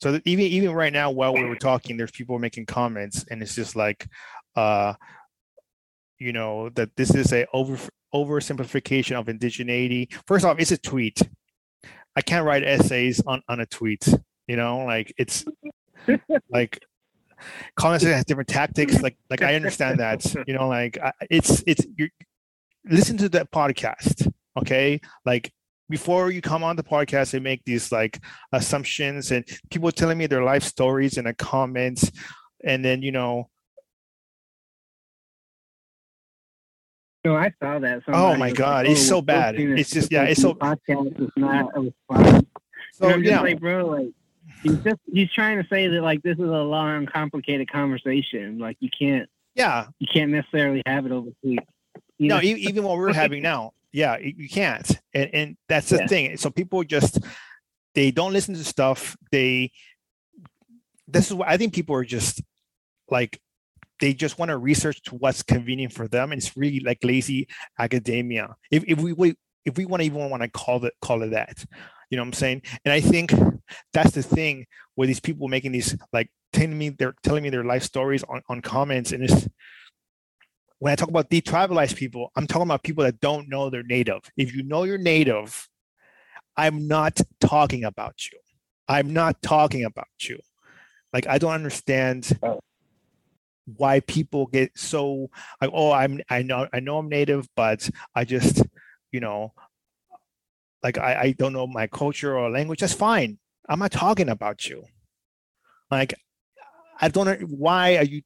So 0.00 0.18
even 0.24 0.46
even 0.46 0.72
right 0.72 0.92
now, 0.92 1.10
while 1.10 1.34
we 1.34 1.44
were 1.44 1.56
talking, 1.56 1.96
there's 1.96 2.10
people 2.10 2.38
making 2.38 2.66
comments, 2.66 3.24
and 3.30 3.42
it's 3.42 3.54
just 3.54 3.76
like, 3.76 4.08
uh, 4.56 4.94
you 6.18 6.32
know, 6.32 6.70
that 6.70 6.96
this 6.96 7.14
is 7.14 7.32
a 7.32 7.46
over 7.52 7.78
oversimplification 8.14 9.18
of 9.18 9.26
indigeneity. 9.26 10.12
First 10.26 10.44
off, 10.44 10.58
it's 10.58 10.70
a 10.70 10.78
tweet. 10.78 11.20
I 12.16 12.22
can't 12.22 12.44
write 12.44 12.64
essays 12.64 13.22
on, 13.26 13.42
on 13.48 13.60
a 13.60 13.66
tweet. 13.66 14.08
You 14.48 14.56
know, 14.56 14.78
like 14.78 15.12
it's 15.18 15.44
like 16.50 16.80
colonization 17.76 18.16
has 18.16 18.24
different 18.24 18.48
tactics. 18.48 19.00
Like 19.02 19.16
like 19.28 19.42
I 19.42 19.54
understand 19.54 20.00
that. 20.00 20.24
You 20.46 20.54
know, 20.54 20.68
like 20.68 20.98
I, 20.98 21.12
it's 21.30 21.62
it's 21.66 21.86
you 21.96 22.08
listen 22.84 23.18
to 23.18 23.28
that 23.30 23.50
podcast. 23.50 24.32
Okay, 24.58 25.00
like 25.24 25.52
before 25.88 26.30
you 26.30 26.40
come 26.40 26.62
on 26.64 26.76
the 26.76 26.82
podcast, 26.84 27.32
they 27.32 27.40
make 27.40 27.62
these 27.64 27.90
like 27.92 28.18
assumptions 28.52 29.30
and 29.30 29.44
people 29.70 29.90
telling 29.90 30.18
me 30.18 30.26
their 30.26 30.42
life 30.44 30.62
stories 30.62 31.18
in 31.18 31.24
the 31.24 31.34
comments. 31.34 32.10
And 32.64 32.84
then, 32.84 33.02
you 33.02 33.10
know, 33.12 33.48
No, 37.24 37.36
I 37.36 37.52
saw 37.62 37.78
that. 37.78 38.02
oh 38.08 38.34
my 38.36 38.50
god, 38.50 38.86
like, 38.86 38.92
it's 38.92 39.02
"Oh, 39.02 39.16
so 39.16 39.22
bad. 39.22 39.54
It's 39.56 39.90
just 39.90 40.10
yeah, 40.10 40.22
it's 40.24 40.40
so 40.40 40.54
podcast 40.54 41.20
is 41.20 41.28
not 41.36 41.70
a 41.76 41.80
response. 41.80 42.46
so 42.94 43.04
and 43.04 43.14
I'm 43.14 43.22
just 43.22 43.30
yeah. 43.32 43.40
like, 43.42 43.60
bro, 43.60 43.86
like 43.86 44.08
he's 44.62 44.78
just 44.78 45.00
he's 45.12 45.30
trying 45.30 45.62
to 45.62 45.68
say 45.68 45.86
that 45.88 46.00
like 46.00 46.22
this 46.22 46.38
is 46.38 46.44
a 46.44 46.62
long, 46.62 47.04
complicated 47.06 47.70
conversation. 47.70 48.58
Like 48.58 48.78
you 48.80 48.88
can't 48.88 49.28
Yeah, 49.54 49.88
you 49.98 50.06
can't 50.10 50.30
necessarily 50.30 50.82
have 50.86 51.04
it 51.04 51.12
over. 51.12 51.28
You 51.42 51.58
no, 52.18 52.36
know? 52.36 52.42
even 52.42 52.84
what 52.84 52.96
we're 52.96 53.12
having 53.12 53.42
now, 53.42 53.72
yeah, 53.92 54.16
you 54.18 54.48
can't, 54.48 54.88
and 55.14 55.30
and 55.34 55.56
that's 55.68 55.88
the 55.88 55.98
Yeah. 55.98 56.06
thing. 56.06 56.36
So 56.36 56.50
people 56.50 56.82
just 56.84 57.18
they 57.94 58.10
don't 58.10 58.32
listen 58.32 58.54
to 58.54 58.64
stuff. 58.64 59.16
They 59.32 59.72
this 61.08 61.28
is 61.28 61.34
what 61.34 61.48
I 61.48 61.56
think 61.56 61.74
people 61.74 61.96
are 61.96 62.04
just 62.04 62.42
like 63.10 63.40
they 64.00 64.14
just 64.14 64.38
want 64.38 64.48
to 64.50 64.56
research 64.56 65.02
to 65.04 65.16
what's 65.16 65.42
convenient 65.42 65.92
for 65.92 66.08
them, 66.08 66.32
and 66.32 66.40
it's 66.40 66.56
really 66.56 66.80
like 66.80 66.98
lazy 67.02 67.48
academia. 67.78 68.54
If 68.70 68.84
if 68.86 69.00
we 69.00 69.12
we- 69.12 69.36
if 69.66 69.76
we 69.76 69.84
want 69.84 70.00
to 70.00 70.06
even 70.06 70.30
want 70.30 70.42
to 70.42 70.48
call 70.48 70.82
it 70.86 70.94
call 71.02 71.22
it 71.22 71.30
that, 71.32 71.62
you 72.08 72.16
know 72.16 72.22
what 72.22 72.28
I'm 72.28 72.32
saying? 72.32 72.62
And 72.84 72.92
I 72.94 73.00
think 73.02 73.30
that's 73.92 74.12
the 74.12 74.22
thing 74.22 74.64
where 74.94 75.06
these 75.06 75.20
people 75.20 75.48
making 75.48 75.72
these 75.72 75.94
like 76.14 76.30
telling 76.54 76.78
me 76.78 76.88
they're 76.90 77.14
telling 77.22 77.42
me 77.42 77.50
their 77.50 77.64
life 77.64 77.82
stories 77.82 78.24
on, 78.24 78.40
on 78.48 78.62
comments 78.62 79.12
and 79.12 79.22
it's 79.22 79.46
when 80.80 80.92
I 80.92 80.96
talk 80.96 81.08
about 81.08 81.30
detribalized 81.30 81.94
people, 81.96 82.32
I'm 82.36 82.46
talking 82.46 82.62
about 82.66 82.82
people 82.82 83.04
that 83.04 83.20
don't 83.20 83.48
know 83.48 83.70
they're 83.70 83.82
native. 83.84 84.22
If 84.36 84.54
you 84.54 84.62
know 84.64 84.82
you're 84.84 84.98
native, 84.98 85.68
I'm 86.56 86.88
not 86.88 87.20
talking 87.40 87.84
about 87.84 88.16
you. 88.32 88.38
I'm 88.88 89.12
not 89.12 89.40
talking 89.42 89.84
about 89.84 90.08
you. 90.22 90.40
Like 91.12 91.26
I 91.28 91.38
don't 91.38 91.52
understand 91.52 92.36
Oh. 92.42 92.60
why 93.76 94.00
people 94.00 94.46
get 94.46 94.76
so 94.76 95.30
like, 95.60 95.70
oh, 95.72 95.92
I'm 95.92 96.20
I 96.28 96.42
know 96.42 96.66
I 96.72 96.80
know 96.80 96.98
I'm 96.98 97.08
native, 97.08 97.46
but 97.54 97.88
I 98.14 98.24
just, 98.24 98.64
you 99.12 99.20
know, 99.20 99.52
like 100.82 100.98
I, 100.98 101.20
I 101.20 101.32
don't 101.32 101.52
know 101.52 101.66
my 101.66 101.86
culture 101.86 102.36
or 102.38 102.50
language. 102.50 102.80
That's 102.80 102.94
fine. 102.94 103.38
I'm 103.68 103.78
not 103.78 103.92
talking 103.92 104.28
about 104.30 104.66
you. 104.66 104.84
Like 105.90 106.14
I 107.00 107.08
don't 107.08 107.26
know 107.26 107.46
why 107.48 107.96
are 107.98 108.04
you 108.04 108.22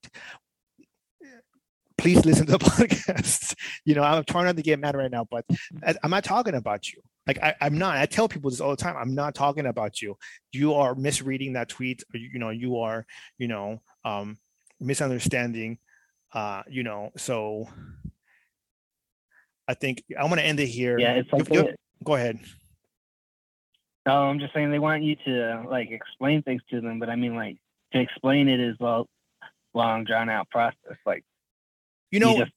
please 2.05 2.27
listen 2.27 2.45
to 2.45 2.53
the 2.53 2.59
podcast. 2.65 3.55
You 3.87 3.95
know, 3.95 4.03
I'm 4.03 4.25
trying 4.25 4.45
not 4.45 4.57
to 4.57 4.63
get 4.63 4.79
mad 4.79 4.95
right 4.95 5.11
now, 5.11 5.27
but 5.31 5.47
I, 5.83 5.95
I'm 6.03 6.11
not 6.11 6.23
talking 6.23 6.55
about 6.55 6.93
you. 6.93 7.01
Like 7.27 7.43
I, 7.43 7.55
I'm 7.63 7.79
not. 7.79 7.97
I 7.97 8.05
tell 8.05 8.29
people 8.29 8.51
this 8.51 8.61
all 8.61 8.71
the 8.71 8.77
time. 8.77 8.95
I'm 8.99 9.15
not 9.15 9.35
talking 9.35 9.65
about 9.65 10.03
you. 10.03 10.19
You 10.53 10.75
are 10.75 10.95
misreading 10.95 11.55
that 11.55 11.71
tweet. 11.71 12.03
Or, 12.13 12.19
you, 12.19 12.39
know, 12.39 12.51
you 12.51 12.77
are, 12.81 13.07
you 13.39 13.49
know, 13.49 13.81
um, 14.05 14.37
misunderstanding. 14.79 15.79
Uh, 16.31 16.63
you 16.69 16.83
know, 16.83 17.11
so 17.17 17.69
I 19.67 19.73
think 19.73 20.05
I'm 20.19 20.29
gonna 20.29 20.43
end 20.43 20.61
it 20.61 20.67
here. 20.67 20.99
yeah, 20.99 21.13
it's 21.15 21.33
like 21.33 21.51
You- 21.51 21.75
Go 22.03 22.17
ahead. 22.17 22.39
No, 24.05 24.25
I'm 24.25 24.39
just 24.39 24.53
saying 24.53 24.71
they 24.71 24.79
want 24.79 25.03
you 25.03 25.17
to 25.25 25.65
like 25.71 25.91
explain 25.91 26.43
things 26.43 26.61
to 26.69 26.83
them, 26.83 26.99
but 26.99 27.09
I 27.09 27.17
mean 27.17 27.35
like 27.35 27.57
to 27.95 28.01
explain 28.01 28.51
it 28.51 28.61
is 28.61 28.77
a 28.81 29.05
long 29.73 30.05
drawn 30.05 30.29
out 30.29 30.51
process. 30.51 30.99
Like 31.07 31.25
You 32.15 32.21
know, 32.21 32.37
you 32.37 32.45
just 32.45 32.53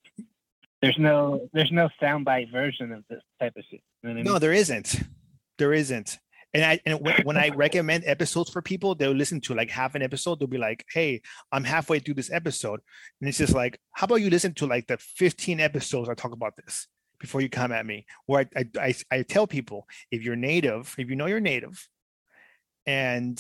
there's 0.83 0.99
no 0.99 1.49
there's 1.51 1.71
no 1.71 1.89
soundbite 1.99 2.51
version 2.51 2.91
of 2.91 3.03
this 3.09 3.23
type 3.39 3.53
of 3.57 3.63
shit. 3.67 3.81
You 4.03 4.09
know 4.09 4.11
I 4.11 4.13
mean? 4.13 4.23
No, 4.23 4.37
there 4.37 4.53
isn't. 4.53 5.01
There 5.57 5.73
isn't. 5.73 6.19
And 6.53 6.63
I 6.63 6.79
and 6.85 7.01
when, 7.01 7.15
when 7.23 7.37
I 7.37 7.49
recommend 7.49 8.03
episodes 8.05 8.51
for 8.51 8.61
people, 8.61 8.93
they'll 8.93 9.13
listen 9.13 9.41
to 9.41 9.55
like 9.55 9.71
half 9.71 9.95
an 9.95 10.03
episode. 10.03 10.39
They'll 10.39 10.47
be 10.47 10.59
like, 10.59 10.85
"Hey, 10.93 11.23
I'm 11.51 11.63
halfway 11.63 11.97
through 11.97 12.13
this 12.13 12.31
episode," 12.31 12.81
and 13.19 13.27
it's 13.27 13.39
just 13.39 13.55
like, 13.55 13.79
"How 13.93 14.05
about 14.05 14.17
you 14.17 14.29
listen 14.29 14.53
to 14.55 14.67
like 14.67 14.85
the 14.85 14.99
15 14.99 15.59
episodes 15.59 16.07
I 16.07 16.13
talk 16.13 16.33
about 16.33 16.55
this 16.55 16.87
before 17.19 17.41
you 17.41 17.49
come 17.49 17.71
at 17.71 17.83
me?" 17.83 18.05
Where 18.27 18.47
I 18.55 18.59
I, 18.59 18.79
I, 18.79 18.95
I 19.17 19.21
tell 19.23 19.47
people, 19.47 19.87
if 20.11 20.21
you're 20.21 20.35
native, 20.35 20.93
if 20.99 21.09
you 21.09 21.15
know 21.15 21.25
you're 21.25 21.39
native, 21.39 21.87
and 22.85 23.39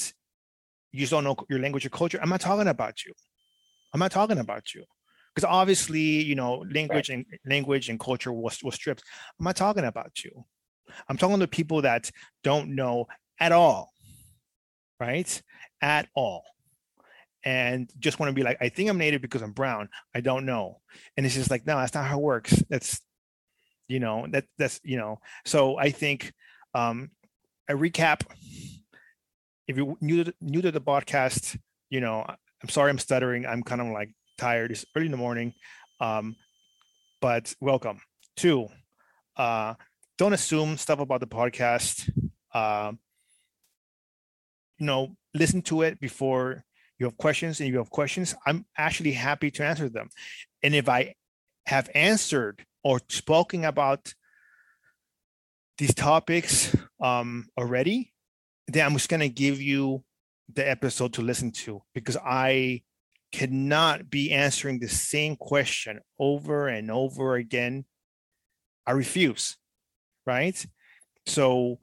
you 0.91 1.01
just 1.01 1.11
don't 1.11 1.23
know 1.23 1.37
your 1.47 1.59
language 1.59 1.85
or 1.85 1.89
culture, 1.89 2.19
I'm 2.19 2.29
not 2.29 2.41
talking 2.41 2.67
about 2.67 3.05
you. 3.05 3.13
I'm 3.93 3.99
not 3.99 4.11
talking 4.11 4.39
about 4.39 4.73
you 4.73 4.83
because 5.37 5.47
obviously, 5.47 6.01
you 6.01 6.33
know, 6.33 6.65
language 6.73 7.09
and 7.09 7.23
language 7.45 7.89
and 7.89 7.99
culture 7.99 8.33
was 8.33 8.63
was 8.63 8.73
stripped. 8.73 9.03
I'm 9.39 9.43
not 9.43 9.55
talking 9.55 9.85
about 9.85 10.23
you. 10.23 10.45
I'm 11.07 11.15
talking 11.15 11.37
to 11.39 11.47
people 11.47 11.83
that 11.83 12.09
don't 12.43 12.73
know 12.73 13.05
at 13.39 13.51
all, 13.51 13.91
right? 14.99 15.29
At 15.79 16.07
all. 16.15 16.43
And 17.43 17.87
just 17.99 18.19
want 18.19 18.31
to 18.31 18.33
be 18.33 18.41
like, 18.41 18.57
I 18.61 18.69
think 18.69 18.89
I'm 18.89 18.97
native 18.97 19.21
because 19.21 19.43
I'm 19.43 19.51
brown. 19.51 19.89
I 20.15 20.21
don't 20.21 20.47
know. 20.47 20.81
And 21.15 21.23
it's 21.23 21.35
just 21.35 21.51
like, 21.51 21.67
no, 21.67 21.77
that's 21.77 21.93
not 21.93 22.05
how 22.05 22.17
it 22.17 22.23
works. 22.23 22.63
That's, 22.67 22.99
you 23.87 23.99
know, 23.99 24.25
that 24.31 24.45
that's, 24.57 24.81
you 24.83 24.97
know, 24.97 25.19
so 25.45 25.77
I 25.77 25.91
think 25.91 26.33
um 26.73 27.11
a 27.69 27.73
recap. 27.73 28.23
If 29.67 29.77
you're 29.77 29.97
new 30.01 30.23
to 30.23 30.33
new 30.41 30.63
to 30.63 30.71
the 30.71 30.81
podcast, 30.81 31.59
you 31.91 32.01
know, 32.01 32.25
I'm 32.27 32.69
sorry 32.69 32.89
I'm 32.89 32.97
stuttering. 32.97 33.45
I'm 33.45 33.61
kind 33.61 33.81
of 33.81 33.87
like 33.89 34.09
tired. 34.37 34.71
It's 34.71 34.85
early 34.95 35.07
in 35.07 35.11
the 35.11 35.17
morning. 35.17 35.53
Um, 35.99 36.35
but 37.21 37.53
welcome. 37.59 37.99
Two, 38.35 38.67
uh, 39.35 39.73
don't 40.17 40.33
assume 40.33 40.77
stuff 40.77 40.99
about 40.99 41.19
the 41.19 41.27
podcast. 41.27 42.09
Uh, 42.53 42.93
you 44.77 44.85
know, 44.85 45.15
listen 45.33 45.61
to 45.63 45.81
it 45.81 45.99
before 45.99 46.63
you 46.99 47.05
have 47.05 47.17
questions. 47.17 47.59
And 47.59 47.67
if 47.67 47.73
you 47.73 47.79
have 47.79 47.89
questions, 47.89 48.35
I'm 48.45 48.65
actually 48.77 49.11
happy 49.11 49.51
to 49.51 49.63
answer 49.63 49.89
them. 49.89 50.09
And 50.63 50.75
if 50.75 50.89
I 50.89 51.15
have 51.65 51.89
answered 51.93 52.63
or 52.83 52.99
spoken 53.09 53.65
about 53.65 54.13
these 55.77 55.93
topics 55.93 56.75
um, 56.99 57.47
already, 57.57 58.13
then 58.67 58.85
I'm 58.85 58.93
just 58.93 59.09
going 59.09 59.19
to 59.19 59.29
give 59.29 59.61
you 59.61 60.03
the 60.53 60.67
episode 60.67 61.13
to 61.13 61.21
listen 61.21 61.51
to 61.51 61.81
because 61.93 62.17
I 62.17 62.81
cannot 63.31 64.09
be 64.09 64.31
answering 64.31 64.79
the 64.79 64.89
same 64.89 65.35
question 65.35 65.99
over 66.19 66.67
and 66.67 66.89
over 66.89 67.35
again. 67.35 67.85
I 68.85 68.91
refuse 68.91 69.57
right? 70.27 70.63
So 71.25 71.79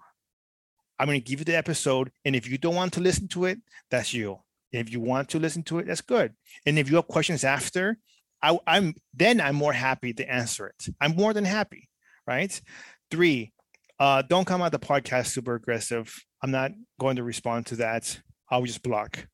I'm 0.98 1.08
going 1.08 1.20
to 1.20 1.24
give 1.24 1.40
you 1.40 1.44
the 1.44 1.56
episode. 1.56 2.12
And 2.24 2.36
if 2.36 2.48
you 2.48 2.58
don't 2.58 2.76
want 2.76 2.92
to 2.92 3.00
listen 3.00 3.26
to 3.28 3.46
it, 3.46 3.58
that's 3.90 4.14
you. 4.14 4.38
If 4.70 4.92
you 4.92 5.00
want 5.00 5.30
to 5.30 5.40
listen 5.40 5.64
to 5.64 5.78
it, 5.78 5.86
that's 5.86 6.02
good. 6.02 6.32
And 6.66 6.78
if 6.78 6.88
you 6.88 6.96
have 6.96 7.08
questions 7.08 7.42
after, 7.42 7.96
I, 8.42 8.58
I'm 8.66 8.94
then 9.14 9.40
I'm 9.40 9.56
more 9.56 9.72
happy 9.72 10.12
to 10.12 10.30
answer 10.30 10.66
it. 10.66 10.94
I'm 11.00 11.16
more 11.16 11.32
than 11.32 11.44
happy, 11.44 11.88
right? 12.26 12.60
Three, 13.10 13.52
uh, 13.98 14.22
don't 14.22 14.44
come 14.44 14.60
out 14.60 14.72
the 14.72 14.78
podcast 14.78 15.28
super 15.28 15.54
aggressive. 15.54 16.14
I'm 16.42 16.50
not 16.50 16.72
going 17.00 17.16
to 17.16 17.22
respond 17.22 17.66
to 17.66 17.76
that. 17.76 18.20
I'll 18.50 18.64
just 18.64 18.82
block. 18.82 19.26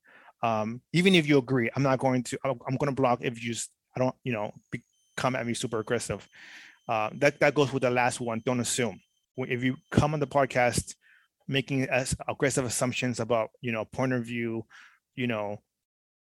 Um, 0.43 0.81
even 0.93 1.15
if 1.15 1.29
you 1.29 1.39
agree, 1.39 1.71
I'm 1.75 1.83
not 1.83 1.99
going 1.99 2.23
to. 2.25 2.39
I'm 2.45 2.77
going 2.77 2.91
to 2.91 2.93
block 2.93 3.21
if 3.23 3.43
you 3.43 3.53
just. 3.53 3.71
I 3.97 4.01
don't. 4.01 4.15
You 4.25 4.33
know, 4.33 4.53
come 5.17 5.37
at 5.37 5.47
me 5.47 5.55
super 5.55 5.81
aggressive. 5.81 6.27
Uh, 6.89 7.11
that 7.15 7.39
that 7.41 7.55
goes 7.55 7.73
with 7.73 7.83
the 7.83 7.91
last 7.91 8.21
one. 8.21 8.43
Don't 8.45 8.61
assume. 8.61 9.01
If 9.37 9.63
you 9.63 9.77
come 9.91 10.15
on 10.15 10.21
the 10.21 10.27
podcast 10.27 10.95
making 11.49 11.83
as 11.85 12.15
aggressive 12.29 12.65
assumptions 12.65 13.21
about 13.21 13.51
you 13.61 13.73
know 13.73 13.85
point 13.85 14.13
of 14.13 14.25
view, 14.25 14.65
you 15.15 15.27
know, 15.27 15.61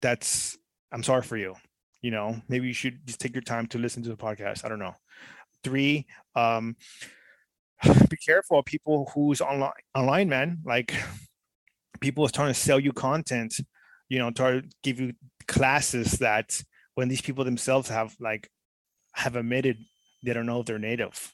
that's 0.00 0.58
I'm 0.92 1.02
sorry 1.02 1.22
for 1.22 1.36
you. 1.36 1.54
You 2.00 2.10
know, 2.10 2.40
maybe 2.48 2.66
you 2.66 2.74
should 2.74 3.06
just 3.06 3.20
take 3.20 3.34
your 3.34 3.42
time 3.42 3.66
to 3.68 3.78
listen 3.78 4.02
to 4.02 4.08
the 4.08 4.16
podcast. 4.16 4.64
I 4.64 4.68
don't 4.68 4.80
know. 4.80 4.94
Three, 5.62 6.06
um, 6.34 6.76
be 8.10 8.16
careful 8.16 8.58
of 8.58 8.64
people 8.64 9.10
who's 9.14 9.40
online 9.40 9.72
online, 9.94 10.28
man. 10.28 10.58
Like 10.64 10.94
people 12.00 12.24
is 12.24 12.32
trying 12.32 12.48
to 12.48 12.54
sell 12.54 12.80
you 12.80 12.92
content, 12.92 13.54
you 14.12 14.18
know, 14.18 14.30
try 14.30 14.60
to 14.60 14.62
give 14.82 15.00
you 15.00 15.14
classes 15.48 16.18
that 16.18 16.62
when 16.96 17.08
these 17.08 17.22
people 17.22 17.44
themselves 17.44 17.88
have 17.88 18.14
like 18.20 18.50
have 19.14 19.36
admitted 19.36 19.78
they 20.22 20.34
don't 20.34 20.44
know 20.44 20.60
if 20.60 20.66
they're 20.66 20.78
native. 20.78 21.32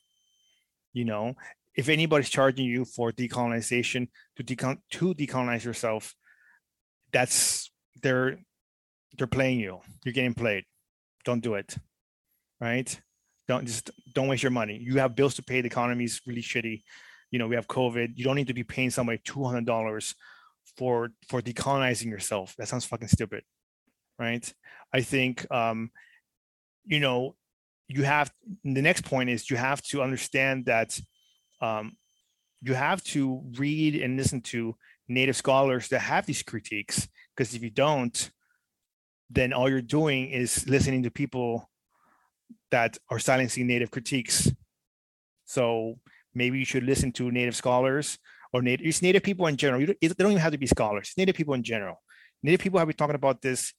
You 0.93 1.05
know, 1.05 1.35
if 1.75 1.89
anybody's 1.89 2.31
charging 2.31 2.67
you 2.67 2.85
for 2.85 3.11
decolonization 3.11 4.07
to 4.37 4.45
decon 4.45 4.79
to 4.93 5.13
decolonize 5.13 5.65
yourself, 5.65 6.15
that's 7.13 7.69
they're 8.01 8.39
they're 9.17 9.27
playing 9.27 9.59
you. 9.59 9.81
You're 10.05 10.13
getting 10.13 10.35
played. 10.35 10.63
Don't 11.25 11.43
do 11.43 11.55
it. 11.55 11.77
Right? 12.61 12.89
Don't 13.49 13.67
just 13.67 13.91
don't 14.15 14.29
waste 14.29 14.45
your 14.45 14.53
money. 14.53 14.79
You 14.81 15.01
have 15.01 15.17
bills 15.17 15.35
to 15.35 15.43
pay. 15.43 15.63
The 15.63 15.67
economy 15.67 16.05
is 16.05 16.21
really 16.29 16.43
shitty. 16.43 16.85
You 17.33 17.41
know, 17.41 17.49
we 17.49 17.57
have 17.57 17.67
COVID. 17.67 18.13
You 18.15 18.23
don't 18.23 18.37
need 18.37 18.47
to 18.47 18.55
be 18.55 18.63
paying 18.63 18.91
somebody 18.91 19.21
two 19.25 19.43
hundred 19.43 19.67
dollars 19.67 20.15
for 20.77 21.11
for 21.29 21.41
decolonizing 21.41 22.07
yourself. 22.07 22.55
That 22.59 22.69
sounds 22.69 22.85
fucking 22.85 23.09
stupid. 23.09 23.45
Right? 24.19 24.53
I 24.93 25.03
think 25.03 25.47
um, 25.53 25.91
you 26.85 27.01
know, 27.01 27.37
you 27.89 28.03
have 28.03 28.33
the 28.65 28.83
next 28.83 29.05
point 29.05 29.31
is 29.31 29.51
you 29.51 29.57
have 29.57 29.83
to 29.83 30.03
understand 30.03 30.67
that 30.67 30.99
um, 31.61 31.97
you 32.63 32.75
have 32.75 33.03
to 33.05 33.43
read 33.57 33.95
and 34.01 34.17
listen 34.17 34.41
to 34.41 34.75
native 35.09 35.37
scholars 35.37 35.89
that 35.89 36.01
have 36.01 36.27
these 36.27 36.43
critiques 36.43 37.09
because 37.35 37.55
if 37.55 37.63
you 37.63 37.71
don't 37.71 38.31
then 39.31 39.53
all 39.53 39.69
you're 39.69 39.83
doing 39.83 40.31
is 40.31 40.67
listening 40.69 41.03
to 41.03 41.11
people 41.11 41.69
that 42.71 42.99
are 43.11 43.19
silencing 43.19 43.67
native 43.67 43.91
critiques 43.91 44.51
so 45.45 45.99
maybe 46.35 46.59
you 46.59 46.65
should 46.65 46.83
listen 46.83 47.11
to 47.11 47.31
native 47.31 47.57
scholars 47.57 48.19
or 48.53 48.63
native, 48.63 48.87
it's 48.87 49.03
native 49.03 49.23
people 49.23 49.47
in 49.47 49.57
general. 49.57 49.85
Don't, 49.85 50.01
they 50.01 50.09
don't 50.09 50.31
even 50.33 50.43
have 50.43 50.53
to 50.53 50.59
be 50.59 50.67
scholars. 50.67 51.13
Native 51.17 51.37
people 51.37 51.55
in 51.55 51.63
general. 51.63 52.03
Native 52.43 52.61
people 52.61 52.79
have 52.79 52.89
been 52.89 52.97
talking 52.97 53.15
about 53.15 53.43
this, 53.43 53.73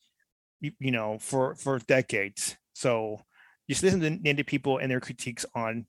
you, 0.59 0.71
you 0.79 0.91
know, 0.91 1.17
for 1.19 1.55
for 1.55 1.79
decades. 1.79 2.57
So 2.73 3.21
just 3.69 3.83
listen 3.83 4.01
to 4.01 4.09
native 4.09 4.45
people 4.45 4.77
and 4.77 4.91
their 4.91 4.99
critiques 4.99 5.45
on 5.55 5.85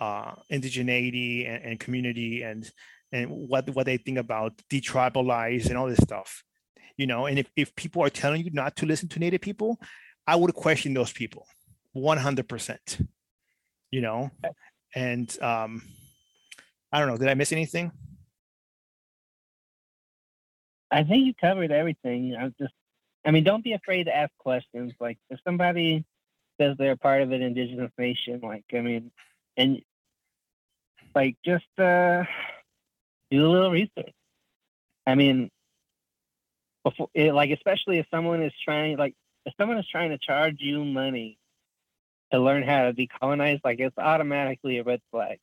uh, 0.00 0.34
indigeneity 0.50 1.48
and, 1.48 1.64
and 1.64 1.80
community 1.80 2.42
and 2.42 2.70
and 3.12 3.30
what 3.30 3.68
what 3.70 3.86
they 3.86 3.96
think 3.96 4.18
about 4.18 4.60
detribalized 4.70 5.68
and 5.68 5.78
all 5.78 5.88
this 5.88 5.98
stuff. 5.98 6.42
You 6.96 7.06
know, 7.06 7.26
and 7.26 7.38
if, 7.38 7.48
if 7.54 7.76
people 7.76 8.02
are 8.02 8.10
telling 8.10 8.44
you 8.44 8.50
not 8.52 8.76
to 8.76 8.86
listen 8.86 9.08
to 9.10 9.20
native 9.20 9.40
people, 9.40 9.78
I 10.26 10.34
would 10.34 10.52
question 10.54 10.94
those 10.94 11.12
people 11.12 11.46
100%. 11.96 13.06
You 13.90 14.00
know, 14.00 14.30
and 14.94 15.42
um, 15.42 15.82
I 16.92 16.98
don't 16.98 17.08
know. 17.08 17.16
Did 17.16 17.28
I 17.28 17.34
miss 17.34 17.52
anything? 17.52 17.92
I 20.90 21.04
think 21.04 21.26
you 21.26 21.34
covered 21.34 21.70
everything. 21.70 22.36
I 22.36 22.48
just, 22.60 22.74
I 23.24 23.30
mean, 23.30 23.44
don't 23.44 23.64
be 23.64 23.72
afraid 23.72 24.04
to 24.04 24.16
ask 24.16 24.30
questions. 24.38 24.92
Like 25.00 25.18
if 25.30 25.38
somebody 25.44 26.04
says 26.60 26.76
they're 26.78 26.96
part 26.96 27.22
of 27.22 27.32
an 27.32 27.42
indigenous 27.42 27.92
nation, 27.98 28.40
like 28.42 28.64
I 28.72 28.80
mean, 28.80 29.10
and 29.56 29.82
like 31.14 31.36
just 31.44 31.66
uh, 31.78 32.24
do 33.30 33.46
a 33.46 33.50
little 33.50 33.70
research. 33.70 34.12
I 35.06 35.14
mean, 35.14 35.50
before, 36.84 37.08
it, 37.14 37.32
like 37.34 37.50
especially 37.50 37.98
if 37.98 38.06
someone 38.10 38.42
is 38.42 38.52
trying, 38.64 38.96
like 38.96 39.14
if 39.46 39.54
someone 39.58 39.78
is 39.78 39.88
trying 39.88 40.10
to 40.10 40.18
charge 40.18 40.56
you 40.58 40.84
money 40.84 41.38
to 42.32 42.38
learn 42.38 42.62
how 42.62 42.84
to 42.84 42.92
decolonize, 42.92 43.60
like 43.64 43.80
it's 43.80 43.96
automatically 43.98 44.78
a 44.78 44.84
red 44.84 45.00
flag. 45.10 45.38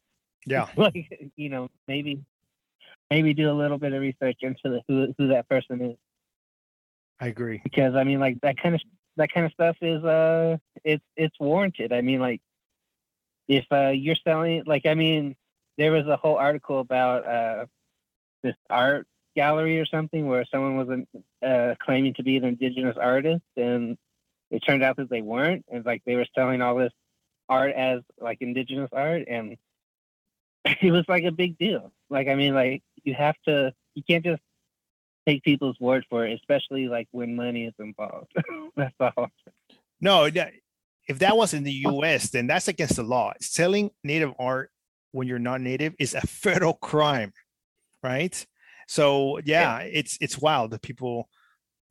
Yeah. 0.45 0.67
like 0.77 1.31
you 1.35 1.49
know, 1.49 1.69
maybe 1.87 2.23
maybe 3.09 3.33
do 3.33 3.49
a 3.49 3.53
little 3.53 3.77
bit 3.77 3.93
of 3.93 4.01
research 4.01 4.37
into 4.41 4.61
the, 4.63 4.81
who 4.87 5.13
who 5.17 5.27
that 5.29 5.47
person 5.49 5.81
is. 5.81 5.97
I 7.19 7.27
agree. 7.27 7.61
Because 7.63 7.95
I 7.95 8.03
mean, 8.03 8.19
like 8.19 8.39
that 8.41 8.57
kind 8.57 8.75
of 8.75 8.81
that 9.17 9.31
kind 9.31 9.45
of 9.45 9.51
stuff 9.53 9.77
is 9.81 10.03
uh, 10.03 10.57
it's 10.83 11.03
it's 11.15 11.39
warranted. 11.39 11.93
I 11.93 12.01
mean, 12.01 12.19
like 12.19 12.41
if 13.47 13.65
uh, 13.71 13.89
you're 13.89 14.15
selling, 14.23 14.63
like 14.65 14.85
I 14.85 14.95
mean, 14.95 15.35
there 15.77 15.91
was 15.91 16.07
a 16.07 16.17
whole 16.17 16.37
article 16.37 16.79
about 16.79 17.25
uh, 17.25 17.65
this 18.43 18.55
art 18.69 19.07
gallery 19.35 19.79
or 19.79 19.85
something 19.85 20.27
where 20.27 20.45
someone 20.45 20.77
was 20.77 21.23
uh, 21.45 21.75
claiming 21.83 22.13
to 22.15 22.23
be 22.23 22.37
an 22.37 22.45
indigenous 22.45 22.97
artist, 22.99 23.43
and 23.55 23.97
it 24.51 24.59
turned 24.59 24.83
out 24.83 24.97
that 24.97 25.09
they 25.09 25.21
weren't, 25.21 25.65
and 25.69 25.85
like 25.85 26.01
they 26.05 26.15
were 26.15 26.27
selling 26.35 26.61
all 26.61 26.75
this 26.75 26.93
art 27.47 27.73
as 27.73 28.01
like 28.19 28.39
indigenous 28.41 28.89
art, 28.91 29.23
and 29.27 29.57
it 30.81 30.91
was 30.91 31.05
like 31.07 31.23
a 31.23 31.31
big 31.31 31.57
deal. 31.57 31.91
Like 32.09 32.27
I 32.27 32.35
mean, 32.35 32.53
like 32.53 32.83
you 33.05 33.13
have 33.13 33.35
to 33.47 33.73
you 33.93 34.03
can't 34.07 34.25
just 34.25 34.41
take 35.25 35.43
people's 35.43 35.79
word 35.79 36.05
for 36.09 36.25
it, 36.25 36.33
especially 36.33 36.87
like 36.87 37.07
when 37.11 37.35
money 37.35 37.65
is 37.65 37.73
involved. 37.79 38.31
that's 38.75 38.93
all. 38.99 39.29
No, 40.01 40.29
if 41.07 41.19
that 41.19 41.37
was 41.37 41.53
in 41.53 41.63
the 41.63 41.71
U.S., 41.71 42.29
then 42.29 42.47
that's 42.47 42.67
against 42.67 42.97
the 42.97 43.03
law. 43.03 43.33
Selling 43.39 43.91
native 44.03 44.33
art 44.37 44.71
when 45.11 45.27
you're 45.27 45.39
not 45.39 45.61
native 45.61 45.95
is 45.99 46.13
a 46.13 46.21
federal 46.27 46.73
crime, 46.73 47.31
right? 48.03 48.45
So 48.87 49.39
yeah, 49.45 49.79
yeah. 49.79 49.85
it's 49.85 50.17
it's 50.21 50.37
wild 50.37 50.71
that 50.71 50.81
people 50.81 51.29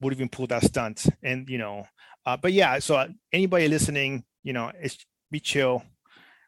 would 0.01 0.13
even 0.13 0.29
pull 0.29 0.47
that 0.49 0.63
stunt, 0.63 1.07
and 1.23 1.49
you 1.49 1.59
know, 1.59 1.87
uh, 2.27 2.37
but 2.37 2.53
yeah. 2.53 2.79
So 2.79 3.09
anybody 3.33 3.69
listening, 3.69 4.25
you 4.43 4.53
know, 4.53 4.71
it's 4.81 5.05
be 5.31 5.41
chill. 5.41 5.83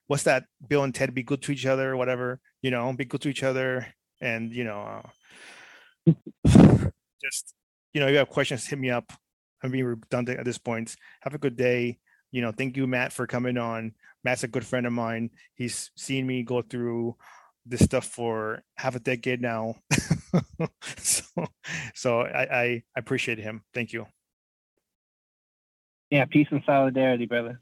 What's 0.07 0.23
that? 0.23 0.45
Bill 0.69 0.85
and 0.85 0.95
Ted 0.95 1.15
be 1.15 1.25
good 1.25 1.43
to 1.43 1.53
each 1.53 1.67
other, 1.67 1.97
whatever. 1.97 2.39
You 2.63 2.71
know, 2.71 2.93
be 2.93 3.05
good 3.05 3.23
to 3.23 3.29
each 3.29 3.43
other 3.43 3.89
and 4.21 4.53
you 4.53 4.65
know 4.65 5.03
uh, 6.07 6.11
just 7.23 7.55
you 7.93 8.01
know 8.01 8.07
if 8.07 8.13
you 8.13 8.19
have 8.19 8.29
questions 8.29 8.67
hit 8.67 8.79
me 8.79 8.91
up. 8.91 9.13
I'm 9.63 9.71
being 9.71 9.85
redundant 9.85 10.39
at 10.39 10.45
this 10.45 10.59
point. 10.59 10.95
Have 11.23 11.35
a 11.35 11.39
good 11.39 11.57
day. 11.57 11.99
You 12.31 12.43
know 12.43 12.53
thank 12.53 12.77
you 12.77 12.87
matt 12.87 13.13
for 13.13 13.27
coming 13.27 13.59
on. 13.59 13.93
Matt's 14.25 14.45
a 14.45 14.49
good 14.49 14.67
friend 14.67 14.87
of 14.87 14.93
mine. 14.93 15.31
He's 15.55 15.91
seen 15.97 16.27
me 16.27 16.43
go 16.43 16.63
through 16.63 17.17
this 17.65 17.85
stuff 17.85 18.05
for 18.05 18.63
half 18.77 18.97
a 18.97 19.01
decade 19.01 19.41
now. 19.41 19.77
So 20.97 21.47
so 21.95 22.21
I, 22.21 22.43
I 22.43 22.83
appreciate 22.97 23.39
him. 23.39 23.63
Thank 23.73 23.93
you. 23.93 24.07
Yeah 26.11 26.25
peace 26.27 26.49
and 26.51 26.63
solidarity 26.67 27.27
brother 27.27 27.61